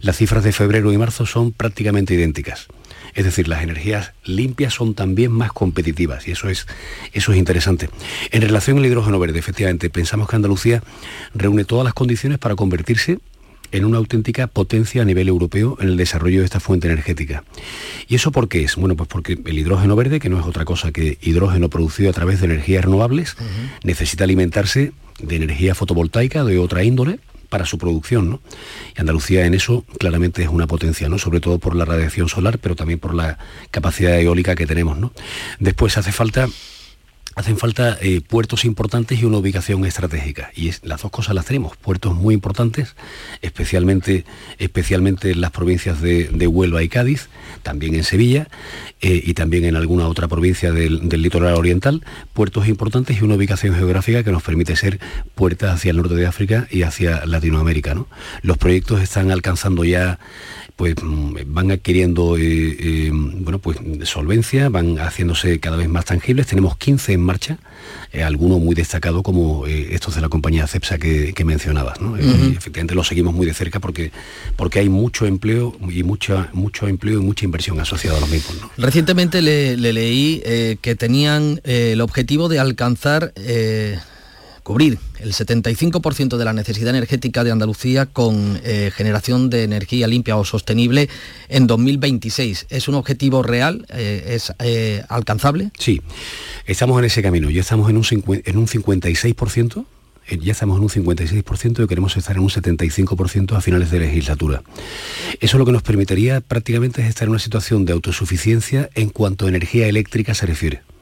Las 0.00 0.16
cifras 0.16 0.44
de 0.44 0.52
febrero 0.52 0.92
y 0.92 0.98
marzo 0.98 1.26
son 1.26 1.52
prácticamente 1.52 2.14
idénticas. 2.14 2.68
Es 3.14 3.24
decir, 3.24 3.46
las 3.46 3.62
energías 3.62 4.12
limpias 4.24 4.74
son 4.74 4.94
también 4.94 5.30
más 5.30 5.52
competitivas 5.52 6.26
y 6.26 6.32
eso 6.32 6.48
es, 6.48 6.66
eso 7.12 7.32
es 7.32 7.38
interesante. 7.38 7.88
En 8.30 8.42
relación 8.42 8.78
al 8.78 8.86
hidrógeno 8.86 9.18
verde, 9.20 9.38
efectivamente, 9.38 9.88
pensamos 9.88 10.28
que 10.28 10.36
Andalucía 10.36 10.82
reúne 11.32 11.64
todas 11.64 11.84
las 11.84 11.94
condiciones 11.94 12.38
para 12.38 12.56
convertirse 12.56 13.18
en 13.74 13.84
una 13.84 13.98
auténtica 13.98 14.46
potencia 14.46 15.02
a 15.02 15.04
nivel 15.04 15.28
europeo 15.28 15.76
en 15.80 15.88
el 15.88 15.96
desarrollo 15.96 16.40
de 16.40 16.44
esta 16.44 16.60
fuente 16.60 16.86
energética. 16.86 17.44
¿Y 18.08 18.14
eso 18.14 18.30
por 18.30 18.48
qué 18.48 18.62
es? 18.62 18.76
Bueno, 18.76 18.94
pues 18.96 19.08
porque 19.08 19.32
el 19.32 19.58
hidrógeno 19.58 19.96
verde, 19.96 20.20
que 20.20 20.28
no 20.28 20.38
es 20.38 20.46
otra 20.46 20.64
cosa 20.64 20.92
que 20.92 21.18
hidrógeno 21.20 21.68
producido 21.68 22.10
a 22.10 22.12
través 22.12 22.40
de 22.40 22.46
energías 22.46 22.84
renovables, 22.84 23.36
necesita 23.82 24.24
alimentarse 24.24 24.92
de 25.18 25.36
energía 25.36 25.74
fotovoltaica 25.74 26.44
de 26.44 26.58
otra 26.58 26.84
índole, 26.84 27.18
para 27.54 27.66
su 27.66 27.78
producción. 27.78 28.30
¿no? 28.30 28.40
Y 28.96 29.00
Andalucía 29.00 29.46
en 29.46 29.54
eso 29.54 29.84
claramente 30.00 30.42
es 30.42 30.48
una 30.48 30.66
potencia, 30.66 31.08
¿no? 31.08 31.18
sobre 31.18 31.38
todo 31.38 31.60
por 31.60 31.76
la 31.76 31.84
radiación 31.84 32.28
solar, 32.28 32.58
pero 32.58 32.74
también 32.74 32.98
por 32.98 33.14
la 33.14 33.38
capacidad 33.70 34.18
eólica 34.18 34.56
que 34.56 34.66
tenemos. 34.66 34.98
¿no? 34.98 35.12
Después 35.60 35.96
hace 35.96 36.10
falta 36.10 36.48
hacen 37.34 37.58
falta 37.58 37.98
eh, 38.00 38.20
puertos 38.20 38.64
importantes 38.64 39.20
y 39.20 39.24
una 39.24 39.38
ubicación 39.38 39.84
estratégica. 39.84 40.50
Y 40.54 40.70
las 40.82 41.02
dos 41.02 41.10
cosas 41.10 41.34
las 41.34 41.46
tenemos, 41.46 41.76
puertos 41.76 42.14
muy 42.14 42.34
importantes, 42.34 42.96
especialmente, 43.42 44.24
especialmente 44.58 45.30
en 45.30 45.40
las 45.40 45.50
provincias 45.50 46.00
de, 46.00 46.44
Huelva 46.44 46.82
y 46.82 46.88
Cádiz, 46.88 47.28
también 47.62 47.94
en 47.94 48.04
Sevilla 48.04 48.48
eh, 49.00 49.22
y 49.24 49.32
también 49.32 49.64
en 49.64 49.76
alguna 49.76 50.06
otra 50.08 50.28
provincia 50.28 50.72
del, 50.72 51.08
litoral 51.08 51.54
oriental, 51.54 52.04
puertos 52.34 52.68
importantes 52.68 53.18
y 53.18 53.24
una 53.24 53.34
ubicación 53.34 53.74
geográfica 53.74 54.22
que 54.22 54.30
nos 54.30 54.42
permite 54.42 54.76
ser 54.76 55.00
puertas 55.34 55.74
hacia 55.74 55.90
el 55.90 55.96
norte 55.96 56.14
de 56.14 56.26
África 56.26 56.68
y 56.70 56.82
hacia 56.82 57.24
Latinoamérica. 57.24 57.96
Los 58.42 58.58
proyectos 58.58 59.00
están 59.00 59.30
alcanzando 59.30 59.84
ya 59.84 60.18
pues 60.76 60.94
mm, 61.00 61.36
van 61.46 61.70
adquiriendo 61.70 62.36
eh, 62.36 62.42
eh, 62.42 63.10
bueno, 63.12 63.58
pues, 63.58 63.78
solvencia, 64.04 64.68
van 64.68 64.96
haciéndose 64.96 65.60
cada 65.60 65.76
vez 65.76 65.88
más 65.88 66.04
tangibles. 66.04 66.46
Tenemos 66.46 66.76
15 66.76 67.12
en 67.12 67.20
marcha, 67.20 67.58
eh, 68.12 68.22
algunos 68.22 68.60
muy 68.60 68.74
destacados 68.74 69.22
como 69.22 69.66
estos 69.66 70.16
de 70.16 70.20
la 70.20 70.28
compañía 70.28 70.66
CEPSA 70.66 70.98
que, 70.98 71.44
mencionabas. 71.44 71.98
efectivamente 72.56 72.94
lo 72.94 73.04
seguimos 73.04 73.34
muy 73.34 73.46
de 73.46 73.52
cerca 73.52 73.78
porque, 73.78 74.10
porque 74.56 74.78
hay 74.78 74.88
mucho 74.88 75.26
empleo 75.26 75.76
y 75.90 76.02
mucha, 76.02 76.48
mucho 76.54 76.88
empleo 76.88 77.20
y 77.20 77.22
mucha 77.22 77.44
inversión 77.44 77.78
asociada 77.80 78.16
a 78.16 78.20
los 78.20 78.30
mismos. 78.30 78.56
Recientemente 78.78 79.42
le, 79.42 79.76
leí 79.76 80.42
que 80.80 80.94
tenían 80.94 81.60
el 81.64 82.00
objetivo 82.00 82.48
de 82.48 82.58
alcanzar 82.58 83.32
cubrir 84.64 84.98
el 85.20 85.32
75% 85.32 86.36
de 86.36 86.44
la 86.44 86.52
necesidad 86.52 86.90
energética 86.90 87.44
de 87.44 87.52
Andalucía 87.52 88.06
con 88.06 88.58
eh, 88.64 88.90
generación 88.92 89.50
de 89.50 89.62
energía 89.62 90.08
limpia 90.08 90.36
o 90.36 90.44
sostenible 90.44 91.08
en 91.48 91.68
2026. 91.68 92.66
¿Es 92.70 92.88
un 92.88 92.96
objetivo 92.96 93.42
real? 93.44 93.86
Eh, 93.90 94.24
¿Es 94.34 94.52
eh, 94.58 95.04
alcanzable? 95.08 95.70
Sí, 95.78 96.00
estamos 96.66 96.98
en 96.98 97.04
ese 97.04 97.22
camino. 97.22 97.50
Ya 97.50 97.60
estamos 97.60 97.88
en 97.90 97.98
un, 97.98 98.04
en 98.44 98.56
un 98.56 98.66
56%. 98.66 99.84
Ya 100.40 100.52
estamos 100.52 100.78
en 100.78 100.82
un 100.82 100.88
56% 100.88 101.84
y 101.84 101.86
queremos 101.86 102.16
estar 102.16 102.34
en 102.34 102.42
un 102.42 102.48
75% 102.48 103.56
a 103.56 103.60
finales 103.60 103.90
de 103.90 104.00
legislatura. 104.00 104.62
Eso 105.38 105.58
lo 105.58 105.66
que 105.66 105.72
nos 105.72 105.82
permitiría 105.82 106.40
prácticamente 106.40 107.02
es 107.02 107.08
estar 107.08 107.26
en 107.26 107.30
una 107.32 107.38
situación 107.38 107.84
de 107.84 107.92
autosuficiencia 107.92 108.88
en 108.94 109.10
cuanto 109.10 109.44
a 109.44 109.50
energía 109.50 109.86
eléctrica 109.86 110.32
se 110.32 110.46
refiere 110.46 110.93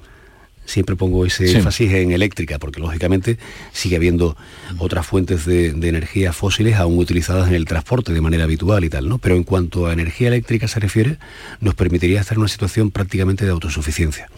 siempre 0.65 0.97
pongo 0.97 1.27
ese 1.27 1.53
énfasis 1.53 1.93
en 1.93 2.13
eléctrica, 2.13 2.59
porque 2.59 2.81
lógicamente 2.81 3.39
sigue 3.73 3.97
habiendo 3.97 4.37
otras 4.79 5.07
fuentes 5.07 5.45
de, 5.45 5.69
energía 5.69 6.33
fósiles 6.33 6.77
aún 6.77 6.99
utilizadas 6.99 7.49
en 7.49 7.55
el 7.55 7.65
transporte 7.65 8.13
de 8.13 8.21
manera 8.21 8.45
habitual 8.45 8.85
y 8.85 8.89
tal, 8.89 9.09
¿no? 9.09 9.19
Pero 9.19 9.37
en 9.37 9.45
cuanto 9.45 9.87
a 9.87 9.93
energía 9.93 10.29
eléctrica 10.29 10.69
se 10.69 10.81
refiere, 10.81 11.19
nos 11.61 11.75
permitiría 11.75 12.21
estar 12.21 12.37
en 12.37 12.41
una 12.41 12.49
situación 12.49 12.91
prácticamente 12.91 13.45
de 13.45 13.51
autosuficiencia. 13.51 14.29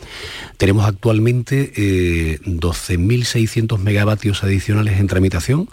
Tenemos 0.57 0.87
actualmente 0.87 1.73
12.600 1.75 3.79
eh, 3.79 3.83
megavatios 3.83 4.43
adicionales 4.43 4.99
en 4.99 5.07
tramitación 5.07 5.69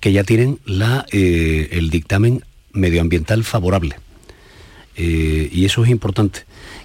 que 0.00 0.12
ya 0.12 0.24
tienen 0.24 0.58
la, 0.64 1.06
eh, 1.10 1.68
el 1.72 1.90
dictamen 1.90 2.44
medioambiental 2.72 3.44
favorable 3.44 3.96
Eh, 4.96 5.48
y 5.50 5.64
eso 5.64 5.82
es 5.82 5.90
importante. 5.90 6.44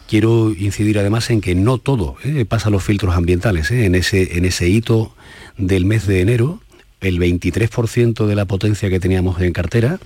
Quiero 0.09 0.51
incidir 0.51 0.97
además 0.97 1.29
en 1.29 1.39
que 1.39 1.53
no 1.53 1.77
todo 1.77 2.15
eh, 2.23 2.45
pasa 2.45 2.69
los 2.69 2.83
filtros 2.83 3.15
ambientales. 3.15 3.69
En, 3.71 3.93
ese, 3.93 4.37
en 4.37 4.45
ese 4.45 4.67
hito 4.67 5.13
del 5.57 5.85
mes 5.85 6.07
de 6.07 6.21
enero, 6.21 6.59
el 6.99 7.19
23% 7.19 8.25
de 8.25 8.35
la 8.35 8.45
potencia 8.45 8.89
que 8.89 8.99
teníamos 8.99 9.39
en 9.41 9.53
cartera 9.53 9.99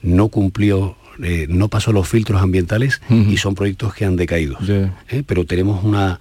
no 0.00 0.28
cumplió 0.28 0.96
no 1.48 1.68
pasó 1.68 1.92
los 1.92 2.08
filtros 2.08 2.40
ambientales 2.42 3.00
y 3.10 3.36
son 3.36 3.54
proyectos 3.54 3.94
que 3.94 4.06
han 4.06 4.16
decaído. 4.16 4.56
pero 5.26 5.44
tenemos 5.44 5.84
una, 5.84 6.18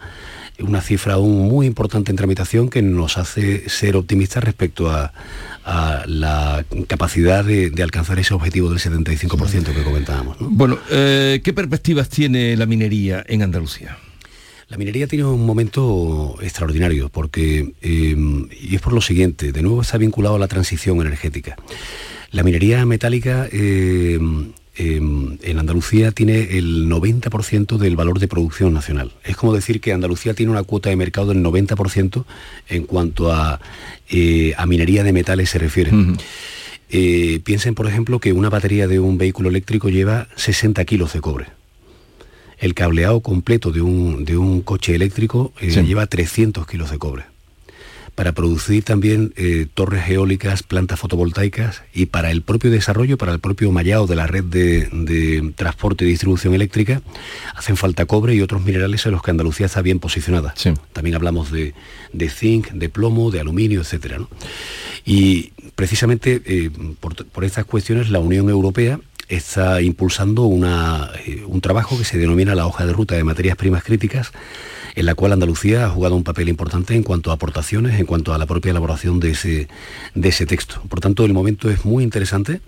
una 0.62 0.82
cifra 0.82 1.14
aún 1.14 1.48
muy 1.48 1.66
importante 1.66 2.12
en 2.12 2.18
tramitación 2.18 2.70
que 2.70 2.82
nos 2.82 3.18
hace 3.18 3.68
ser 3.70 3.96
optimistas 3.96 4.44
respecto 4.44 4.90
a, 4.90 5.14
la 6.08 6.66
capacidad 6.88 7.46
de, 7.46 7.72
alcanzar 7.84 8.18
ese 8.20 8.34
objetivo 8.34 8.70
del 8.70 8.80
75% 8.80 9.74
que 9.74 9.84
comentábamos. 9.84 10.38
Bueno, 10.40 10.80
eh, 10.90 11.40
¿qué 11.44 11.54
perspectivas 11.54 12.10
tiene 12.10 12.58
la 12.58 12.66
minería 12.66 13.24
en 13.28 13.44
Andalucía? 13.44 13.98
La 14.70 14.78
minería 14.78 15.06
tiene 15.06 15.26
un 15.26 15.46
momento 15.46 16.38
extraordinario 16.42 17.10
porque, 17.10 17.74
eh, 17.82 18.16
y 18.60 18.76
es 18.76 18.82
por 18.82 18.94
lo 18.94 19.02
siguiente, 19.02 19.52
de 19.52 19.62
nuevo 19.62 19.82
está 19.82 19.98
vinculado 19.98 20.36
a 20.36 20.40
la 20.40 20.48
transición 20.48 21.00
energética. 21.02 21.58
La 22.32 22.44
minería 22.44 22.86
metálica 22.86 23.48
eh, 23.52 24.18
Em, 24.84 25.38
en 25.44 25.60
Andalucía 25.60 26.12
tiene 26.12 26.58
el 26.58 26.90
90% 26.90 27.78
del 27.78 27.96
valor 27.96 28.18
de 28.18 28.28
producción 28.28 28.74
nacional. 28.74 29.12
Es 29.24 29.38
como 29.38 29.54
decir 29.54 29.80
que 29.80 29.94
Andalucía 29.94 30.34
tiene 30.34 30.52
una 30.52 30.64
cuota 30.64 30.90
de 30.90 30.96
mercado 30.96 31.28
del 31.28 31.44
90% 31.44 32.26
en 32.68 32.86
cuanto 32.88 33.32
a, 33.32 33.62
eh, 34.10 34.56
a, 34.58 34.66
minería 34.66 35.04
de 35.04 35.14
metales 35.14 35.52
se 35.52 35.60
refiere. 35.60 35.92
Eh, 36.90 37.42
piensen, 37.44 37.76
por 37.76 37.86
ejemplo, 37.86 38.18
que 38.18 38.34
una 38.34 38.50
batería 38.50 38.88
de 38.88 39.00
un 39.00 39.20
vehículo 39.20 39.50
eléctrico 39.50 39.90
lleva 39.90 40.28
60 40.36 40.84
kilos 40.86 41.14
de 41.14 41.22
cobre. 41.22 41.46
El 42.58 42.74
cableado 42.74 43.20
completo 43.20 43.72
de 43.72 43.82
un, 43.82 44.26
de 44.26 44.36
un 44.36 44.62
coche 44.62 44.96
eléctrico 44.96 45.54
eh, 45.62 45.70
lleva 45.84 46.08
300 46.08 46.66
kilos 46.66 46.90
de 46.90 46.98
cobre 46.98 47.31
para 48.16 48.34
producir 48.34 48.84
también 48.84 49.34
eh, 49.38 49.68
torres 49.74 50.10
eólicas, 50.10 50.64
plantas 50.64 51.00
fotovoltaicas 51.00 51.84
y 51.94 52.08
para 52.08 52.32
el 52.32 52.42
propio 52.42 52.70
desarrollo, 52.70 53.18
para 53.18 53.32
el 53.32 53.40
propio 53.40 53.72
mallado 53.72 54.06
de 54.06 54.16
la 54.16 54.28
red 54.28 54.44
de, 54.44 55.54
transporte 55.56 56.06
y 56.06 56.10
distribución 56.10 56.54
eléctrica, 56.54 57.02
hacen 57.56 57.78
falta 57.78 58.06
cobre 58.06 58.36
y 58.36 58.42
otros 58.42 58.64
minerales 58.64 59.06
en 59.06 59.14
los 59.14 59.24
que 59.24 59.32
Andalucía 59.32 59.68
está 59.68 59.82
bien 59.82 60.00
posicionada. 60.00 60.54
También 60.94 61.16
hablamos 61.16 61.52
de, 61.52 61.74
zinc, 62.30 62.72
de 62.72 62.90
plomo, 62.90 63.32
de 63.32 63.40
aluminio, 63.40 63.82
etc. 63.82 64.22
Y 65.06 65.52
precisamente 65.76 66.42
eh, 66.46 66.70
por, 67.00 67.46
estas 67.46 67.66
cuestiones 67.66 68.10
la 68.10 68.20
Unión 68.20 68.50
Europea 68.50 69.00
está 69.30 69.82
impulsando 69.82 70.44
eh, 71.26 71.44
un 71.48 71.62
trabajo 71.62 71.98
que 71.98 72.04
se 72.04 72.18
denomina 72.18 72.56
la 72.56 72.68
hoja 72.68 72.86
de 72.86 72.92
ruta 72.92 73.16
de 73.16 73.24
materias 73.24 73.56
primas 73.56 73.84
críticas 73.84 74.34
en 74.96 75.06
la 75.06 75.16
cual 75.16 75.34
Andalucía 75.34 75.86
ha 75.86 75.90
jugado 75.90 76.16
un 76.16 76.24
papel 76.24 76.50
importante 76.50 76.96
en 76.96 77.04
cuanto 77.04 77.32
a 77.32 77.36
aportaciones, 77.36 78.00
en 78.00 78.06
cuanto 78.06 78.34
a 78.34 78.38
la 78.38 78.46
propia 78.46 78.72
elaboración 78.72 79.20
de 79.20 79.32
ese, 79.32 79.68
de 80.16 80.30
ese 80.30 80.46
texto. 80.46 80.82
Por 80.90 81.00
tanto, 81.00 81.26
el 81.26 81.34
momento 81.34 81.70
es 81.70 81.86
muy 81.86 82.04
interesante 82.04 82.62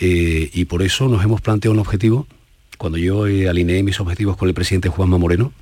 eh, 0.00 0.50
y 0.52 0.64
por 0.66 0.82
eso 0.82 1.08
nos 1.08 1.24
hemos 1.24 1.40
planteado 1.40 1.72
un 1.72 1.80
objetivo. 1.80 2.26
Cuando 2.78 2.98
yo 2.98 3.26
eh, 3.26 3.48
alineé 3.48 3.82
mis 3.82 4.00
objetivos 4.00 4.36
con 4.36 4.48
el 4.48 4.54
presidente 4.54 4.88
Juanma 4.88 5.18
Moreno, 5.18 5.52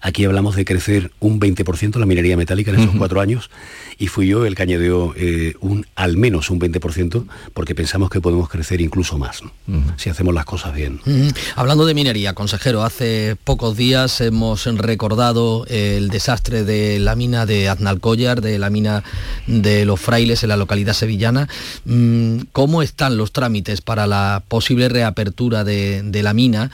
Aquí 0.00 0.24
hablamos 0.24 0.56
de 0.56 0.64
crecer 0.64 1.10
un 1.20 1.40
20% 1.40 1.98
la 1.98 2.06
minería 2.06 2.36
metálica 2.36 2.70
en 2.70 2.80
esos 2.80 2.96
cuatro 2.96 3.20
años 3.20 3.50
y 3.98 4.08
fui 4.08 4.28
yo 4.28 4.44
el 4.44 4.54
que 4.54 4.62
añadió 4.62 5.14
eh, 5.16 5.54
un, 5.60 5.86
al 5.94 6.16
menos 6.16 6.50
un 6.50 6.60
20% 6.60 7.26
porque 7.54 7.74
pensamos 7.74 8.10
que 8.10 8.20
podemos 8.20 8.48
crecer 8.48 8.80
incluso 8.80 9.18
más 9.18 9.42
si 9.96 10.10
hacemos 10.10 10.34
las 10.34 10.44
cosas 10.44 10.74
bien. 10.74 11.00
Hablando 11.54 11.86
de 11.86 11.94
minería, 11.94 12.34
consejero, 12.34 12.84
hace 12.84 13.36
pocos 13.42 13.76
días 13.76 14.20
hemos 14.20 14.66
recordado 14.66 15.66
el 15.68 16.08
desastre 16.08 16.64
de 16.64 16.98
la 16.98 17.16
mina 17.16 17.46
de 17.46 17.68
Aznalcóllar, 17.68 18.40
de 18.40 18.58
la 18.58 18.70
mina 18.70 19.02
de 19.46 19.84
Los 19.84 20.00
Frailes 20.00 20.42
en 20.42 20.50
la 20.50 20.56
localidad 20.56 20.92
sevillana. 20.92 21.48
Mm, 21.84 22.40
¿Cómo 22.52 22.82
están 22.82 23.16
los 23.16 23.32
trámites 23.32 23.80
para 23.80 24.06
la 24.06 24.42
posible 24.46 24.88
reapertura 24.88 25.64
de, 25.64 26.02
de 26.02 26.22
la 26.22 26.34
mina? 26.34 26.70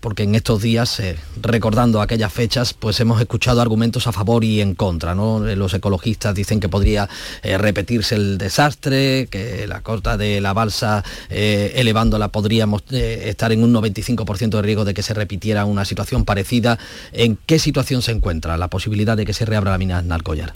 porque 0.00 0.24
en 0.24 0.34
estos 0.34 0.62
días, 0.62 0.98
eh, 1.00 1.16
recordando 1.40 2.00
fechas, 2.32 2.74
pues 2.74 2.98
hemos 3.00 3.20
escuchado 3.20 3.60
argumentos 3.60 4.06
a 4.06 4.12
favor 4.12 4.44
y 4.44 4.60
en 4.60 4.74
contra. 4.74 5.14
¿no? 5.14 5.46
Eh, 5.46 5.56
los 5.56 5.74
ecologistas 5.74 6.34
dicen 6.34 6.60
que 6.60 6.68
podría 6.68 7.08
eh, 7.42 7.58
repetirse 7.58 8.14
el 8.14 8.38
desastre, 8.38 9.28
que 9.30 9.66
la 9.66 9.80
costa 9.80 10.16
de 10.16 10.40
la 10.40 10.52
balsa 10.52 11.04
elevándola 11.28 12.28
podríamos 12.28 12.82
estar 12.90 13.52
en 13.52 13.62
un 13.62 13.72
95% 13.74 14.50
de 14.50 14.62
riesgo 14.62 14.84
de 14.84 14.94
que 14.94 15.02
se 15.02 15.14
repitiera 15.14 15.64
una 15.64 15.84
situación 15.84 16.24
parecida. 16.24 16.78
¿En 17.12 17.36
qué 17.46 17.58
situación 17.58 18.02
se 18.02 18.12
encuentra 18.12 18.56
la 18.56 18.68
posibilidad 18.68 19.16
de 19.16 19.26
que 19.26 19.32
se 19.32 19.44
reabra 19.44 19.72
la 19.72 19.78
mina 19.78 20.02
Narcollar? 20.02 20.52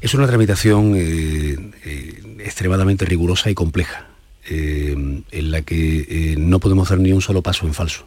Es 0.00 0.14
una 0.14 0.26
tramitación 0.26 0.94
extremadamente 2.38 3.04
rigurosa 3.04 3.50
y 3.50 3.54
compleja. 3.54 4.06
en 4.46 5.50
la 5.50 5.62
que 5.62 6.34
no 6.38 6.58
podemos 6.58 6.88
dar 6.88 6.98
ni 6.98 7.12
un 7.12 7.22
solo 7.22 7.42
paso 7.42 7.66
en 7.66 7.74
falso. 7.74 8.06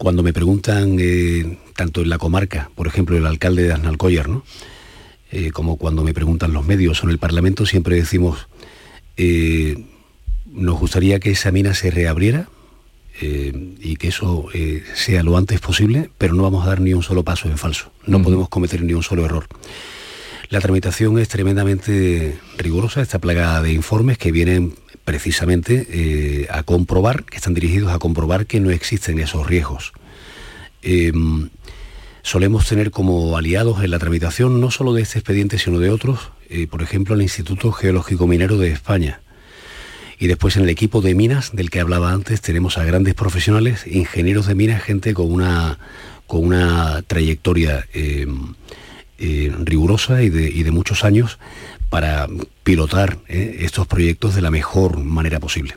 Cuando 0.00 0.22
me 0.22 0.32
preguntan, 0.32 0.96
eh, 0.98 1.58
tanto 1.76 2.00
en 2.00 2.08
la 2.08 2.16
comarca, 2.16 2.70
por 2.74 2.86
ejemplo, 2.86 3.18
el 3.18 3.26
alcalde 3.26 3.64
de 3.64 3.74
Aznalcóllar, 3.74 4.30
¿no? 4.30 4.42
Eh, 5.30 5.50
como 5.50 5.76
cuando 5.76 6.02
me 6.02 6.14
preguntan 6.14 6.54
los 6.54 6.64
medios 6.66 7.02
o 7.02 7.06
en 7.06 7.10
el 7.10 7.18
Parlamento, 7.18 7.66
siempre 7.66 7.96
decimos, 7.96 8.48
eh, 9.18 9.84
nos 10.46 10.80
gustaría 10.80 11.20
que 11.20 11.32
esa 11.32 11.52
mina 11.52 11.74
se 11.74 11.90
reabriera 11.90 12.48
y 13.20 13.96
que 13.96 14.08
eso 14.08 14.46
sea 14.94 15.22
lo 15.22 15.36
antes 15.36 15.60
posible, 15.60 16.08
pero 16.16 16.32
no 16.32 16.42
vamos 16.42 16.64
a 16.64 16.68
dar 16.70 16.80
ni 16.80 16.94
un 16.94 17.02
solo 17.02 17.22
paso 17.22 17.50
en 17.50 17.58
falso, 17.58 17.92
no 18.06 18.22
podemos 18.22 18.48
cometer 18.48 18.82
ni 18.82 18.94
un 18.94 19.02
solo 19.02 19.26
error. 19.26 19.46
La 20.48 20.62
tramitación 20.62 21.18
es 21.18 21.28
tremendamente 21.28 22.38
rigurosa, 22.56 23.02
está 23.02 23.18
plagada 23.18 23.60
de 23.60 23.74
informes 23.74 24.16
que 24.16 24.32
vienen 24.32 24.72
precisamente 25.10 25.88
eh, 25.90 26.46
a 26.50 26.62
comprobar, 26.62 27.24
que 27.24 27.36
están 27.36 27.52
dirigidos 27.52 27.92
a 27.92 27.98
comprobar 27.98 28.46
que 28.46 28.60
no 28.60 28.70
existen 28.70 29.18
esos 29.18 29.44
riesgos. 29.44 29.92
Em, 30.82 31.48
solemos 32.22 32.68
tener 32.68 32.92
como 32.92 33.36
aliados 33.36 33.82
en 33.82 33.90
la 33.90 33.98
tramitación 33.98 34.60
no 34.60 34.70
solo 34.70 34.92
de 34.92 35.02
este 35.02 35.18
expediente, 35.18 35.58
sino 35.58 35.80
de 35.80 35.90
otros, 35.90 36.30
eh, 36.48 36.68
por 36.68 36.80
ejemplo, 36.80 37.16
el 37.16 37.22
Instituto 37.22 37.72
Geológico 37.72 38.28
Minero 38.28 38.56
de 38.56 38.70
España. 38.70 39.20
Y 40.20 40.28
después 40.28 40.56
en 40.56 40.62
el 40.62 40.68
equipo 40.68 41.00
de 41.00 41.16
minas, 41.16 41.50
del 41.52 41.70
que 41.70 41.80
hablaba 41.80 42.12
antes, 42.12 42.40
tenemos 42.40 42.78
a 42.78 42.84
grandes 42.84 43.14
profesionales, 43.14 43.88
ingenieros 43.88 44.46
de 44.46 44.54
minas, 44.54 44.80
gente 44.80 45.12
con 45.12 45.32
una, 45.32 45.80
con 46.28 46.44
una 46.44 47.02
trayectoria 47.02 47.84
em, 47.92 48.54
eh, 49.18 49.52
rigurosa 49.64 50.22
y 50.22 50.28
de, 50.28 50.48
y 50.48 50.62
de 50.62 50.70
muchos 50.70 51.02
años 51.02 51.40
para 51.90 52.28
pilotar 52.62 53.18
eh, 53.28 53.58
estos 53.60 53.86
proyectos 53.86 54.34
de 54.34 54.42
la 54.42 54.50
mejor 54.50 54.98
manera 54.98 55.40
posible. 55.40 55.76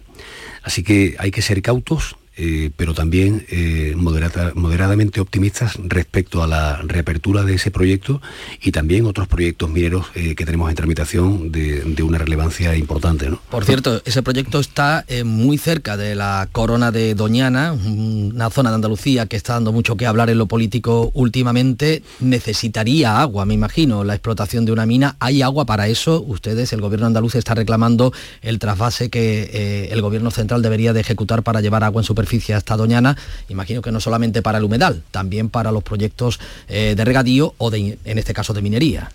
Así 0.61 0.83
que 0.83 1.15
hay 1.19 1.31
que 1.31 1.41
ser 1.41 1.61
cautos, 1.61 2.15
eh, 2.35 2.71
pero 2.75 2.95
también 2.95 3.45
eh, 3.49 3.93
moderadamente 3.95 5.21
optimistas 5.21 5.75
respecto 5.83 6.41
a 6.41 6.47
la 6.47 6.77
reapertura 6.81 7.43
de 7.43 7.55
ese 7.55 7.69
proyecto 7.69 8.21
y 8.59 8.71
también 8.71 9.05
otros 9.05 9.27
proyectos 9.27 9.69
mineros 9.69 10.07
que 10.13 10.45
tenemos 10.45 10.69
en 10.69 10.75
tramitación 10.75 11.51
de, 11.51 12.03
una 12.03 12.17
relevancia 12.17 12.75
importante. 12.75 13.29
Por 13.49 13.65
cierto, 13.65 14.01
ese 14.03 14.23
proyecto 14.23 14.59
está 14.59 15.05
muy 15.23 15.57
cerca 15.57 15.95
de 15.95 16.15
la 16.15 16.49
corona 16.51 16.91
de 16.91 17.15
Doñana, 17.15 17.73
una 17.73 18.49
zona 18.49 18.69
de 18.69 18.75
Andalucía 18.75 19.25
que 19.27 19.37
está 19.37 19.53
dando 19.53 19.71
mucho 19.71 19.95
que 19.95 20.05
hablar 20.05 20.29
en 20.29 20.37
lo 20.37 20.47
político 20.47 21.11
últimamente. 21.13 22.03
Necesitaría 22.19 23.21
agua, 23.21 23.45
me 23.45 23.53
imagino, 23.53 24.03
la 24.03 24.15
explotación 24.15 24.65
de 24.65 24.71
una 24.71 24.85
mina. 24.85 25.15
¿Hay 25.19 25.41
agua 25.41 25.65
para 25.65 25.87
eso? 25.87 26.21
Ustedes, 26.21 26.73
el 26.73 26.81
gobierno 26.81 27.07
andaluz 27.07 27.35
está 27.35 27.53
reclamando 27.53 28.11
el 28.41 28.59
trasvase 28.59 29.09
que 29.09 29.89
el 29.91 30.01
gobierno 30.01 30.31
central 30.31 30.61
debería 30.61 30.93
de 30.93 31.01
ejecutar 31.01 31.43
para 31.43 31.61
llevar 31.61 31.83
agua 31.83 32.01
en 32.01 32.05
superficie 32.05 32.22
superficie 32.23 32.55
hasta 32.55 32.77
Doñana, 32.77 33.17
imagino 33.49 33.81
que 33.81 33.91
no 33.91 33.99
solamente 33.99 34.41
para 34.41 34.57
el 34.57 34.63
humedal, 34.63 35.03
también 35.11 35.49
para 35.49 35.71
los 35.71 35.83
proyectos 35.83 36.39
eh, 36.69 36.93
de 36.95 37.05
regadío 37.05 37.53
o 37.57 37.69
de, 37.69 37.97
en 38.05 38.17
este 38.17 38.33
caso 38.33 38.53
de 38.53 38.61
minería. 38.61 39.11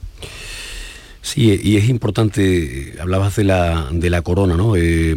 Sí, 1.23 1.59
y 1.63 1.77
es 1.79 1.89
importante, 1.89 2.95
hablabas 3.01 3.37
de 3.37 3.45
la, 3.45 3.89
de 3.91 4.11
la 4.11 4.23
corona, 4.23 4.57
¿no? 4.57 4.77
Eh, 4.77 5.15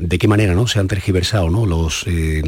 de 0.00 0.18
qué 0.18 0.28
manera 0.28 0.54
¿no? 0.54 0.66
se 0.66 0.78
han 0.78 0.88
tergiversado 0.88 1.50
¿no? 1.50 1.66
los, 1.66 2.04
eh, 2.06 2.42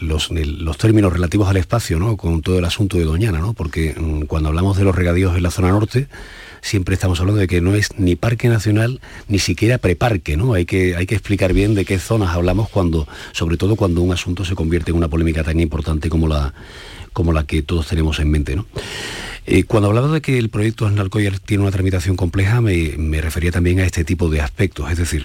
los, 0.00 0.30
los, 0.30 0.76
términos 0.76 1.12
relativos 1.12 1.48
al 1.48 1.56
espacio 1.56 1.98
¿no? 1.98 2.18
con 2.18 2.42
todo 2.42 2.58
el 2.58 2.64
asunto 2.66 2.98
de 2.98 3.04
Doñana, 3.04 3.38
¿no? 3.38 3.54
porque 3.54 3.94
mm, 3.96 4.26
cuando 4.26 4.50
hablamos 4.50 4.76
de 4.76 4.84
los 4.84 4.94
regadíos 4.94 5.34
en 5.34 5.44
la 5.44 5.50
zona 5.50 5.70
norte, 5.70 6.08
siempre 6.60 6.94
estamos 6.94 7.20
hablando 7.20 7.40
de 7.40 7.46
que 7.46 7.60
no 7.60 7.74
es 7.74 7.98
ni 7.98 8.16
parque 8.16 8.48
nacional 8.48 9.00
ni 9.28 9.38
siquiera 9.38 9.78
preparque, 9.78 10.36
¿no? 10.36 10.54
Hay 10.54 10.66
que, 10.66 10.96
hay 10.96 11.06
que 11.06 11.14
explicar 11.14 11.52
bien 11.52 11.74
de 11.74 11.84
qué 11.84 11.98
zonas 11.98 12.34
hablamos 12.34 12.68
cuando, 12.68 13.06
sobre 13.32 13.56
todo 13.56 13.76
cuando 13.76 14.02
un 14.02 14.12
asunto 14.12 14.44
se 14.44 14.54
convierte 14.54 14.90
en 14.90 14.96
una 14.96 15.08
polémica 15.08 15.44
tan 15.44 15.60
importante 15.60 16.08
como 16.08 16.28
la, 16.28 16.54
como 17.12 17.32
la 17.32 17.44
que 17.44 17.62
todos 17.62 17.88
tenemos 17.88 18.18
en 18.20 18.30
mente, 18.30 18.56
¿no? 18.56 18.66
Eh, 19.50 19.64
cuando 19.64 19.88
hablaba 19.88 20.08
de 20.08 20.20
que 20.20 20.36
el 20.36 20.50
proyecto 20.50 20.86
Asnalcoya 20.86 21.32
tiene 21.42 21.62
una 21.62 21.72
tramitación 21.72 22.16
compleja, 22.16 22.60
me, 22.60 23.20
refería 23.22 23.50
también 23.50 23.80
a 23.80 23.84
este 23.84 24.04
tipo 24.04 24.28
de 24.28 24.42
aspectos. 24.42 24.90
Es 24.90 24.98
decir, 24.98 25.24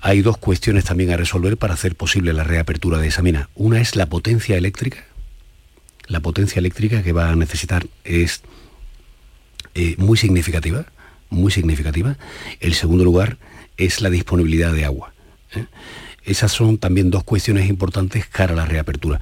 hay 0.00 0.22
dos 0.22 0.38
cuestiones 0.38 0.84
también 0.84 1.10
a 1.10 1.18
resolver 1.18 1.58
para 1.58 1.74
hacer 1.74 1.94
posible 1.94 2.32
la 2.32 2.44
reapertura 2.44 2.96
de 2.96 3.08
esa 3.08 3.20
mina. 3.20 3.50
Una 3.54 3.78
es 3.82 3.94
la 3.94 4.06
potencia 4.06 4.56
eléctrica. 4.56 5.04
La 6.06 6.20
potencia 6.20 6.60
eléctrica 6.60 7.02
que 7.02 7.12
va 7.12 7.28
a 7.28 7.36
necesitar 7.36 7.86
es 8.04 8.40
eh, 9.78 9.94
muy 9.96 10.18
significativa, 10.18 10.86
muy 11.30 11.52
significativa. 11.52 12.16
El 12.58 12.74
segundo 12.74 13.04
lugar 13.04 13.38
es 13.76 14.00
la 14.00 14.10
disponibilidad 14.10 14.72
de 14.72 14.84
agua. 14.84 15.12
¿eh? 15.54 15.66
Esas 16.24 16.50
son 16.50 16.78
también 16.78 17.12
dos 17.12 17.22
cuestiones 17.22 17.68
importantes 17.68 18.26
cara 18.26 18.54
a 18.54 18.56
la 18.56 18.64
reapertura. 18.66 19.20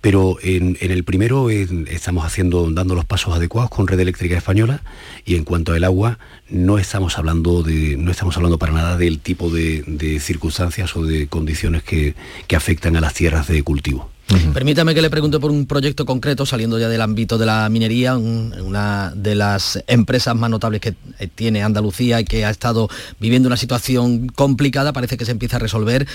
Pero 0.00 0.36
en, 0.40 0.78
el 0.80 1.02
primero 1.02 1.50
estamos 1.50 2.24
haciendo, 2.24 2.70
dando 2.70 2.94
los 2.94 3.06
pasos 3.06 3.34
adecuados 3.34 3.70
con 3.70 3.88
Red 3.88 3.98
Eléctrica 3.98 4.36
Española 4.36 4.82
y 5.26 5.34
en 5.34 5.42
cuanto 5.42 5.72
al 5.72 5.82
agua 5.82 6.20
no 6.48 6.78
estamos 6.78 7.18
hablando 7.18 7.64
de, 7.64 7.96
no 7.96 8.12
estamos 8.12 8.36
hablando 8.36 8.56
para 8.56 8.72
nada 8.72 8.96
del 8.96 9.18
tipo 9.18 9.50
de, 9.50 10.20
circunstancias 10.20 10.94
o 10.94 11.02
de 11.04 11.26
condiciones 11.26 11.82
que 11.82 12.14
afectan 12.56 12.94
a 12.94 13.00
las 13.00 13.14
tierras 13.14 13.48
de 13.48 13.64
cultivo. 13.64 14.08
Permítame 14.52 14.94
que 14.94 15.00
le 15.00 15.08
pregunte 15.08 15.38
por 15.38 15.50
un 15.50 15.66
proyecto 15.66 16.04
concreto, 16.04 16.44
saliendo 16.44 16.78
ya 16.78 16.88
del 16.88 17.00
ámbito 17.00 17.38
de 17.38 17.46
la 17.46 17.68
minería, 17.68 18.16
una 18.16 19.12
de 19.14 19.34
las 19.34 19.82
empresas 19.86 20.36
más 20.36 20.50
notables 20.50 20.80
que 20.80 20.94
eh, 21.18 21.28
tiene 21.34 21.62
Andalucía 21.62 22.20
y 22.20 22.24
que 22.24 22.44
ha 22.44 22.50
estado 22.50 22.88
viviendo 23.20 23.46
una 23.46 23.56
situación 23.56 24.28
complicada, 24.28 24.92
parece 24.92 25.16
que 25.16 25.24
se 25.24 25.30
empieza 25.30 25.56
a 25.56 25.60
resolver. 25.60 26.06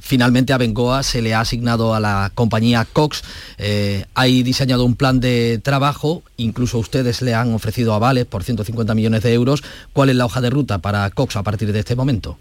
finalmente 0.00 0.52
a 0.52 0.58
Bengoa 0.58 1.02
se 1.02 1.22
le 1.22 1.34
ha 1.34 1.40
asignado 1.40 1.94
a 1.94 2.00
la 2.00 2.32
compañía 2.34 2.86
Cox, 2.92 3.22
eh, 3.58 4.06
hay 4.14 4.42
diseñado 4.42 4.84
un 4.84 4.96
plan 4.96 5.20
de 5.20 5.60
trabajo, 5.62 6.22
incluso 6.36 6.78
ustedes 6.78 7.22
le 7.22 7.34
han 7.34 7.54
ofrecido 7.54 7.94
avales 7.94 8.24
por 8.26 8.42
150 8.42 8.94
millones 8.94 9.22
de 9.22 9.32
euros. 9.32 9.62
¿Cuál 9.92 10.10
es 10.10 10.16
la 10.16 10.26
hoja 10.26 10.40
de 10.40 10.50
ruta 10.50 10.78
para 10.78 11.08
Cox 11.10 11.36
a 11.36 11.42
partir 11.42 11.72
de 11.72 11.78
este 11.78 11.94
momento? 11.94 12.38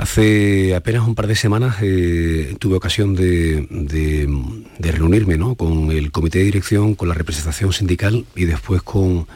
Hace 0.00 0.74
apenas 0.74 1.06
un 1.06 1.14
par 1.14 1.26
de 1.26 1.36
semanas 1.36 1.76
eh, 1.82 2.56
tuve 2.58 2.76
ocasión 2.76 3.14
de, 3.14 3.68
reunirme 4.78 5.38
con 5.56 5.90
el 5.90 6.10
comité 6.10 6.38
de 6.38 6.46
dirección, 6.46 6.94
con 6.94 7.08
la 7.08 7.14
representación 7.14 7.74
sindical 7.74 8.24
y 8.34 8.46
después 8.46 8.80
con 8.80 9.26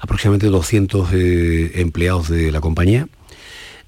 aproximadamente 0.00 0.46
200 0.46 1.10
eh, 1.12 1.72
empleados 1.82 2.30
de 2.30 2.50
la 2.50 2.62
compañía. 2.62 3.06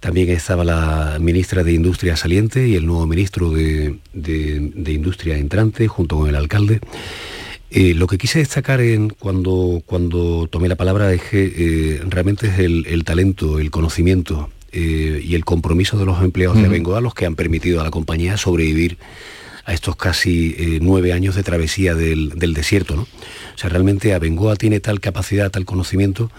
También 0.01 0.29
estaba 0.29 0.63
la 0.63 1.17
ministra 1.19 1.65
de 1.65 1.73
Industria 1.73 2.19
saliente 2.19 2.69
y 2.69 2.77
el 2.77 2.85
nuevo 2.85 3.07
ministro 3.07 3.53
de, 3.53 3.97
Industria 4.13 5.39
entrante 5.39 5.89
junto 5.89 6.19
con 6.19 6.29
el 6.29 6.37
alcalde. 6.37 6.81
Eh, 7.71 7.95
lo 7.95 8.07
que 8.07 8.19
quise 8.19 8.41
destacar 8.41 8.83
en, 8.83 9.09
cuando 9.09 9.83
tomé 10.51 10.69
la 10.69 10.77
palabra 10.77 11.15
es 11.15 11.23
que 11.23 12.03
realmente 12.11 12.49
es 12.49 12.59
el 12.59 13.05
talento, 13.05 13.59
el 13.59 13.71
conocimiento 13.71 14.51
eh, 14.73 15.21
y 15.25 15.35
el 15.35 15.45
compromiso 15.45 15.99
de 15.99 16.07
los 16.07 16.23
empleados 16.23 16.61
de 16.61 16.69
Bengoa 16.69 17.01
los 17.01 17.15
que 17.15 17.27
han 17.27 17.37
permitido 17.37 17.81
a 17.81 17.85
la 17.85 17.91
compañía 17.91 18.37
sobrevivir 18.37 18.99
a 19.65 19.75
estos 19.75 19.97
casi 19.97 20.55
eh, 20.59 20.79
nueve 20.81 21.13
años 21.13 21.35
de 21.35 21.43
travesía 21.43 21.95
del, 21.95 22.31
del 22.31 22.55
desierto. 22.55 22.97
¿no? 22.97 23.03
O 23.03 23.59
sea, 23.59 23.71
realmente 23.71 24.15
Abengoa 24.15 24.57
tiene 24.57 24.81
tal 24.81 25.01
capacidad, 25.01 25.51
tal 25.51 25.65
conocimiento 25.65 26.31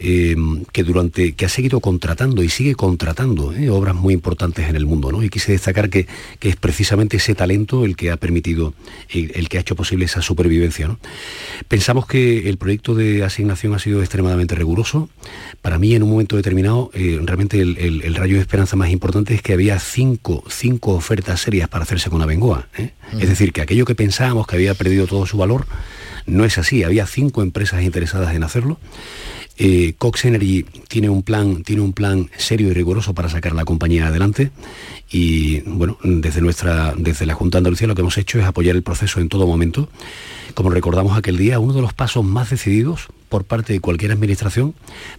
Em, 0.00 0.64
que 0.70 0.84
durante 0.84 1.32
que 1.32 1.44
ha 1.44 1.48
seguido 1.48 1.80
contratando 1.80 2.44
y 2.44 2.48
sigue 2.48 2.76
contratando 2.76 3.52
¿eh? 3.52 3.68
obras 3.68 3.96
muy 3.96 4.14
importantes 4.14 4.68
en 4.68 4.76
el 4.76 4.86
mundo, 4.86 5.10
¿no? 5.10 5.24
Y 5.24 5.28
quise 5.28 5.50
destacar 5.50 5.90
que, 5.90 6.06
es 6.40 6.54
precisamente 6.54 7.16
ese 7.16 7.34
talento 7.34 7.84
el 7.84 7.96
que 7.96 8.12
ha 8.12 8.16
permitido, 8.16 8.74
el, 9.08 9.48
que 9.48 9.58
ha 9.58 9.60
hecho 9.60 9.74
posible 9.74 10.04
esa 10.04 10.22
supervivencia. 10.22 10.96
Pensamos 11.66 12.06
que 12.06 12.48
el 12.48 12.58
proyecto 12.58 12.94
de 12.94 13.24
asignación 13.24 13.74
ha 13.74 13.80
sido 13.80 13.98
extremadamente 14.00 14.54
riguroso. 14.54 15.10
Para 15.62 15.80
mí, 15.80 15.96
en 15.96 16.04
un 16.04 16.10
momento 16.10 16.36
determinado, 16.36 16.92
eh, 16.94 17.18
realmente 17.24 17.60
el, 17.60 18.14
rayo 18.14 18.36
de 18.36 18.40
esperanza 18.40 18.76
más 18.76 18.90
importante 18.90 19.34
es 19.34 19.42
que 19.42 19.52
había 19.52 19.80
cinco, 19.80 20.44
cinco 20.48 20.92
ofertas 20.92 21.40
serias 21.40 21.68
para 21.68 21.82
hacerse 21.82 22.08
con 22.08 22.22
Abengoa. 22.22 22.68
¿eh? 22.78 22.92
Es 23.18 23.28
decir, 23.28 23.52
que 23.52 23.62
aquello 23.62 23.84
que 23.84 23.96
pensábamos 23.96 24.46
que 24.46 24.54
había 24.54 24.74
perdido 24.74 25.08
todo 25.08 25.26
su 25.26 25.38
valor, 25.38 25.66
no 26.24 26.44
es 26.44 26.56
así. 26.56 26.84
Había 26.84 27.06
cinco 27.06 27.42
empresas 27.42 27.82
interesadas 27.82 28.32
en 28.36 28.44
hacerlo. 28.44 28.78
Eh, 29.60 29.94
Cox 29.98 30.24
Energy 30.24 30.64
tiene 30.86 31.08
un 31.08 31.24
plan, 31.24 31.64
tiene 31.64 31.82
un 31.82 31.92
plan 31.92 32.30
serio 32.36 32.68
y 32.68 32.72
riguroso 32.72 33.12
para 33.12 33.28
sacar 33.28 33.54
la 33.54 33.64
compañía 33.64 34.06
adelante 34.06 34.52
y 35.10 35.62
bueno, 35.62 35.98
desde 36.04 36.40
nuestra, 36.40 36.94
desde 36.96 37.26
la 37.26 37.34
Junta 37.34 37.56
de 37.56 37.60
Andalucía 37.60 37.88
lo 37.88 37.96
que 37.96 38.02
hemos 38.02 38.18
hecho 38.18 38.38
es 38.38 38.44
apoyar 38.44 38.76
el 38.76 38.84
proceso 38.84 39.20
en 39.20 39.28
todo 39.28 39.48
momento. 39.48 39.88
Como 40.54 40.70
recordamos 40.70 41.18
aquel 41.18 41.36
día, 41.36 41.58
uno 41.58 41.72
de 41.72 41.82
los 41.82 41.92
pasos 41.92 42.24
más 42.24 42.50
decididos 42.50 43.08
por 43.28 43.44
parte 43.44 43.72
de 43.72 43.80
cualquier 43.80 44.12
administración 44.12 44.74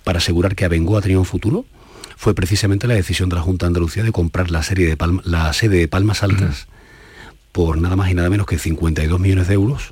para 0.06 0.20
asegurar 0.20 0.56
que 0.56 0.64
Abengoa 0.64 1.02
tenía 1.02 1.20
un 1.20 1.26
futuro 1.26 1.66
fue 2.16 2.34
precisamente 2.34 2.88
la 2.88 2.94
decisión 2.94 3.28
de 3.28 3.36
la 3.36 3.42
Junta 3.42 3.66
de 3.66 3.72
Andalucía 3.72 4.04
de 4.04 4.14
comprar 4.14 4.52
la, 4.52 4.64
serie 4.64 4.88
de 4.88 4.98
la 5.26 5.52
sede 5.52 5.80
de 5.80 5.88
Palmas 5.90 6.24
Altas 6.24 6.68
por 7.52 7.78
nada 7.78 7.98
más 7.98 8.10
y 8.10 8.14
nada 8.14 8.30
menos 8.30 8.48
que 8.48 8.58
52 8.58 9.20
millones 9.20 9.50
de 9.50 9.54
euros 9.54 9.92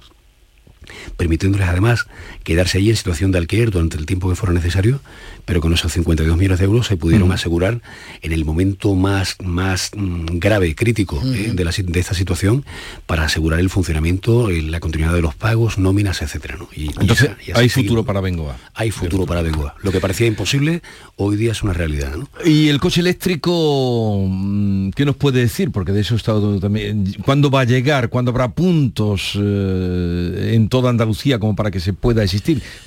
permitiéndoles 1.16 1.68
además 1.68 2.08
quedarse 2.48 2.78
allí 2.78 2.92
en 2.92 2.96
situación 2.96 3.34
de 3.34 3.40
alquiler 3.40 3.72
durante 3.72 3.98
el 3.98 4.06
tiempo 4.06 4.30
que 4.30 4.36
fuera 4.38 4.54
necesario, 4.54 5.02
pero 5.44 5.60
con 5.60 5.74
esos 5.74 5.92
52 5.92 6.38
millones 6.38 6.60
de 6.60 6.64
euros 6.64 6.88
se 6.88 6.96
pudieron 6.96 7.30
asegurar 7.34 7.82
en 8.22 8.32
el 8.32 8.46
momento 8.46 8.96
más, 8.96 9.36
más 9.44 9.92
mm, 9.94 10.38
grave, 10.38 10.74
crítico 10.74 11.22
eh, 11.26 11.52
de, 11.54 12.00
esta 12.00 12.14
situación, 12.14 12.64
para 13.06 13.26
asegurar 13.26 13.60
el 13.60 13.70
funcionamiento, 13.70 14.50
eh, 14.50 14.62
la 14.62 14.80
continuidad 14.80 15.14
de 15.14 15.22
los 15.22 15.36
pagos, 15.36 15.78
nóminas, 15.78 16.22
etcétera. 16.22 16.58
Entonces, 16.74 17.32
¿hay 17.54 17.68
futuro 17.68 18.06
para 18.06 18.22
Bengoa? 18.22 18.56
Hay 18.74 18.92
futuro 18.92 19.26
para 19.26 19.42
Bengoa. 19.42 19.76
Lo 19.84 19.92
que 19.92 20.00
parecía 20.00 20.28
imposible, 20.28 20.82
hoy 21.18 21.36
día 21.36 21.52
es 21.52 21.64
una 21.64 21.74
realidad. 21.74 22.16
¿Y 22.46 22.70
el 22.70 22.80
coche 22.80 23.02
eléctrico, 23.02 24.26
mm, 24.26 24.92
qué 24.92 25.04
nos 25.04 25.18
puede 25.18 25.42
decir? 25.42 25.72
Porque 25.72 25.92
de 25.92 26.00
eso 26.00 26.16
estado 26.16 26.62
también... 26.62 27.14
¿Cuándo 27.26 27.52
va 27.52 27.62
a 27.62 27.66
llegar? 27.66 28.08
¿Cuándo 28.08 28.32
habrá 28.32 28.54
puntos 28.54 29.38
eh, 29.38 30.52
en 30.54 30.70
toda 30.70 30.90
Andalucía 30.90 31.40
como 31.40 31.54
para 31.54 31.72
que 31.72 31.82
se 31.82 31.92
pueda 31.92 32.24
existir? 32.24 32.37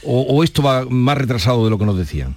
¿O, 0.02 0.42
esto 0.44 0.62
va 0.62 0.84
más 0.84 1.16
retrasado 1.16 1.64
de 1.64 1.70
lo 1.70 1.78
que 1.78 1.86
nos 1.86 1.96
decían? 1.96 2.36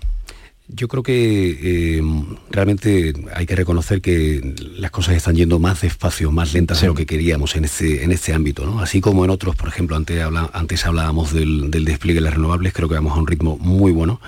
Yo 0.68 0.88
creo 0.88 1.04
que 1.04 1.98
eh, 1.98 2.02
realmente 2.50 3.14
hay 3.36 3.46
que 3.46 3.56
reconocer 3.56 4.02
que 4.02 4.56
las 4.78 4.92
cosas 4.92 5.16
están 5.16 5.36
yendo 5.36 5.60
más 5.60 5.82
despacio, 5.82 6.32
más 6.32 6.54
lentas 6.54 6.82
de 6.82 6.88
lo 6.88 6.96
que 6.96 7.06
queríamos 7.06 7.56
en 7.56 7.66
este, 7.66 8.04
en 8.04 8.12
este 8.12 8.34
ámbito. 8.34 8.66
¿no? 8.66 8.80
Así 8.80 9.02
como 9.02 9.26
en 9.26 9.32
otros, 9.32 9.56
por 9.56 9.68
ejemplo, 9.68 9.96
antes, 9.96 10.24
antes 10.54 10.86
hablábamos 10.86 11.34
del, 11.34 11.70
despliegue 11.70 12.20
de 12.20 12.26
las 12.26 12.34
renovables, 12.34 12.74
creo 12.74 12.88
que 12.88 12.96
vamos 12.96 13.14
a 13.14 13.20
un 13.20 13.28
ritmo 13.28 13.58
muy 13.58 13.92
bueno. 13.92 14.22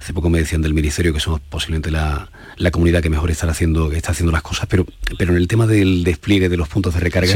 Hace 0.00 0.14
poco 0.14 0.30
me 0.30 0.38
decían 0.38 0.62
del 0.62 0.74
Ministerio 0.74 1.12
que 1.12 1.20
somos 1.20 1.40
posiblemente 1.40 1.90
la, 1.90 2.30
comunidad 2.72 3.02
que 3.02 3.10
mejor 3.10 3.30
está 3.30 3.48
haciendo, 3.50 3.92
está 3.92 4.12
haciendo 4.12 4.32
las 4.32 4.42
cosas, 4.42 4.66
pero, 4.68 4.86
pero 5.18 5.32
en 5.32 5.38
el 5.38 5.48
tema 5.48 5.66
del 5.66 6.02
despliegue 6.02 6.48
de 6.48 6.56
los 6.56 6.68
puntos 6.68 6.94
de 6.94 7.00
recarga... 7.00 7.34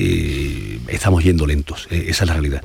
Eh, 0.00 0.78
estamos 0.86 1.24
yendo 1.24 1.44
lentos, 1.44 1.88
eh, 1.90 2.04
esa 2.06 2.22
es 2.22 2.28
la 2.28 2.34
realidad. 2.34 2.62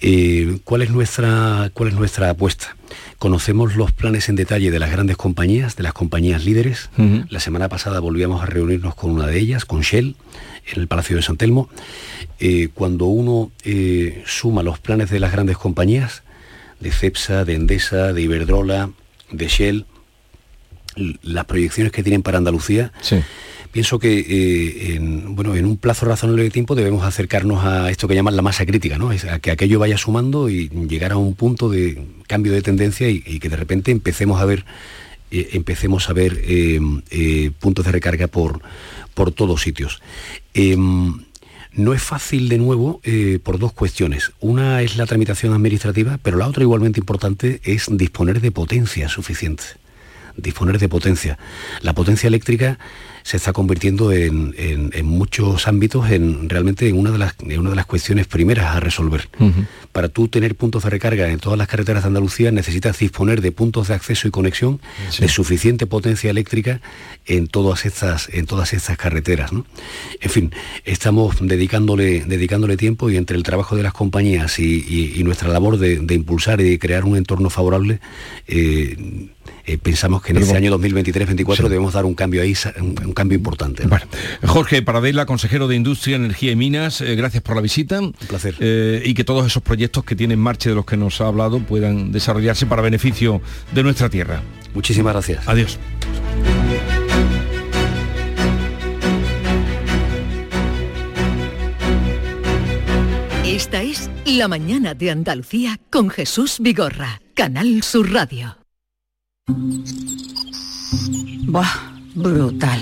Eh, 0.00 0.60
¿cuál, 0.64 0.80
es 0.80 0.88
nuestra, 0.88 1.70
¿Cuál 1.74 1.90
es 1.90 1.94
nuestra 1.94 2.30
apuesta? 2.30 2.74
Conocemos 3.18 3.76
los 3.76 3.92
planes 3.92 4.30
en 4.30 4.36
detalle 4.36 4.70
de 4.70 4.78
las 4.78 4.90
grandes 4.90 5.18
compañías, 5.18 5.76
de 5.76 5.82
las 5.82 5.92
compañías 5.92 6.46
líderes. 6.46 6.88
La 7.28 7.38
semana 7.38 7.68
pasada 7.68 8.00
volvíamos 8.00 8.42
a 8.42 8.46
reunirnos 8.46 8.94
con 8.94 9.10
una 9.10 9.26
de 9.26 9.38
ellas, 9.38 9.66
con 9.66 9.82
Shell, 9.82 10.16
en 10.72 10.80
el 10.80 10.88
Palacio 10.88 11.16
de 11.16 11.22
San 11.22 11.36
Telmo. 11.36 11.68
cuando 12.72 13.04
uno 13.04 13.52
suma 14.24 14.62
los 14.62 14.78
planes 14.78 15.10
de 15.10 15.20
las 15.20 15.32
grandes 15.32 15.58
compañías, 15.58 16.22
de 16.80 16.90
CEPSA, 16.90 17.44
de 17.44 17.56
Endesa, 17.56 18.14
de 18.14 18.22
Iberdrola, 18.22 18.90
de 19.30 19.48
Shell, 19.48 19.84
las 21.22 21.44
proyecciones 21.44 21.92
que 21.92 22.02
tienen 22.02 22.22
para 22.22 22.38
Andalucía, 22.38 22.90
pienso 23.72 23.98
que 23.98 24.18
eh, 24.18 24.94
en, 24.94 25.34
bueno, 25.34 25.54
en 25.54 25.64
un 25.64 25.76
plazo 25.76 26.06
razonable 26.06 26.42
de 26.42 26.50
tiempo 26.50 26.74
debemos 26.74 27.04
acercarnos 27.04 27.64
a 27.64 27.90
esto 27.90 28.08
que 28.08 28.14
llaman 28.14 28.36
la 28.36 28.42
masa 28.42 28.66
crítica, 28.66 28.98
¿no? 28.98 29.10
a 29.10 29.38
que 29.38 29.50
aquello 29.50 29.78
vaya 29.78 29.96
sumando 29.96 30.48
y 30.48 30.68
llegar 30.68 31.12
a 31.12 31.16
un 31.16 31.34
punto 31.34 31.68
de 31.68 32.02
cambio 32.26 32.52
de 32.52 32.62
tendencia 32.62 33.08
y, 33.08 33.20
que 33.38 33.48
de 33.48 33.56
repente 33.56 33.90
empecemos 33.90 34.40
a 34.40 34.44
ver 34.44 34.64
eh, 35.30 35.50
empecemos 35.52 36.08
a 36.08 36.12
ver 36.12 36.40
eh, 36.42 37.50
puntos 37.60 37.84
de 37.84 37.92
recarga 37.92 38.26
por, 38.26 38.60
por 39.14 39.30
todos 39.30 39.62
sitios. 39.62 40.02
Em, 40.54 41.24
no 41.72 41.94
es 41.94 42.02
fácil 42.02 42.48
de 42.48 42.58
nuevo 42.58 43.00
por 43.44 43.60
dos 43.60 43.72
cuestiones. 43.72 44.32
Una 44.40 44.82
es 44.82 44.96
la 44.96 45.06
tramitación 45.06 45.52
administrativa, 45.52 46.18
pero 46.20 46.36
la 46.36 46.48
otra 46.48 46.64
igualmente 46.64 46.98
importante 46.98 47.60
es 47.62 47.86
disponer 47.92 48.40
de 48.40 48.50
potencia 48.50 49.08
suficiente. 49.08 49.62
Disponer 50.36 50.80
de 50.80 50.88
potencia. 50.88 51.38
La 51.80 51.92
potencia 51.92 52.26
eléctrica 52.26 52.76
se 53.22 53.36
está 53.36 53.52
convirtiendo 53.52 54.12
en, 54.12 54.54
muchos 55.04 55.66
ámbitos 55.66 56.10
en 56.10 56.48
realmente 56.48 56.88
en 56.88 56.98
una 56.98 57.10
de 57.10 57.18
las, 57.18 57.34
una 57.56 57.70
de 57.70 57.76
las 57.76 57.86
cuestiones 57.86 58.26
primeras 58.26 58.76
a 58.76 58.80
resolver. 58.80 59.28
Para 59.92 60.08
tú 60.08 60.28
tener 60.28 60.54
puntos 60.54 60.84
de 60.84 60.90
recarga 60.90 61.28
en 61.30 61.38
todas 61.38 61.58
las 61.58 61.68
carreteras 61.68 62.02
de 62.02 62.08
Andalucía 62.08 62.50
necesitas 62.50 62.98
disponer 62.98 63.40
de 63.40 63.52
puntos 63.52 63.88
de 63.88 63.94
acceso 63.94 64.28
y 64.28 64.30
conexión 64.30 64.80
de 65.18 65.28
suficiente 65.28 65.86
potencia 65.86 66.30
eléctrica 66.30 66.80
en 67.26 67.46
todas 67.46 67.86
estas, 67.86 68.28
en 68.32 68.46
todas 68.46 68.72
estas 68.72 68.96
carreteras. 68.96 69.50
En 70.20 70.30
fin, 70.30 70.52
estamos 70.84 71.36
dedicándole, 71.40 72.24
dedicándole 72.24 72.76
tiempo 72.76 73.10
y 73.10 73.16
entre 73.16 73.36
el 73.36 73.42
trabajo 73.42 73.76
de 73.76 73.82
las 73.82 73.92
compañías 73.92 74.58
y, 74.58 75.20
nuestra 75.24 75.48
labor 75.48 75.78
de, 75.78 76.14
impulsar 76.14 76.60
y 76.60 76.70
de 76.70 76.78
crear 76.78 77.04
un 77.04 77.16
entorno 77.16 77.50
favorable, 77.50 78.00
eh, 78.48 78.96
eh, 79.66 79.78
pensamos 79.78 80.22
que 80.22 80.32
en 80.32 80.38
este 80.38 80.56
año 80.56 80.76
2023-2024 80.78 81.68
debemos 81.68 81.92
dar 81.92 82.04
un 82.04 82.14
cambio 82.14 82.42
ahí, 82.42 82.54
un, 82.80 83.12
cambio 83.12 83.36
importante. 83.36 83.84
Jorge 84.46 84.82
Paradela, 84.82 85.26
consejero 85.26 85.68
de 85.68 85.76
Industria, 85.76 86.16
Energía 86.16 86.52
y 86.52 86.56
Minas, 86.56 87.00
eh, 87.00 87.14
gracias 87.14 87.42
por 87.42 87.56
la 87.56 87.62
visita. 87.62 88.00
Un 88.00 88.12
placer. 88.12 88.56
Eh, 88.58 89.02
y 89.04 89.14
que 89.14 89.24
todos 89.24 89.46
esos 89.46 89.62
proyectos 89.62 90.04
que 90.04 90.16
tienen 90.16 90.38
en 90.38 90.42
marcha 90.42 90.70
de 90.70 90.76
los 90.76 90.84
que 90.84 90.96
nos 90.96 91.20
ha 91.20 91.26
hablado 91.26 91.60
puedan 91.60 92.12
desarrollarse 92.12 92.66
para 92.66 92.82
beneficio 92.82 93.40
de 93.72 93.82
nuestra 93.82 94.08
tierra. 94.08 94.42
Muchísimas 94.74 95.12
gracias. 95.12 95.46
Adiós. 95.46 95.78
Esta 103.44 103.82
es 103.82 104.08
La 104.24 104.48
Mañana 104.48 104.94
de 104.94 105.10
Andalucía 105.10 105.78
con 105.90 106.08
Jesús 106.08 106.58
Vigorra, 106.60 107.20
Canal 107.34 107.82
Sur 107.82 108.12
Radio. 108.12 108.59
Buah, 111.46 111.68
brutal. 112.14 112.80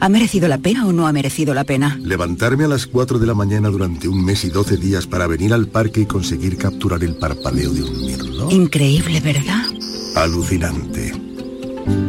¿Ha 0.00 0.08
merecido 0.08 0.48
la 0.48 0.58
pena 0.58 0.86
o 0.86 0.92
no 0.92 1.06
ha 1.06 1.12
merecido 1.12 1.54
la 1.54 1.64
pena? 1.64 1.98
Levantarme 2.02 2.64
a 2.64 2.68
las 2.68 2.86
4 2.86 3.18
de 3.18 3.26
la 3.26 3.34
mañana 3.34 3.70
durante 3.70 4.08
un 4.08 4.22
mes 4.22 4.44
y 4.44 4.50
12 4.50 4.76
días 4.76 5.06
para 5.06 5.26
venir 5.26 5.54
al 5.54 5.68
parque 5.68 6.02
y 6.02 6.06
conseguir 6.06 6.58
capturar 6.58 7.02
el 7.02 7.16
parpadeo 7.16 7.72
de 7.72 7.82
un 7.82 8.00
mirlo. 8.00 8.50
Increíble, 8.50 9.20
¿verdad? 9.20 9.64
Alucinante. 10.16 11.12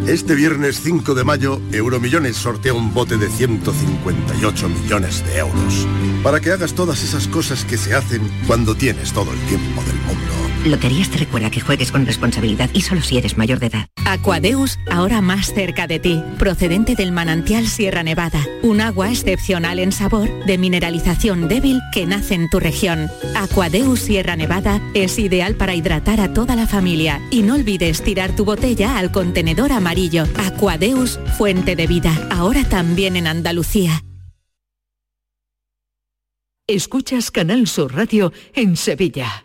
Este 0.08 0.36
viernes 0.36 0.82
5 0.82 1.16
de 1.16 1.24
mayo, 1.24 1.62
Euromillones 1.72 2.36
sortea 2.36 2.74
un 2.74 2.94
bote 2.94 3.18
de 3.18 3.30
158 3.30 4.70
millones 4.70 5.26
de 5.26 5.38
euros. 5.38 5.88
Para 6.22 6.40
que 6.40 6.52
hagas 6.52 6.74
todas 6.74 7.04
esas 7.04 7.28
cosas 7.28 7.66
que 7.66 7.78
se 7.78 7.96
hacen 7.96 8.22
cuando 8.48 8.76
tienes 8.76 9.14
todo 9.14 9.32
el 9.32 9.40
tiempo 9.48 9.82
del 9.84 9.96
mundo. 10.02 10.35
Loterías 10.66 11.12
te 11.12 11.18
recuerda 11.18 11.52
que 11.52 11.62
juegues 11.62 11.92
con 11.92 12.08
responsabilidad 12.08 12.72
y 12.74 12.82
solo 12.82 13.02
si 13.02 13.20
eres 13.20 13.38
mayor 13.38 13.60
de 13.60 13.68
edad. 13.68 13.88
Aquadeus, 14.04 14.80
ahora 14.90 15.22
más 15.22 15.54
cerca 15.54 15.86
de 15.86 16.00
ti, 16.00 16.24
procedente 16.40 16.96
del 16.96 17.12
manantial 17.12 17.68
Sierra 17.68 18.02
Nevada, 18.02 18.44
un 18.64 18.82
agua 18.82 19.12
excepcional 19.12 19.78
en 19.78 19.92
sabor, 19.92 20.28
de 20.46 20.58
mineralización 20.58 21.48
débil 21.48 21.80
que 21.94 22.08
nace 22.08 22.34
en 22.34 22.50
tu 22.50 22.60
región. 22.60 23.12
Aquadeus 23.36 24.00
Sierra 24.00 24.36
Nevada 24.36 24.82
es 24.96 25.20
ideal 25.20 25.54
para 25.56 25.76
hidratar 25.76 26.20
a 26.20 26.34
toda 26.34 26.56
la 26.56 26.66
familia 26.66 27.22
y 27.30 27.44
no 27.44 27.54
olvides 27.54 28.02
tirar 28.02 28.36
tu 28.36 28.44
botella 28.44 28.98
al 28.98 29.12
contenedor 29.12 29.72
amarillo. 29.72 30.26
Aquadeus, 30.36 31.20
fuente 31.38 31.76
de 31.76 31.86
vida, 31.86 32.28
ahora 32.32 32.64
también 32.64 33.18
en 33.18 33.28
Andalucía. 33.28 34.04
Escuchas 36.68 37.30
Canal 37.30 37.68
Sur 37.68 37.94
Radio 37.94 38.34
en 38.56 38.76
Sevilla. 38.76 39.45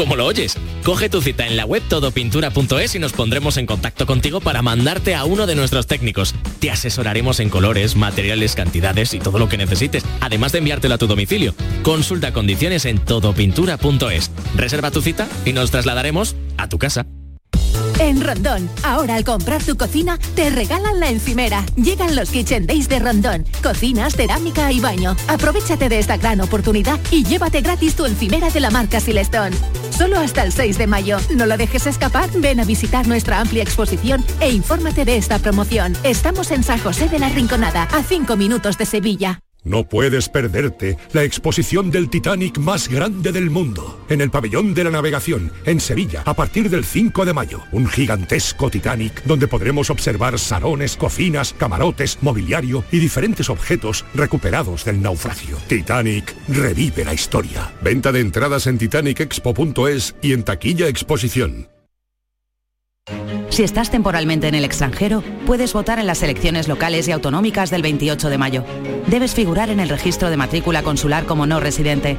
¿Cómo 0.00 0.16
lo 0.16 0.24
oyes? 0.24 0.56
Coge 0.82 1.10
tu 1.10 1.20
cita 1.20 1.46
en 1.46 1.58
la 1.58 1.66
web 1.66 1.82
todopintura.es 1.86 2.94
y 2.94 2.98
nos 2.98 3.12
pondremos 3.12 3.58
en 3.58 3.66
contacto 3.66 4.06
contigo 4.06 4.40
para 4.40 4.62
mandarte 4.62 5.14
a 5.14 5.26
uno 5.26 5.46
de 5.46 5.54
nuestros 5.54 5.86
técnicos. 5.86 6.34
Te 6.58 6.70
asesoraremos 6.70 7.38
en 7.38 7.50
colores, 7.50 7.96
materiales, 7.96 8.54
cantidades 8.54 9.12
y 9.12 9.18
todo 9.18 9.38
lo 9.38 9.50
que 9.50 9.58
necesites, 9.58 10.02
además 10.22 10.52
de 10.52 10.60
enviártelo 10.60 10.94
a 10.94 10.98
tu 10.98 11.06
domicilio. 11.06 11.54
Consulta 11.82 12.32
condiciones 12.32 12.86
en 12.86 12.98
todopintura.es. 12.98 14.30
Reserva 14.56 14.90
tu 14.90 15.02
cita 15.02 15.28
y 15.44 15.52
nos 15.52 15.70
trasladaremos 15.70 16.34
a 16.56 16.66
tu 16.66 16.78
casa. 16.78 17.04
En 18.00 18.18
Rondón, 18.22 18.70
ahora 18.82 19.16
al 19.16 19.24
comprar 19.24 19.62
tu 19.62 19.76
cocina, 19.76 20.18
te 20.34 20.48
regalan 20.48 21.00
la 21.00 21.10
encimera. 21.10 21.66
Llegan 21.76 22.16
los 22.16 22.30
Kitchen 22.30 22.66
Days 22.66 22.88
de 22.88 22.98
Rondón. 22.98 23.44
Cocinas, 23.62 24.16
cerámica 24.16 24.72
y 24.72 24.80
baño. 24.80 25.14
Aprovechate 25.28 25.90
de 25.90 25.98
esta 25.98 26.16
gran 26.16 26.40
oportunidad 26.40 26.98
y 27.10 27.24
llévate 27.24 27.60
gratis 27.60 27.94
tu 27.94 28.06
encimera 28.06 28.48
de 28.48 28.60
la 28.60 28.70
marca 28.70 29.00
Silestone. 29.00 29.54
Solo 29.90 30.18
hasta 30.18 30.44
el 30.44 30.52
6 30.52 30.78
de 30.78 30.86
mayo. 30.86 31.18
No 31.36 31.44
lo 31.44 31.58
dejes 31.58 31.86
escapar, 31.86 32.30
ven 32.36 32.60
a 32.60 32.64
visitar 32.64 33.06
nuestra 33.06 33.38
amplia 33.38 33.62
exposición 33.62 34.24
e 34.40 34.50
infórmate 34.50 35.04
de 35.04 35.18
esta 35.18 35.38
promoción. 35.38 35.92
Estamos 36.02 36.52
en 36.52 36.64
San 36.64 36.78
José 36.78 37.10
de 37.10 37.18
la 37.18 37.28
Rinconada, 37.28 37.82
a 37.82 38.02
5 38.02 38.34
minutos 38.34 38.78
de 38.78 38.86
Sevilla. 38.86 39.42
No 39.64 39.84
puedes 39.84 40.28
perderte 40.28 40.96
la 41.12 41.22
exposición 41.22 41.90
del 41.90 42.08
Titanic 42.08 42.58
más 42.58 42.88
grande 42.88 43.30
del 43.30 43.50
mundo, 43.50 44.04
en 44.08 44.20
el 44.20 44.30
pabellón 44.30 44.72
de 44.72 44.84
la 44.84 44.90
navegación, 44.90 45.52
en 45.64 45.80
Sevilla, 45.80 46.22
a 46.24 46.34
partir 46.34 46.70
del 46.70 46.84
5 46.84 47.24
de 47.24 47.34
mayo. 47.34 47.60
Un 47.72 47.86
gigantesco 47.86 48.70
Titanic 48.70 49.22
donde 49.24 49.48
podremos 49.48 49.90
observar 49.90 50.38
salones, 50.38 50.96
cocinas, 50.96 51.52
camarotes, 51.52 52.18
mobiliario 52.22 52.84
y 52.90 52.98
diferentes 52.98 53.50
objetos 53.50 54.04
recuperados 54.14 54.84
del 54.84 55.02
naufragio. 55.02 55.58
Titanic 55.68 56.34
revive 56.48 57.04
la 57.04 57.12
historia. 57.12 57.72
Venta 57.82 58.12
de 58.12 58.20
entradas 58.20 58.66
en 58.66 58.78
titanicexpo.es 58.78 60.14
y 60.22 60.32
en 60.32 60.42
taquilla 60.42 60.88
exposición. 60.88 61.68
Si 63.50 63.62
estás 63.64 63.90
temporalmente 63.90 64.48
en 64.48 64.54
el 64.54 64.64
extranjero, 64.64 65.24
puedes 65.44 65.72
votar 65.72 65.98
en 65.98 66.06
las 66.06 66.22
elecciones 66.22 66.68
locales 66.68 67.08
y 67.08 67.12
autonómicas 67.12 67.70
del 67.70 67.82
28 67.82 68.30
de 68.30 68.38
mayo. 68.38 68.62
Debes 69.08 69.34
figurar 69.34 69.70
en 69.70 69.80
el 69.80 69.88
registro 69.88 70.30
de 70.30 70.36
matrícula 70.36 70.84
consular 70.84 71.26
como 71.26 71.46
no 71.46 71.58
residente. 71.58 72.16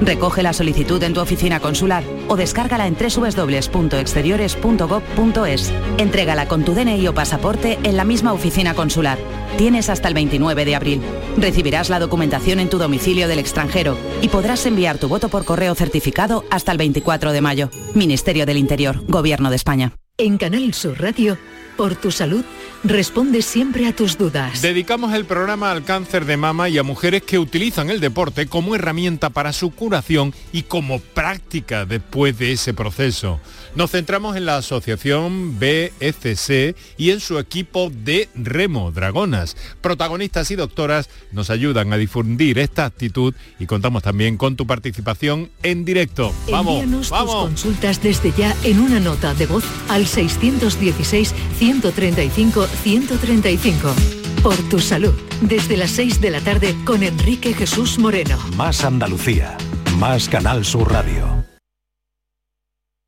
Recoge 0.00 0.42
la 0.42 0.54
solicitud 0.54 1.02
en 1.02 1.12
tu 1.12 1.20
oficina 1.20 1.60
consular 1.60 2.02
o 2.28 2.36
descárgala 2.36 2.86
en 2.86 2.96
www.exteriores.gov.es. 2.96 5.72
Entrégala 5.98 6.48
con 6.48 6.64
tu 6.64 6.72
DNI 6.72 7.06
o 7.08 7.14
pasaporte 7.14 7.78
en 7.82 7.98
la 7.98 8.04
misma 8.04 8.32
oficina 8.32 8.72
consular. 8.74 9.18
Tienes 9.58 9.90
hasta 9.90 10.08
el 10.08 10.14
29 10.14 10.64
de 10.64 10.76
abril. 10.76 11.02
Recibirás 11.36 11.90
la 11.90 11.98
documentación 11.98 12.58
en 12.58 12.70
tu 12.70 12.78
domicilio 12.78 13.28
del 13.28 13.38
extranjero 13.38 13.98
y 14.22 14.28
podrás 14.28 14.64
enviar 14.66 14.96
tu 14.96 15.08
voto 15.08 15.28
por 15.28 15.44
correo 15.44 15.74
certificado 15.74 16.46
hasta 16.50 16.72
el 16.72 16.78
24 16.78 17.32
de 17.32 17.42
mayo. 17.42 17.68
Ministerio 17.94 18.46
del 18.46 18.56
Interior, 18.56 19.02
Gobierno 19.08 19.50
de 19.50 19.56
España. 19.56 19.92
En 20.20 20.36
Canal 20.36 20.74
Sur 20.74 21.00
Radio, 21.00 21.38
por 21.76 21.94
tu 21.94 22.10
salud, 22.10 22.44
responde 22.82 23.40
siempre 23.40 23.86
a 23.86 23.94
tus 23.94 24.18
dudas. 24.18 24.62
Dedicamos 24.62 25.14
el 25.14 25.26
programa 25.26 25.70
al 25.70 25.84
cáncer 25.84 26.24
de 26.24 26.36
mama 26.36 26.68
y 26.68 26.76
a 26.76 26.82
mujeres 26.82 27.22
que 27.22 27.38
utilizan 27.38 27.88
el 27.88 28.00
deporte 28.00 28.48
como 28.48 28.74
herramienta 28.74 29.30
para 29.30 29.52
su 29.52 29.70
curación 29.70 30.34
y 30.52 30.62
como 30.62 30.98
práctica 30.98 31.84
después 31.84 32.36
de 32.36 32.50
ese 32.50 32.74
proceso. 32.74 33.38
Nos 33.76 33.92
centramos 33.92 34.36
en 34.36 34.44
la 34.44 34.56
asociación 34.56 35.60
BFC 35.60 36.74
y 36.96 37.10
en 37.10 37.20
su 37.20 37.38
equipo 37.38 37.88
de 37.88 38.28
remo 38.34 38.90
Dragonas. 38.90 39.56
Protagonistas 39.80 40.50
y 40.50 40.56
doctoras 40.56 41.08
nos 41.30 41.48
ayudan 41.48 41.92
a 41.92 41.96
difundir 41.96 42.58
esta 42.58 42.86
actitud 42.86 43.34
y 43.60 43.66
contamos 43.66 44.02
también 44.02 44.36
con 44.36 44.56
tu 44.56 44.66
participación 44.66 45.48
en 45.62 45.84
directo. 45.84 46.34
Vamos, 46.50 46.82
Envíanos 46.82 47.08
tus 47.10 47.18
consultas 47.18 48.02
desde 48.02 48.32
ya 48.36 48.52
en 48.64 48.80
una 48.80 48.98
nota 48.98 49.32
de 49.34 49.46
voz 49.46 49.62
al 49.88 50.07
616 50.08 51.34
135 51.58 52.66
135. 52.66 53.94
Por 54.42 54.56
tu 54.68 54.78
salud, 54.78 55.14
desde 55.42 55.76
las 55.76 55.90
6 55.90 56.20
de 56.20 56.30
la 56.30 56.40
tarde 56.40 56.74
con 56.84 57.02
Enrique 57.02 57.54
Jesús 57.54 57.98
Moreno. 57.98 58.38
Más 58.56 58.84
Andalucía, 58.84 59.56
más 59.98 60.28
Canal 60.28 60.64
Sur 60.64 60.92
Radio. 60.92 61.44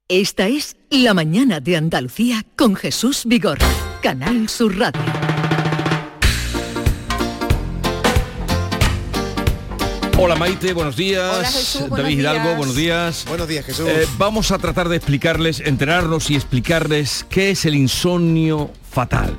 Esta 0.09 0.48
es 0.48 0.76
La 0.90 1.14
Mañana 1.14 1.61
de 1.61 1.76
Andalucía 1.76 2.44
con 2.57 2.74
Jesús 2.74 3.22
Vigor, 3.26 3.59
Canal 4.03 4.48
Sur 4.48 4.76
Radio. 4.76 5.30
Hola 10.22 10.36
Maite, 10.36 10.74
buenos 10.74 10.96
días. 10.96 11.82
David 11.88 12.18
Hidalgo, 12.18 12.54
buenos 12.54 12.76
días. 12.76 13.24
Buenos 13.26 13.48
días, 13.48 13.64
Jesús. 13.64 13.88
Eh, 13.88 14.06
vamos 14.18 14.50
a 14.50 14.58
tratar 14.58 14.90
de 14.90 14.96
explicarles, 14.96 15.60
enterarnos 15.60 16.30
y 16.30 16.34
explicarles 16.34 17.24
qué 17.30 17.52
es 17.52 17.64
el 17.64 17.74
insomnio 17.74 18.70
fatal. 18.90 19.38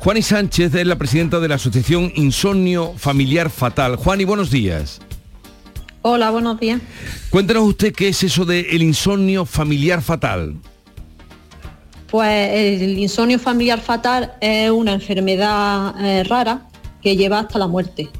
Juani 0.00 0.22
Sánchez 0.22 0.74
es 0.74 0.86
la 0.88 0.96
presidenta 0.96 1.38
de 1.38 1.46
la 1.46 1.54
Asociación 1.54 2.10
Insomnio 2.16 2.94
Familiar 2.96 3.48
Fatal. 3.48 3.94
Juani, 3.94 4.24
buenos 4.24 4.50
días. 4.50 5.00
Hola, 6.02 6.30
buenos 6.30 6.58
días. 6.58 6.80
Cuéntenos 7.30 7.62
usted 7.62 7.94
qué 7.94 8.08
es 8.08 8.20
eso 8.24 8.44
del 8.44 8.66
el 8.66 8.82
insomnio 8.82 9.46
familiar 9.46 10.02
fatal. 10.02 10.56
Pues 12.10 12.82
el 12.82 12.98
insomnio 12.98 13.38
familiar 13.38 13.80
fatal 13.80 14.32
es 14.40 14.68
una 14.68 14.94
enfermedad 14.94 15.94
eh, 16.04 16.24
rara 16.24 16.66
que 17.00 17.16
lleva 17.16 17.38
hasta 17.38 17.60
la 17.60 17.68
muerte. 17.68 18.10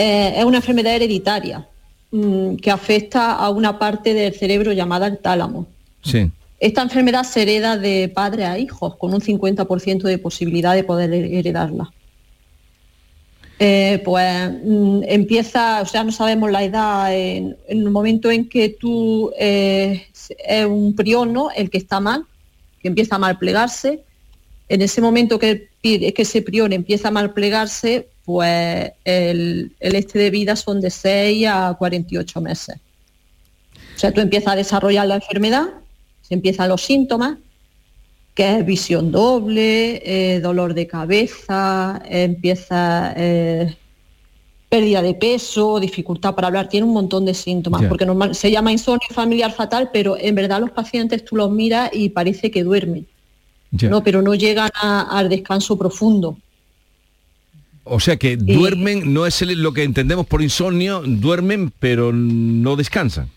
Eh, 0.00 0.34
es 0.36 0.44
una 0.44 0.58
enfermedad 0.58 0.94
hereditaria 0.94 1.66
mm, 2.12 2.54
que 2.56 2.70
afecta 2.70 3.32
a 3.32 3.50
una 3.50 3.80
parte 3.80 4.14
del 4.14 4.32
cerebro 4.32 4.72
llamada 4.72 5.08
el 5.08 5.18
tálamo. 5.18 5.66
Sí. 6.02 6.30
Esta 6.60 6.82
enfermedad 6.82 7.24
se 7.24 7.42
hereda 7.42 7.76
de 7.76 8.08
padre 8.08 8.44
a 8.44 8.58
hijos 8.60 8.94
con 8.94 9.12
un 9.12 9.20
50% 9.20 10.02
de 10.02 10.18
posibilidad 10.18 10.76
de 10.76 10.84
poder 10.84 11.12
heredarla. 11.12 11.92
Eh, 13.58 14.00
pues 14.04 14.52
mm, 14.64 15.00
empieza, 15.02 15.82
o 15.82 15.86
sea, 15.86 16.04
no 16.04 16.12
sabemos 16.12 16.52
la 16.52 16.62
edad, 16.62 17.12
en, 17.12 17.56
el 17.66 17.90
momento 17.90 18.30
en 18.30 18.48
que 18.48 18.68
tú 18.68 19.32
es 19.36 20.06
un 20.68 20.94
priono 20.94 21.48
el 21.56 21.70
que 21.70 21.78
está 21.78 21.98
mal, 21.98 22.24
que 22.80 22.86
empieza 22.86 23.16
a 23.16 23.18
mal 23.18 23.36
plegarse. 23.36 24.04
En 24.68 24.80
ese 24.80 25.00
momento 25.00 25.40
que, 25.40 25.70
que 25.82 26.14
ese 26.16 26.42
prión 26.42 26.72
empieza 26.72 27.08
a 27.08 27.10
mal 27.10 27.32
plegarse, 27.32 28.06
pues 28.28 28.92
el, 29.06 29.74
este 29.80 30.18
de 30.18 30.28
vida 30.28 30.54
son 30.54 30.82
de 30.82 30.90
6 30.90 31.46
a 31.48 31.74
48 31.78 32.42
meses. 32.42 32.76
O 33.96 33.98
sea, 33.98 34.12
tú 34.12 34.20
empiezas 34.20 34.52
a 34.52 34.56
desarrollar 34.56 35.06
la 35.06 35.14
enfermedad, 35.14 35.64
se 36.20 36.34
empiezan 36.34 36.68
los 36.68 36.82
síntomas, 36.82 37.38
que 38.34 38.58
es 38.58 38.66
visión 38.66 39.10
doble, 39.10 40.02
eh, 40.04 40.40
dolor 40.40 40.74
de 40.74 40.86
cabeza, 40.86 42.02
empieza 42.04 43.14
eh, 43.16 43.74
pérdida 44.68 45.00
de 45.00 45.14
peso, 45.14 45.80
dificultad 45.80 46.34
para 46.34 46.48
hablar, 46.48 46.68
tiene 46.68 46.86
un 46.86 46.92
montón 46.92 47.24
de 47.24 47.32
síntomas, 47.32 47.86
porque 47.86 48.04
normal, 48.04 48.34
se 48.34 48.50
llama 48.50 48.70
insomnio 48.70 49.08
familiar 49.08 49.52
fatal, 49.52 49.88
pero 49.90 50.18
en 50.18 50.34
verdad 50.34 50.60
los 50.60 50.72
pacientes 50.72 51.24
tú 51.24 51.34
los 51.34 51.50
miras 51.50 51.88
y 51.94 52.10
parece 52.10 52.50
que 52.50 52.62
duermen, 52.62 53.06
no, 53.70 54.04
pero 54.04 54.20
no 54.20 54.34
llegan 54.34 54.68
al 54.74 55.30
descanso 55.30 55.78
profundo. 55.78 56.36
O 57.88 58.00
sea 58.00 58.16
que 58.16 58.36
duermen, 58.36 59.12
no 59.12 59.26
es 59.26 59.40
lo 59.42 59.72
que 59.72 59.82
entendemos 59.82 60.26
por 60.26 60.42
insomnio, 60.42 61.02
duermen 61.04 61.72
pero 61.78 62.12
no 62.12 62.76
descansan. 62.76 63.30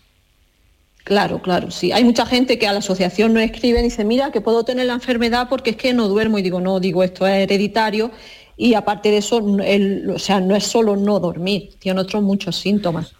Claro, 1.03 1.41
claro, 1.41 1.71
sí. 1.71 1.91
Hay 1.91 2.03
mucha 2.03 2.25
gente 2.25 2.59
que 2.59 2.67
a 2.67 2.73
la 2.73 2.79
asociación 2.79 3.33
no 3.33 3.39
escribe 3.39 3.79
y 3.79 3.83
dice, 3.83 4.05
mira, 4.05 4.31
que 4.31 4.39
puedo 4.39 4.63
tener 4.63 4.85
la 4.85 4.93
enfermedad 4.93 5.47
porque 5.49 5.71
es 5.71 5.75
que 5.75 5.93
no 5.93 6.07
duermo. 6.07 6.37
Y 6.37 6.43
digo, 6.43 6.61
no, 6.61 6.79
digo, 6.79 7.03
esto 7.03 7.25
es 7.25 7.33
hereditario 7.33 8.11
y 8.57 8.75
aparte 8.75 9.09
de 9.09 9.17
eso, 9.17 9.37
o 9.37 10.19
sea, 10.19 10.39
no 10.39 10.55
es 10.55 10.65
solo 10.65 10.95
no 10.95 11.19
dormir, 11.19 11.71
tiene 11.79 11.99
otros 11.99 12.21
muchos 12.21 12.55
síntomas. 12.55 13.13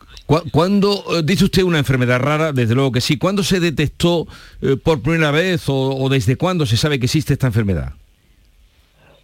¿Cuándo, 0.51 1.03
eh, 1.17 1.23
dice 1.25 1.45
usted 1.45 1.63
una 1.63 1.79
enfermedad 1.79 2.19
rara? 2.19 2.53
Desde 2.53 2.75
luego 2.75 2.91
que 2.91 3.01
sí. 3.01 3.17
¿Cuándo 3.17 3.43
se 3.43 3.59
detectó 3.59 4.27
eh, 4.61 4.77
por 4.81 5.01
primera 5.01 5.31
vez 5.31 5.63
o, 5.67 6.07
desde 6.09 6.37
cuándo 6.37 6.65
se 6.65 6.77
sabe 6.77 6.99
que 6.99 7.05
existe 7.05 7.33
esta 7.33 7.47
enfermedad? 7.47 7.93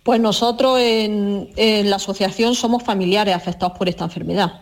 Pues 0.08 0.22
nosotros 0.22 0.80
en, 0.80 1.49
la 1.89 1.97
asociación 1.97 2.55
somos 2.55 2.82
familiares 2.82 3.36
afectados 3.36 3.78
por 3.78 3.89
esta 3.89 4.05
enfermedad. 4.05 4.62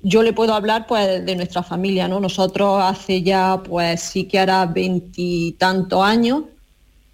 Yo 0.00 0.22
le 0.22 0.32
puedo 0.32 0.54
hablar 0.54 0.86
pues 0.86 1.26
de 1.26 1.36
nuestra 1.36 1.62
familia, 1.62 2.08
¿no? 2.08 2.18
Nosotros 2.18 2.82
hace 2.82 3.22
ya 3.22 3.60
pues 3.62 4.00
sí 4.00 4.24
que 4.24 4.38
hará 4.38 4.64
veintitantos 4.64 6.02
años 6.02 6.44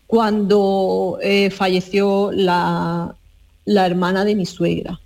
cuando 0.07 1.19
eh, 1.23 1.51
falleció 1.51 2.31
la, 2.31 3.17
la 3.65 3.85
hermana 3.85 4.25
de 4.25 4.37
mi 4.37 4.47
suegra. 4.47 5.01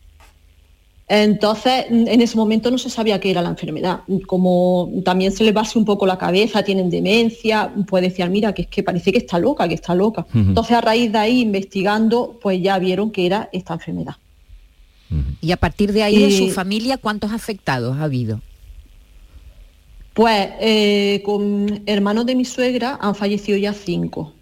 Entonces, 1.06 1.84
en 1.90 2.20
ese 2.22 2.36
momento 2.36 2.70
no 2.70 2.78
se 2.78 2.88
sabía 2.88 3.20
qué 3.20 3.30
era 3.30 3.42
la 3.42 3.50
enfermedad. 3.50 4.00
Como 4.26 4.90
también 5.04 5.32
se 5.32 5.44
le 5.44 5.52
base 5.52 5.78
un 5.78 5.84
poco 5.84 6.06
la 6.06 6.16
cabeza, 6.16 6.62
tienen 6.62 6.88
demencia, 6.88 7.72
pues 7.86 8.02
decían, 8.02 8.32
mira, 8.32 8.54
que 8.54 8.62
es 8.62 8.68
que 8.68 8.82
parece 8.82 9.12
que 9.12 9.18
está 9.18 9.38
loca, 9.38 9.68
que 9.68 9.74
está 9.74 9.94
loca. 9.94 10.26
Entonces, 10.34 10.76
a 10.76 10.80
raíz 10.80 11.12
de 11.12 11.18
ahí, 11.18 11.40
investigando, 11.40 12.38
pues 12.40 12.62
ya 12.62 12.78
vieron 12.78 13.10
que 13.10 13.26
era 13.26 13.50
esta 13.52 13.74
enfermedad. 13.74 14.16
Y 15.40 15.52
a 15.52 15.56
partir 15.58 15.92
de 15.92 16.02
ahí, 16.02 16.18
de 16.18 16.30
su 16.30 16.48
familia, 16.48 16.96
¿cuántos 16.96 17.32
afectados 17.32 17.96
ha 17.98 18.04
habido? 18.04 18.40
Pues 20.14 20.48
eh, 20.60 21.22
con 21.24 21.82
hermanos 21.86 22.24
de 22.24 22.34
mi 22.34 22.44
suegra 22.44 22.98
han 23.00 23.14
fallecido 23.14 23.58
ya 23.58 23.72
cinco 23.72 24.32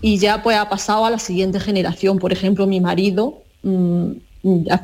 y 0.00 0.18
ya 0.18 0.42
pues 0.42 0.56
ha 0.56 0.68
pasado 0.68 1.04
a 1.04 1.10
la 1.10 1.18
siguiente 1.18 1.60
generación. 1.60 2.18
Por 2.18 2.32
ejemplo, 2.32 2.66
mi 2.66 2.80
marido 2.80 3.42
mm, 3.62 4.12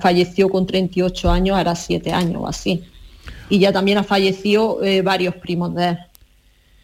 falleció 0.00 0.48
con 0.48 0.66
38 0.66 1.30
años, 1.30 1.56
ahora 1.56 1.74
7 1.74 2.12
años 2.12 2.36
o 2.38 2.46
así. 2.46 2.82
Y 3.48 3.58
ya 3.58 3.72
también 3.72 3.98
ha 3.98 4.04
fallecido 4.04 4.82
eh, 4.82 5.02
varios 5.02 5.34
primos 5.36 5.74
de 5.74 5.88
él. 5.88 5.98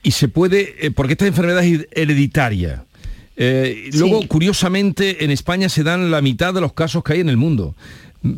Y 0.03 0.11
se 0.13 0.29
puede, 0.29 0.87
eh, 0.87 0.91
porque 0.91 1.15
esta 1.15 1.27
enfermedad 1.27 1.65
es 1.65 1.87
hereditaria. 1.91 2.85
Eh, 3.37 3.91
luego, 3.93 4.27
curiosamente, 4.29 5.25
en 5.25 5.31
España 5.31 5.69
se 5.69 5.83
dan 5.83 6.11
la 6.11 6.23
mitad 6.23 6.55
de 6.55 6.61
los 6.61 6.73
casos 6.73 7.05
que 7.05 7.15
hay 7.15 7.21
en 7.21 7.29
el 7.29 7.37
mundo. 7.37 7.75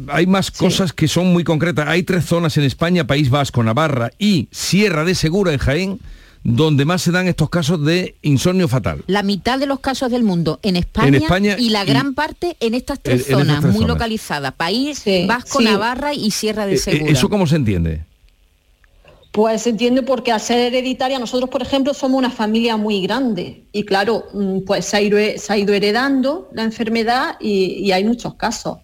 Hay 0.08 0.26
más 0.26 0.50
cosas 0.50 0.92
que 0.92 1.08
son 1.08 1.32
muy 1.32 1.44
concretas. 1.44 1.88
Hay 1.88 2.02
tres 2.02 2.24
zonas 2.24 2.56
en 2.56 2.64
España, 2.64 3.06
País 3.06 3.30
Vasco, 3.30 3.62
Navarra 3.62 4.10
y 4.18 4.48
Sierra 4.50 5.04
de 5.04 5.14
Segura 5.14 5.52
en 5.52 5.58
Jaén, 5.58 6.00
donde 6.44 6.84
más 6.84 7.02
se 7.02 7.10
dan 7.10 7.28
estos 7.28 7.50
casos 7.50 7.84
de 7.84 8.16
insomnio 8.22 8.68
fatal. 8.68 9.04
La 9.06 9.22
mitad 9.22 9.58
de 9.58 9.66
los 9.66 9.80
casos 9.80 10.10
del 10.10 10.22
mundo 10.22 10.60
en 10.62 10.76
España, 10.76 11.56
y 11.58 11.70
la 11.70 11.84
gran 11.84 12.14
parte 12.14 12.56
en 12.60 12.74
estas 12.74 13.00
tres 13.00 13.26
zonas, 13.26 13.64
muy 13.64 13.84
localizadas, 13.84 14.52
País 14.54 15.04
Vasco, 15.26 15.60
Navarra 15.60 16.14
y 16.14 16.30
Sierra 16.30 16.66
de 16.66 16.72
eh, 16.72 16.76
eh, 16.76 16.78
Segura. 16.78 17.12
¿Eso 17.12 17.28
cómo 17.28 17.46
se 17.46 17.56
entiende? 17.56 18.04
Pues 19.32 19.62
se 19.62 19.70
entiende 19.70 20.02
porque 20.02 20.32
al 20.32 20.40
ser 20.40 20.58
hereditaria, 20.58 21.18
nosotros 21.18 21.50
por 21.50 21.62
ejemplo 21.62 21.94
somos 21.94 22.18
una 22.18 22.30
familia 22.30 22.76
muy 22.76 23.02
grande 23.02 23.64
y 23.72 23.84
claro, 23.84 24.24
mm, 24.32 24.60
pues 24.60 24.86
se 24.86 24.96
ha 24.96 25.00
ido, 25.00 25.18
heredando 25.18 26.48
la 26.52 26.62
enfermedad 26.64 27.36
y 27.40 27.90
hay 27.92 28.04
muchos 28.04 28.34
casos. 28.34 28.78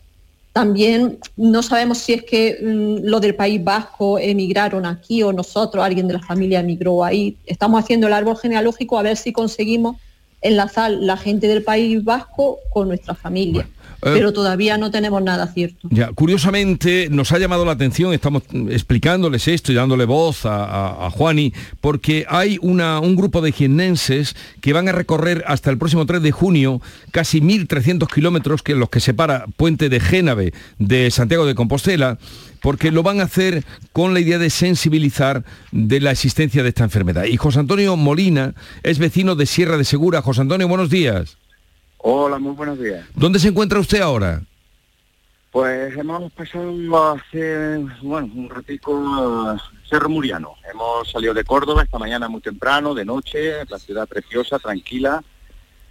También 0.55 1.19
no 1.37 1.65
sabemos 1.65 1.99
si 1.99 2.13
es 2.13 2.23
que 2.23 2.61
mm, 2.63 3.09
lo 3.09 3.19
del 3.19 3.35
País 3.35 3.63
Vasco 3.65 4.21
emigraron 4.21 4.87
aquí 4.87 5.21
o 5.25 5.33
nosotros, 5.33 5.85
alguien 5.85 6.07
de 6.07 6.15
la 6.15 6.21
familia 6.21 6.61
emigró 6.61 7.03
ahí. 7.03 7.37
Estamos 7.45 7.83
haciendo 7.83 8.07
el 8.07 8.13
árbol 8.13 8.39
genealógico 8.39 8.97
a 8.97 9.03
ver 9.03 9.17
si 9.17 9.33
conseguimos 9.33 9.97
enlazar 10.41 10.93
la 10.93 11.17
gente 11.17 11.49
del 11.49 11.65
País 11.65 12.05
Vasco 12.05 12.61
con 12.71 12.87
nuestra 12.87 13.17
familia. 13.17 13.69
Pero 14.05 14.33
todavía 14.33 14.77
no 14.77 14.91
tenemos 14.91 15.23
nada 15.23 15.47
cierto. 15.49 15.89
Ya, 15.91 16.13
curiosamente 16.13 17.09
nos 17.11 17.33
ha 17.33 17.39
llamado 17.39 17.65
la 17.65 17.73
atención, 17.73 18.13
estamos 18.13 18.43
explicándoles 18.69 19.49
esto 19.49 19.73
y 19.73 19.75
dándole 19.75 20.05
voz 20.05 20.43
a, 20.45 21.09
Juani, 21.11 21.53
porque 21.81 22.27
hay 22.29 22.59
una, 22.61 23.01
un 23.01 23.17
grupo 23.17 23.41
de 23.41 23.53
jiennenses 23.53 24.37
que 24.61 24.73
van 24.73 24.89
a 24.89 24.93
recorrer 24.93 25.45
hasta 25.47 25.71
el 25.71 25.79
próximo 25.79 26.07
3 26.07 26.23
de 26.23 26.33
junio 26.33 26.81
casi 27.11 27.41
1.300 27.41 28.13
kilómetros 28.13 28.63
que 28.63 28.75
los 28.75 28.91
que 28.91 29.01
separa 29.01 29.47
Puente 29.57 29.89
de 29.89 30.01
Génave 30.01 30.53
de 30.79 31.11
Santiago 31.11 31.47
de 31.47 31.55
Compostela, 31.55 32.19
porque 32.61 32.91
lo 32.91 33.03
van 33.03 33.21
a 33.21 33.25
hacer 33.25 33.65
con 33.93 34.15
la 34.15 34.21
idea 34.21 34.39
de 34.39 34.51
sensibilizar 34.51 35.45
de 35.71 36.01
la 36.01 36.11
existencia 36.11 36.63
de 36.63 36.71
esta 36.71 36.85
enfermedad. 36.85 37.25
Y 37.25 37.37
José 37.37 37.61
Antonio 37.61 37.97
Molina 37.97 38.55
es 38.83 38.99
vecino 38.99 39.35
de 39.35 39.47
Sierra 39.47 39.77
de 39.77 39.85
Segura. 39.85 40.23
José 40.23 40.41
Antonio, 40.41 40.69
buenos 40.69 40.91
días. 40.91 41.37
Hola, 42.07 42.39
muy 42.39 42.53
buenos 42.53 42.79
días. 42.79 43.07
¿Dónde 43.15 43.39
se 43.39 43.49
encuentra 43.49 43.81
usted 43.81 44.03
ahora? 44.03 44.43
Pues 45.51 45.97
hemos 45.97 46.31
pasado 46.33 46.71
hace, 47.15 47.79
bueno, 48.03 48.31
un 48.35 48.51
ratico 48.51 48.95
a 48.95 49.57
Cerro 49.89 50.11
Muriano. 50.11 50.55
Hemos 50.71 51.11
salido 51.11 51.33
de 51.33 51.45
Córdoba 51.45 51.83
esta 51.83 51.99
mañana 51.99 52.29
muy 52.29 52.43
temprano, 52.43 52.93
de 52.93 53.07
noche, 53.07 53.65
la 53.71 53.79
ciudad 53.79 54.07
preciosa, 54.07 54.59
tranquila, 54.59 55.25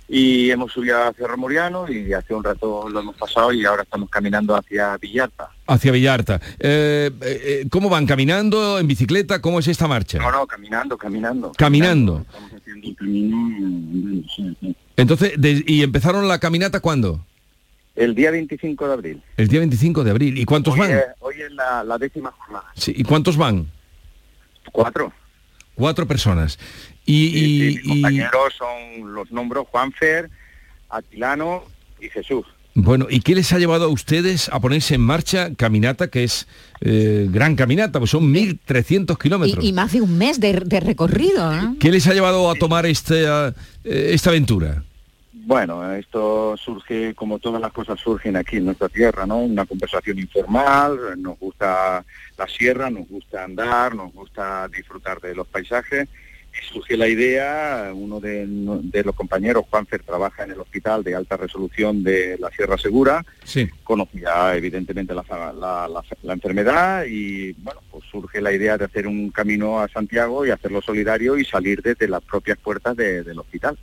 y 0.08 0.51
hemos 0.51 0.72
subido 0.72 1.01
a 1.01 1.14
Cerro 1.14 1.38
Muriano 1.38 1.89
y 1.89 2.14
hace 2.14 2.34
un 2.34 2.43
rato 2.43 2.88
lo 2.89 2.99
hemos 2.99 3.16
pasado 3.16 3.51
y 3.54 3.66
ahora 3.66 3.84
estamos 3.84 4.10
caminando 4.10 4.56
hacia 4.56 4.97
Villarta. 4.97 5.49
Hacia 5.66 5.91
Villarta. 5.91 6.41
Eh, 6.60 7.10
eh, 7.22 7.66
¿Cómo 7.70 7.89
van? 7.89 8.06
¿Caminando? 8.06 8.80
¿En 8.80 8.88
bicicleta? 8.88 9.41
¿Cómo 9.41 9.60
es 9.60 9.68
esta 9.68 9.88
marcha? 9.88 10.20
No, 10.20 10.32
no, 10.32 10.45
caminando, 10.45 10.97
caminando. 10.97 11.51
Caminando. 11.58 12.26
Entonces, 14.97 15.34
¿y 15.41 15.84
empezaron 15.84 16.28
la 16.28 16.39
caminata 16.39 16.80
cuándo? 16.80 17.26
El 17.95 18.16
día 18.16 18.32
25 18.32 18.88
de 18.88 18.93
abril. 18.93 19.24
El 19.38 19.47
día 19.47 19.60
25 19.60 20.04
de 20.04 20.12
abril. 20.12 20.38
¿Y 20.38 20.45
cuántos 20.45 20.78
van? 20.78 20.91
hoy 21.20 21.36
es 21.41 21.51
la, 21.51 21.97
décima 21.97 22.32
jornada. 22.32 22.66
Sí, 22.76 22.93
¿Y 22.95 23.04
cuántos 23.04 23.38
van? 23.38 23.68
Cuatro. 24.72 25.14
Cuatro 25.76 26.08
personas. 26.08 26.60
Y, 27.06 27.82
compañeros 27.88 28.54
son 28.58 29.14
los 29.14 29.32
nombros 29.32 29.68
Juanfer, 29.70 30.30
Atilano 30.89 31.64
y 31.99 32.10
Jesús. 32.10 32.45
Bueno, 32.76 33.06
¿y 33.10 33.20
qué 33.20 33.36
les 33.36 33.54
ha 33.54 33.60
llevado 33.60 33.86
a 33.86 33.88
ustedes 33.88 34.49
a 34.49 34.60
ponerse 34.60 34.95
en 34.95 35.01
marcha 35.01 35.54
caminata, 35.56 36.08
que 36.08 36.24
es 36.24 36.47
eh, 36.82 37.28
gran 37.30 37.56
caminata, 37.56 37.99
pues 37.99 38.12
son 38.12 38.34
1.300 38.34 39.18
kilómetros? 39.18 39.64
Y, 39.64 39.74
más 39.74 39.91
de 39.91 40.01
un 40.01 40.18
mes 40.18 40.39
de, 40.39 40.54
recorrido. 40.54 41.51
¿Qué 41.80 41.91
les 41.91 42.08
ha 42.08 42.14
llevado 42.14 42.49
a 42.49 42.56
tomar 42.56 42.88
este, 42.88 43.26
esta 43.84 44.32
aventura? 44.32 44.84
Bueno, 45.45 45.93
esto 45.93 46.56
surge 46.56 47.14
como 47.16 47.38
todas 47.38 47.62
las 47.62 47.74
cosas 47.74 47.99
surgen 47.99 48.38
aquí 48.38 48.58
en 48.58 48.66
nuestra 48.66 48.88
tierra, 48.88 49.26
¿no? 49.26 49.39
Una 49.39 49.66
conversación 49.66 50.18
informal, 50.18 51.22
nos 51.22 51.38
gusta 51.38 52.06
la 52.38 52.47
sierra, 52.47 52.89
nos 52.89 53.10
gusta 53.10 53.43
andar, 53.43 53.93
nos 53.93 54.14
gusta 54.14 54.70
disfrutar 54.70 55.20
de 55.20 55.36
los 55.36 55.45
paisajes. 55.45 56.08
Surge 56.72 56.97
la 56.97 57.08
idea, 57.08 57.91
uno 57.93 58.20
de, 58.20 58.47
los 59.04 59.16
compañeros, 59.16 59.66
Juanfer, 59.70 60.04
trabaja 60.04 60.43
en 60.43 60.51
el 60.51 60.60
hospital 60.60 61.04
de 61.04 61.16
alta 61.16 61.38
resolución 61.38 62.04
de 62.04 62.38
la 62.39 62.49
Sierra 62.51 62.78
Segura, 62.78 63.26
sí. 63.43 63.70
conocía 63.84 64.56
evidentemente 64.56 65.14
la, 65.14 65.24
enfermedad 66.34 67.06
y 67.08 67.54
bueno, 67.54 67.82
pues 67.91 68.04
surge 68.10 68.41
la 68.41 68.51
idea 68.51 68.78
de 68.78 68.86
hacer 68.86 69.08
un 69.08 69.30
camino 69.30 69.80
a 69.80 69.88
Santiago 69.88 70.45
y 70.45 70.51
hacerlo 70.51 70.82
solidario 70.82 71.38
y 71.38 71.45
salir 71.45 71.82
desde 71.82 72.08
las 72.08 72.24
propias 72.24 72.58
puertas 72.58 72.95
del 72.95 73.38
hospital. 73.39 73.78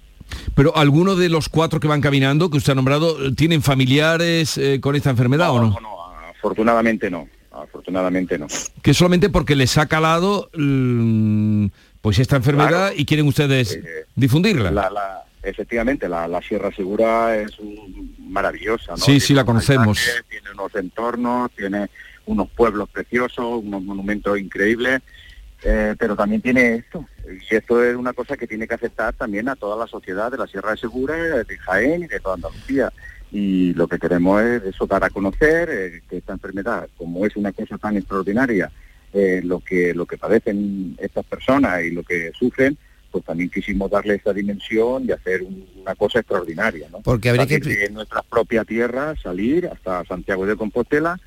Pero 0.55 0.77
algunos 0.77 1.19
de 1.19 1.29
los 1.29 1.49
cuatro 1.49 1.81
que 1.81 1.89
van 1.89 2.01
caminando, 2.01 2.51
que 2.51 2.59
usted 2.59 2.73
ha 2.73 2.77
nombrado, 2.77 3.35
¿tienen 3.35 3.63
familiares 3.63 4.59
eh, 4.59 4.81
con 4.81 4.95
esta 4.97 5.11
enfermedad 5.11 5.51
o 5.51 5.61
no? 5.61 5.71
No, 5.71 5.81
no, 5.81 6.03
afortunadamente 6.31 7.11
no. 7.11 7.29
Afortunadamente 7.53 8.39
no. 8.39 8.47
Que 8.81 8.95
solamente 8.95 9.29
porque 9.29 9.57
les 9.57 9.77
ha 9.77 9.87
calado 9.87 10.51
mm, 10.57 11.67
pues 12.01 12.19
esta 12.19 12.37
enfermedad 12.37 12.93
y 12.97 13.05
quieren 13.05 13.27
ustedes 13.27 13.77
eh, 13.77 14.07
difundirla. 14.15 15.25
efectivamente, 15.43 16.09
la, 16.09 16.41
Sierra 16.47 16.71
Segura 16.75 17.37
es 17.37 17.57
maravillosa. 18.19 18.93
¿no? 18.93 18.99
Sí, 18.99 19.21
sí, 19.21 19.35
la 19.35 19.45
conocemos. 19.45 20.01
tiene 20.29 20.51
unos 20.53 20.75
entornos, 20.75 21.51
tiene 21.53 21.89
unos 22.27 22.49
pueblos 22.51 22.89
preciosos, 22.89 23.63
unos 23.63 23.83
monumentos 23.83 24.39
increíbles 24.39 25.03
eh, 25.63 25.95
pero 25.99 26.17
también 26.17 26.41
tiene 26.41 26.77
esto, 26.77 27.07
y 27.27 27.55
esto 27.55 27.85
es 27.85 27.95
una 27.95 28.15
cosa 28.15 28.37
que 28.37 28.47
tiene 28.47 28.67
que 28.67 28.75
aceptar 28.75 29.13
también 29.13 29.49
a 29.49 29.57
toda 29.57 29.77
la 29.77 29.87
sociedad 29.87 30.31
de 30.31 30.39
la 30.39 30.47
Sierra 30.47 30.71
de 30.71 30.79
Segura, 30.79 31.15
de 31.17 31.59
Jaén 31.59 32.05
y 32.05 32.07
de 32.07 32.21
toda 32.21 32.37
Andalucía. 32.37 32.91
Y 33.31 33.75
lo 33.75 33.87
que 33.87 33.99
queremos 33.99 34.43
es 34.43 34.63
eso, 34.65 34.87
dar 34.87 35.05
a 35.05 35.11
conocer 35.11 35.69
eh, 35.71 36.03
que 36.09 36.17
esta 36.17 36.33
enfermedad, 36.33 36.89
como 36.97 37.27
es 37.27 37.37
una 37.37 37.53
cosa 37.53 37.77
tan 37.77 37.97
extraordinaria, 37.97 38.73
eh, 39.13 39.41
lo, 39.45 39.61
que, 39.61 39.95
lo 39.95 40.07
que 40.07 40.19
padecen 40.19 40.97
estas 41.01 41.25
personas 41.25 41.83
y 41.83 41.91
lo 41.91 42.03
que 42.03 42.33
sufren, 42.39 42.77
pues 43.11 43.25
también 43.25 43.51
quisimos 43.51 43.91
darle 43.91 44.15
esa 44.15 44.33
dimensión 44.33 45.05
y 45.07 45.13
hacer 45.13 45.43
una 45.43 45.95
cosa 45.95 46.21
extraordinaria. 46.21 46.89
¿no? 46.91 47.01
Porque 47.01 47.31
habría 47.31 47.47
que... 47.47 47.85
En 47.85 47.95
nuestra 47.95 48.23
propia 48.23 48.65
tierra 48.65 49.15
salir 49.21 49.67
hasta 49.67 50.05
Santiago 50.05 50.47
de 50.47 50.57
Compostela 50.57 51.19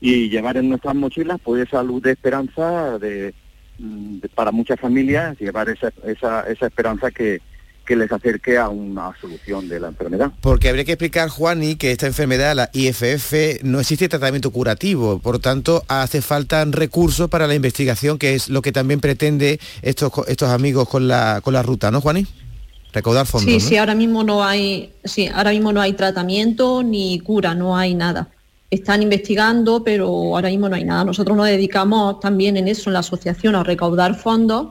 y 0.00 0.28
llevar 0.28 0.56
en 0.56 0.68
nuestras 0.68 0.94
mochilas 0.94 1.40
pues 1.42 1.66
esa 1.66 1.82
luz 1.82 2.02
de 2.02 2.12
esperanza 2.12 2.98
de 2.98 3.34
Mm, 3.78 4.20
para 4.34 4.52
muchas 4.52 4.80
familias 4.80 5.38
llevar 5.38 5.68
esa, 5.68 5.92
esa, 6.06 6.40
esa 6.48 6.66
esperanza 6.66 7.10
que, 7.10 7.40
que 7.86 7.96
les 7.96 8.10
acerque 8.12 8.58
a 8.58 8.68
una 8.68 9.12
solución 9.20 9.68
de 9.68 9.80
la 9.80 9.88
enfermedad. 9.88 10.32
Porque 10.40 10.68
habría 10.68 10.84
que 10.84 10.92
explicar, 10.92 11.28
Juani, 11.28 11.76
que 11.76 11.92
esta 11.92 12.06
enfermedad, 12.06 12.54
la 12.54 12.70
IFF, 12.72 13.62
no 13.62 13.80
existe 13.80 14.08
tratamiento 14.08 14.50
curativo, 14.50 15.18
por 15.20 15.38
tanto 15.38 15.84
hace 15.88 16.20
falta 16.20 16.64
recursos 16.66 17.30
para 17.30 17.46
la 17.46 17.54
investigación, 17.54 18.18
que 18.18 18.34
es 18.34 18.48
lo 18.48 18.60
que 18.60 18.72
también 18.72 19.00
pretende 19.00 19.60
estos, 19.82 20.12
estos 20.26 20.50
amigos 20.50 20.88
con 20.88 21.08
la, 21.08 21.40
con 21.42 21.54
la 21.54 21.62
ruta, 21.62 21.90
¿no, 21.90 22.00
Juani? 22.00 22.26
Recaudar 22.92 23.26
fondos. 23.26 23.50
Sí, 23.50 23.60
sí, 23.60 23.76
ahora 23.76 23.94
mismo 23.94 24.24
no 24.24 24.44
hay, 24.44 24.92
sí, 25.04 25.28
ahora 25.32 25.50
mismo 25.50 25.72
no 25.72 25.80
hay 25.80 25.92
tratamiento 25.92 26.82
ni 26.82 27.20
cura, 27.20 27.54
no 27.54 27.76
hay 27.76 27.94
nada 27.94 28.28
están 28.68 29.00
investigando, 29.00 29.84
pero 29.84 30.08
ahora 30.08 30.48
mismo 30.48 30.68
no 30.68 30.74
hay 30.74 30.84
nada. 30.84 31.04
Nosotros 31.04 31.36
nos 31.36 31.46
dedicamos 31.46 32.18
también 32.18 32.56
en 32.56 32.66
eso, 32.66 32.90
en 32.90 32.94
la 32.94 32.98
asociación, 32.98 33.54
a 33.54 33.62
recaudar 33.62 34.16
fondos 34.16 34.70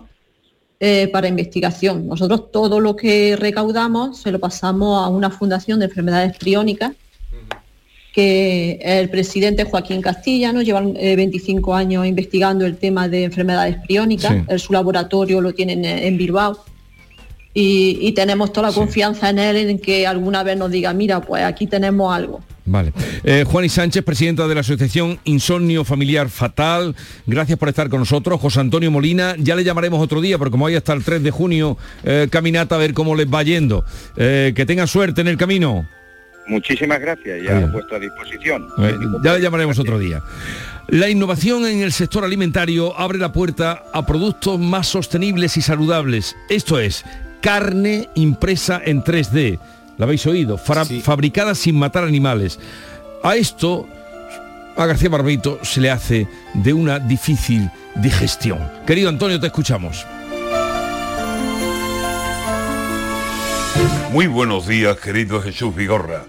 eh, 0.79 1.07
para 1.07 1.27
investigación. 1.27 2.07
Nosotros 2.07 2.51
todo 2.51 2.79
lo 2.79 2.95
que 2.95 3.35
recaudamos 3.35 4.19
se 4.19 4.31
lo 4.31 4.39
pasamos 4.39 5.03
a 5.03 5.09
una 5.09 5.29
fundación 5.29 5.79
de 5.79 5.85
enfermedades 5.85 6.37
priónicas, 6.37 6.91
que 8.13 8.79
el 8.81 9.09
presidente 9.09 9.65
Joaquín 9.65 10.01
Castilla, 10.01 10.51
lleva 10.53 10.81
25 10.81 11.73
eh, 11.73 11.77
años 11.77 12.05
investigando 12.05 12.65
el 12.65 12.77
tema 12.77 13.09
de 13.09 13.25
enfermedades 13.25 13.77
priónicas, 13.85 14.35
su 14.61 14.71
laboratorio 14.73 15.41
lo 15.41 15.53
tienen 15.53 15.83
en 15.83 16.17
Bilbao. 16.17 16.57
Y, 17.57 18.11
tenemos 18.11 18.51
toda 18.51 18.67
la 18.67 18.75
confianza 18.75 19.29
en 19.29 19.39
él 19.39 19.55
en 19.55 19.79
que 19.79 20.05
alguna 20.05 20.43
vez 20.43 20.57
nos 20.57 20.69
diga, 20.69 20.91
mira, 20.93 21.21
pues 21.21 21.41
aquí 21.41 21.67
tenemos 21.67 22.13
algo. 22.13 22.41
Vale. 22.65 22.91
Eh, 23.23 23.45
Juan 23.47 23.63
y 23.63 23.69
Sánchez, 23.69 24.03
presidenta 24.03 24.45
de 24.45 24.55
la 24.55 24.59
Asociación 24.59 25.19
Insomnio 25.23 25.85
Familiar 25.85 26.27
Fatal, 26.27 26.93
gracias 27.25 27.57
por 27.57 27.69
estar 27.69 27.87
con 27.87 27.99
nosotros. 27.99 28.41
José 28.41 28.59
Antonio 28.59 28.91
Molina, 28.91 29.35
ya 29.37 29.55
le 29.55 29.63
llamaremos 29.63 30.01
otro 30.01 30.19
día, 30.19 30.37
porque 30.37 30.51
como 30.51 30.67
hay 30.67 30.75
hasta 30.75 30.91
el 30.91 31.05
3 31.05 31.23
de 31.23 31.31
junio 31.31 31.77
eh, 32.03 32.27
caminata, 32.29 32.75
a 32.75 32.77
ver 32.77 32.93
cómo 32.93 33.15
les 33.15 33.33
va 33.33 33.41
yendo. 33.43 33.85
Eh, 34.17 34.51
que 34.53 34.65
tengan 34.65 34.89
suerte 34.89 35.21
en 35.21 35.29
el 35.29 35.37
camino. 35.37 35.87
Muchísimas 36.47 36.99
gracias, 36.99 37.41
ya 37.41 37.57
a 37.57 37.67
vuestra 37.67 37.99
disposición. 37.99 38.67
ya 39.23 39.33
le 39.33 39.41
llamaremos 39.41 39.79
otro 39.79 39.97
día. 39.97 40.21
La 40.89 41.09
innovación 41.09 41.65
en 41.65 41.81
el 41.81 41.91
sector 41.93 42.23
alimentario 42.23 42.99
abre 42.99 43.17
la 43.17 43.31
puerta 43.31 43.85
a 43.93 44.05
productos 44.05 44.59
más 44.59 44.87
sostenibles 44.87 45.57
y 45.57 45.61
saludables. 45.61 46.35
Esto 46.47 46.79
es, 46.79 47.03
carne 47.45 48.09
impresa 48.15 48.81
en 48.83 49.03
3D 49.03 49.59
la 49.99 50.05
habéis 50.05 50.25
oído, 50.25 50.57
fabricada 50.57 51.53
sin 51.53 51.77
matar 51.77 52.03
animales. 52.03 52.59
A 53.21 53.35
esto, 53.35 53.87
a 54.75 54.85
García 54.87 55.09
Barbito 55.09 55.59
se 55.61 55.79
le 55.79 55.91
hace 55.91 56.27
de 56.55 56.73
una 56.73 56.97
difícil 56.97 57.69
digestión. 57.93 58.67
Querido 58.87 59.09
Antonio, 59.09 59.39
te 59.39 59.45
escuchamos. 59.45 60.07
Muy 64.11 64.25
buenos 64.25 64.65
días, 64.65 64.97
querido 64.97 65.39
Jesús 65.39 65.75
Vigorra. 65.75 66.23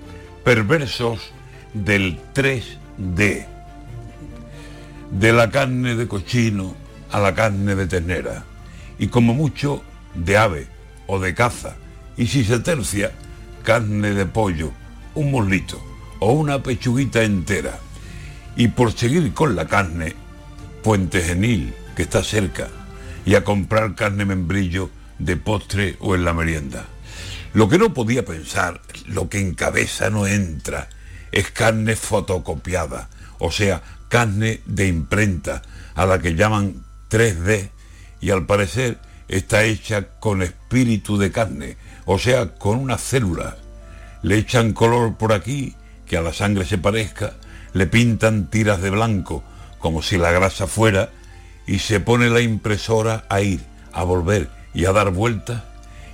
Perversos 0.45 1.21
del 1.73 2.21
3D. 2.35 3.47
De 5.13 5.33
la 5.33 5.49
carne 5.51 5.95
de 5.95 6.07
cochino 6.07 6.75
a 7.11 7.21
la 7.21 7.35
carne 7.35 7.75
de 7.75 7.87
ternera. 7.87 8.45
Y 8.99 9.07
como 9.07 9.33
mucho, 9.33 9.83
de 10.15 10.37
ave 10.37 10.76
o 11.07 11.19
de 11.19 11.35
caza. 11.35 11.77
Y 12.17 12.27
si 12.27 12.45
se 12.45 12.59
tercia, 12.61 13.13
carne 13.63 14.13
de 14.13 14.27
pollo, 14.27 14.73
un 15.15 15.31
muslito 15.31 15.83
o 16.21 16.33
una 16.33 16.63
pechuguita 16.63 17.23
entera. 17.23 17.79
Y 18.57 18.69
por 18.69 18.93
seguir 18.93 19.33
con 19.35 19.55
la 19.55 19.67
carne, 19.67 20.15
Puente 20.83 21.21
Genil, 21.21 21.75
que 21.95 22.03
está 22.03 22.23
cerca, 22.23 22.69
y 23.25 23.35
a 23.35 23.45
comprar 23.45 23.95
carne 23.95 24.25
membrillo 24.25 24.91
de 25.19 25.37
postre 25.37 25.97
o 26.01 26.15
en 26.15 26.25
la 26.25 26.33
merienda. 26.33 26.87
Lo 27.55 27.69
que 27.69 27.79
no 27.79 27.93
podía 27.93 28.25
pensar, 28.25 28.81
lo 29.07 29.29
que 29.29 29.41
en 29.41 29.55
cabeza 29.55 30.11
no 30.11 30.27
entra, 30.27 30.89
es 31.33 31.51
carne 31.51 31.97
fotocopiada, 31.97 33.09
o 33.39 33.51
sea, 33.51 33.83
carne 34.09 34.61
de 34.67 34.87
imprenta, 34.87 35.63
a 35.95 36.07
la 36.07 36.19
que 36.19 36.35
llaman 36.35 36.85
3D, 37.11 37.71
y 38.21 38.31
al 38.31 38.47
parecer 38.47 38.99
está 39.29 39.65
hecha 39.65 40.09
con 40.21 40.43
espíritu 40.43 41.19
de 41.19 41.33
carne, 41.33 41.77
o 42.05 42.19
sea, 42.19 42.55
con 42.55 42.79
una 42.79 42.99
célula. 42.99 43.57
Le 44.23 44.39
echan 44.39 44.73
color 44.73 45.17
por 45.17 45.33
aquí, 45.33 45.75
que 46.07 46.17
a 46.17 46.23
la 46.23 46.33
sangre 46.33 46.65
se 46.65 46.79
parezca, 46.79 47.35
le 47.73 47.87
pintan 47.87 48.49
tiras 48.49 48.81
de 48.81 48.91
blanco, 48.91 49.43
como 49.79 50.03
si 50.03 50.17
la 50.17 50.31
grasa 50.31 50.67
fuera, 50.67 51.11
y 51.67 51.81
se 51.81 52.01
pone 52.01 52.31
la 52.31 52.41
impresora 52.41 53.25
a 53.29 53.41
ir, 53.41 53.61
a 53.93 54.05
volver 54.05 54.49
y 54.73 54.85
a 54.85 54.93
dar 54.93 55.11
vueltas, 55.11 55.63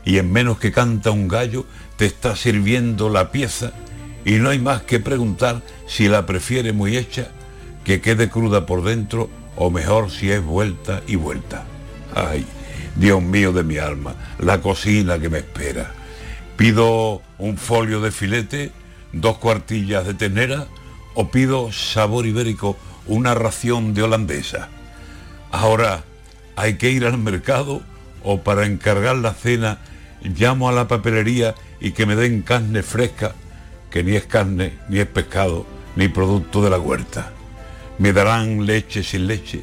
y 0.04 0.18
en 0.18 0.32
menos 0.32 0.58
que 0.58 0.72
canta 0.72 1.10
un 1.10 1.28
gallo, 1.28 1.66
te 1.96 2.06
está 2.06 2.36
sirviendo 2.36 3.10
la 3.10 3.30
pieza, 3.30 3.72
y 4.24 4.32
no 4.34 4.50
hay 4.50 4.58
más 4.58 4.82
que 4.82 5.00
preguntar 5.00 5.62
si 5.86 6.08
la 6.08 6.26
prefiere 6.26 6.72
muy 6.72 6.96
hecha, 6.96 7.28
que 7.84 8.00
quede 8.00 8.30
cruda 8.30 8.66
por 8.66 8.82
dentro, 8.82 9.28
o 9.56 9.70
mejor 9.70 10.10
si 10.10 10.30
es 10.30 10.42
vuelta 10.42 11.02
y 11.06 11.16
vuelta. 11.16 11.64
Ay, 12.14 12.46
Dios 12.97 13.22
mío 13.22 13.53
de 13.53 13.64
mi 13.64 13.78
alma, 13.78 14.14
la 14.38 14.61
cocina 14.61 15.18
que 15.18 15.28
me 15.28 15.38
espera. 15.38 15.93
Pido 16.57 17.22
un 17.38 17.57
folio 17.57 18.01
de 18.01 18.11
filete, 18.11 18.72
dos 19.12 19.38
cuartillas 19.38 20.07
de 20.07 20.14
tenera 20.14 20.66
o 21.14 21.30
pido 21.30 21.72
sabor 21.72 22.26
ibérico, 22.26 22.76
una 23.07 23.34
ración 23.34 23.95
de 23.95 24.03
holandesa. 24.03 24.68
Ahora, 25.51 26.05
hay 26.57 26.74
que 26.74 26.90
ir 26.90 27.05
al 27.05 27.18
mercado 27.18 27.82
o 28.22 28.43
para 28.43 28.66
encargar 28.66 29.16
la 29.16 29.34
cena 29.34 29.78
llamo 30.22 30.68
a 30.68 30.72
la 30.72 30.88
papelería 30.88 31.55
y 31.80 31.93
que 31.93 32.07
me 32.07 32.14
den 32.14 32.43
carne 32.43 32.82
fresca, 32.82 33.34
que 33.90 34.05
ni 34.05 34.14
es 34.14 34.24
carne, 34.24 34.78
ni 34.88 34.99
es 35.01 35.07
pescado, 35.07 35.66
ni 35.97 36.09
producto 36.09 36.62
de 36.62 36.70
la 36.70 36.78
huerta. 36.78 37.32
Me 37.99 38.12
darán 38.12 38.64
leche 38.66 39.03
sin 39.03 39.26
leche, 39.26 39.62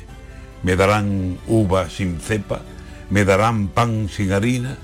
me 0.64 0.76
darán 0.76 1.38
uva 1.48 1.90
sin 1.90 2.20
cepa, 2.20 2.62
me 3.10 3.26
darán 3.26 3.68
pan 3.68 4.10
sin 4.10 4.32
harina, 4.32 4.78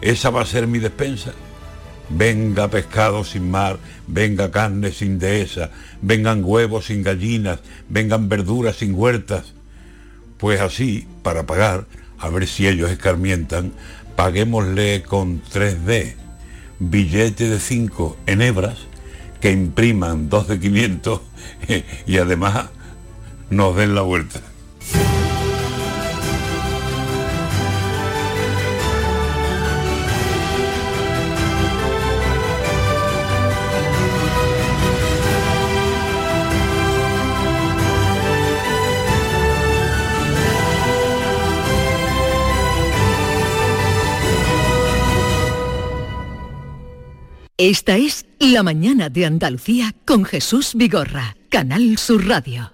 esa 0.00 0.30
va 0.30 0.42
a 0.42 0.46
ser 0.46 0.66
mi 0.66 0.78
despensa. 0.78 1.32
Venga 2.10 2.68
pescado 2.68 3.22
sin 3.22 3.50
mar, 3.50 3.78
venga 4.06 4.50
carne 4.50 4.92
sin 4.92 5.18
dehesa, 5.18 5.70
vengan 6.00 6.42
huevos 6.42 6.86
sin 6.86 7.02
gallinas, 7.02 7.60
vengan 7.88 8.28
verduras 8.28 8.76
sin 8.76 8.94
huertas. 8.94 9.52
Pues 10.38 10.60
así, 10.60 11.06
para 11.22 11.44
pagar, 11.44 11.86
a 12.18 12.30
ver 12.30 12.46
si 12.46 12.66
ellos 12.66 12.90
escarmientan, 12.90 13.72
paguémosle 14.16 15.02
con 15.02 15.42
3D. 15.42 16.14
billete 16.80 17.48
de 17.48 17.58
5 17.58 18.16
en 18.26 18.40
hebras, 18.40 18.78
que 19.40 19.50
impriman 19.50 20.28
dos 20.28 20.48
de 20.48 20.58
500 20.58 21.20
y 22.06 22.18
además 22.18 22.66
nos 23.50 23.76
den 23.76 23.94
la 23.94 24.02
vuelta. 24.02 24.40
Esta 47.60 47.96
es 47.96 48.24
La 48.38 48.62
Mañana 48.62 49.08
de 49.08 49.26
Andalucía 49.26 49.92
con 50.06 50.24
Jesús 50.24 50.74
Vigorra, 50.76 51.34
Canal 51.50 51.98
Sur 51.98 52.24
Radio. 52.28 52.72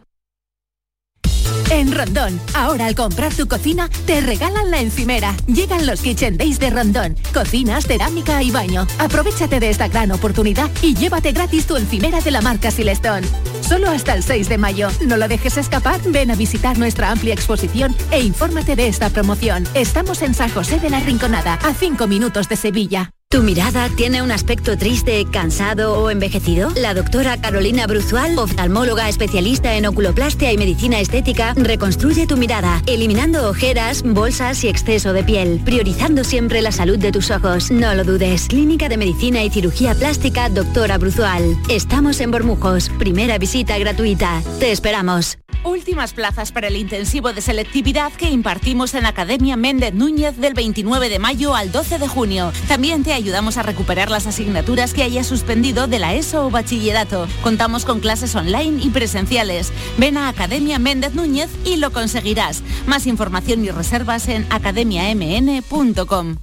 En 1.70 1.90
Rondón, 1.90 2.38
ahora 2.52 2.84
al 2.84 2.94
comprar 2.94 3.32
tu 3.32 3.48
cocina, 3.48 3.88
te 4.04 4.20
regalan 4.20 4.70
la 4.70 4.82
encimera. 4.82 5.34
Llegan 5.46 5.86
los 5.86 6.02
Kitchen 6.02 6.36
Days 6.36 6.58
de 6.58 6.68
Rondón. 6.68 7.16
Cocinas, 7.32 7.86
cerámica 7.86 8.42
y 8.42 8.50
baño. 8.50 8.86
Aprovechate 8.98 9.58
de 9.58 9.70
esta 9.70 9.88
gran 9.88 10.12
oportunidad 10.12 10.70
y 10.82 10.94
llévate 10.94 11.32
gratis 11.32 11.66
tu 11.66 11.76
encimera 11.76 12.20
de 12.20 12.30
la 12.30 12.42
marca 12.42 12.70
Silestone. 12.70 13.26
Solo 13.62 13.88
hasta 13.88 14.12
el 14.12 14.22
6 14.22 14.50
de 14.50 14.58
mayo. 14.58 14.90
No 15.06 15.16
lo 15.16 15.28
dejes 15.28 15.56
escapar, 15.56 15.98
ven 16.04 16.30
a 16.30 16.36
visitar 16.36 16.76
nuestra 16.76 17.10
amplia 17.10 17.32
exposición 17.32 17.96
e 18.10 18.20
infórmate 18.20 18.76
de 18.76 18.88
esta 18.88 19.08
promoción. 19.08 19.66
Estamos 19.72 20.20
en 20.20 20.34
San 20.34 20.50
José 20.50 20.78
de 20.78 20.90
la 20.90 21.00
Rinconada, 21.00 21.54
a 21.54 21.72
5 21.72 22.06
minutos 22.06 22.50
de 22.50 22.56
Sevilla. 22.56 23.13
¿Tu 23.34 23.42
mirada 23.42 23.88
tiene 23.88 24.22
un 24.22 24.30
aspecto 24.30 24.78
triste, 24.78 25.26
cansado 25.28 26.00
o 26.00 26.08
envejecido? 26.08 26.70
La 26.76 26.94
doctora 26.94 27.36
Carolina 27.40 27.84
Bruzual, 27.88 28.38
oftalmóloga 28.38 29.08
especialista 29.08 29.74
en 29.74 29.86
oculoplastia 29.86 30.52
y 30.52 30.56
medicina 30.56 31.00
estética, 31.00 31.52
reconstruye 31.56 32.28
tu 32.28 32.36
mirada, 32.36 32.80
eliminando 32.86 33.50
ojeras, 33.50 34.04
bolsas 34.04 34.62
y 34.62 34.68
exceso 34.68 35.12
de 35.12 35.24
piel, 35.24 35.60
priorizando 35.64 36.22
siempre 36.22 36.62
la 36.62 36.70
salud 36.70 36.96
de 36.96 37.10
tus 37.10 37.32
ojos. 37.32 37.72
No 37.72 37.92
lo 37.96 38.04
dudes. 38.04 38.46
Clínica 38.46 38.88
de 38.88 38.98
Medicina 38.98 39.42
y 39.42 39.50
Cirugía 39.50 39.96
Plástica, 39.96 40.48
doctora 40.48 40.96
Bruzual. 40.96 41.56
Estamos 41.68 42.20
en 42.20 42.30
Bormujos. 42.30 42.88
Primera 43.00 43.36
visita 43.38 43.76
gratuita. 43.78 44.44
Te 44.60 44.70
esperamos. 44.70 45.38
Últimas 45.64 46.12
plazas 46.12 46.52
para 46.52 46.68
el 46.68 46.76
intensivo 46.76 47.32
de 47.32 47.40
selectividad 47.40 48.12
que 48.12 48.28
impartimos 48.28 48.92
en 48.92 49.06
Academia 49.06 49.56
Méndez 49.56 49.94
Núñez 49.94 50.36
del 50.36 50.52
29 50.52 51.08
de 51.08 51.18
mayo 51.18 51.54
al 51.54 51.72
12 51.72 51.98
de 51.98 52.06
junio. 52.06 52.52
También 52.68 53.02
te 53.02 53.14
ayudamos 53.24 53.56
a 53.56 53.62
recuperar 53.62 54.10
las 54.10 54.26
asignaturas 54.26 54.92
que 54.92 55.02
hayas 55.02 55.26
suspendido 55.26 55.86
de 55.86 55.98
la 55.98 56.12
ESO 56.12 56.44
o 56.44 56.50
bachillerato. 56.50 57.26
Contamos 57.42 57.86
con 57.86 58.00
clases 58.00 58.34
online 58.34 58.82
y 58.84 58.90
presenciales. 58.90 59.72
Ven 59.96 60.18
a 60.18 60.28
Academia 60.28 60.78
Méndez 60.78 61.14
Núñez 61.14 61.48
y 61.64 61.76
lo 61.76 61.90
conseguirás. 61.90 62.62
Más 62.86 63.06
información 63.06 63.64
y 63.64 63.70
reservas 63.70 64.28
en 64.28 64.46
academiamn.com. 64.50 66.36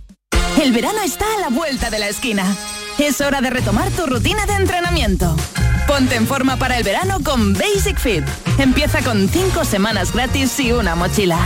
El 0.59 0.71
verano 0.71 1.01
está 1.05 1.25
a 1.37 1.39
la 1.41 1.49
vuelta 1.49 1.91
de 1.91 1.99
la 1.99 2.09
esquina. 2.09 2.43
Es 2.97 3.21
hora 3.21 3.41
de 3.41 3.51
retomar 3.51 3.91
tu 3.91 4.07
rutina 4.07 4.47
de 4.47 4.53
entrenamiento. 4.53 5.35
Ponte 5.85 6.15
en 6.15 6.25
forma 6.25 6.57
para 6.57 6.79
el 6.79 6.83
verano 6.83 7.19
con 7.23 7.53
Basic 7.53 7.99
Fit. 7.99 8.23
Empieza 8.57 9.03
con 9.03 9.29
5 9.29 9.65
semanas 9.65 10.13
gratis 10.13 10.59
y 10.59 10.71
una 10.71 10.95
mochila. 10.95 11.37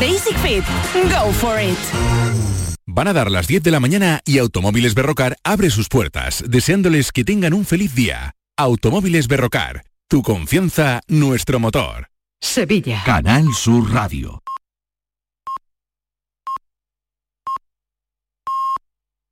Basic 0.00 0.38
Fit. 0.38 0.64
Go 1.10 1.30
for 1.32 1.60
it. 1.60 1.76
Van 2.86 3.06
a 3.06 3.12
dar 3.12 3.30
las 3.30 3.46
10 3.46 3.62
de 3.62 3.70
la 3.70 3.80
mañana 3.80 4.20
y 4.24 4.38
Automóviles 4.38 4.94
Berrocar 4.94 5.36
abre 5.44 5.70
sus 5.70 5.88
puertas, 5.88 6.42
deseándoles 6.48 7.12
que 7.12 7.24
tengan 7.24 7.54
un 7.54 7.64
feliz 7.64 7.94
día. 7.94 8.32
Automóviles 8.56 9.28
Berrocar. 9.28 9.82
Tu 10.08 10.22
confianza, 10.22 11.00
nuestro 11.06 11.60
motor. 11.60 12.08
Sevilla. 12.40 13.02
Canal 13.04 13.46
Sur 13.54 13.92
Radio. 13.92 14.41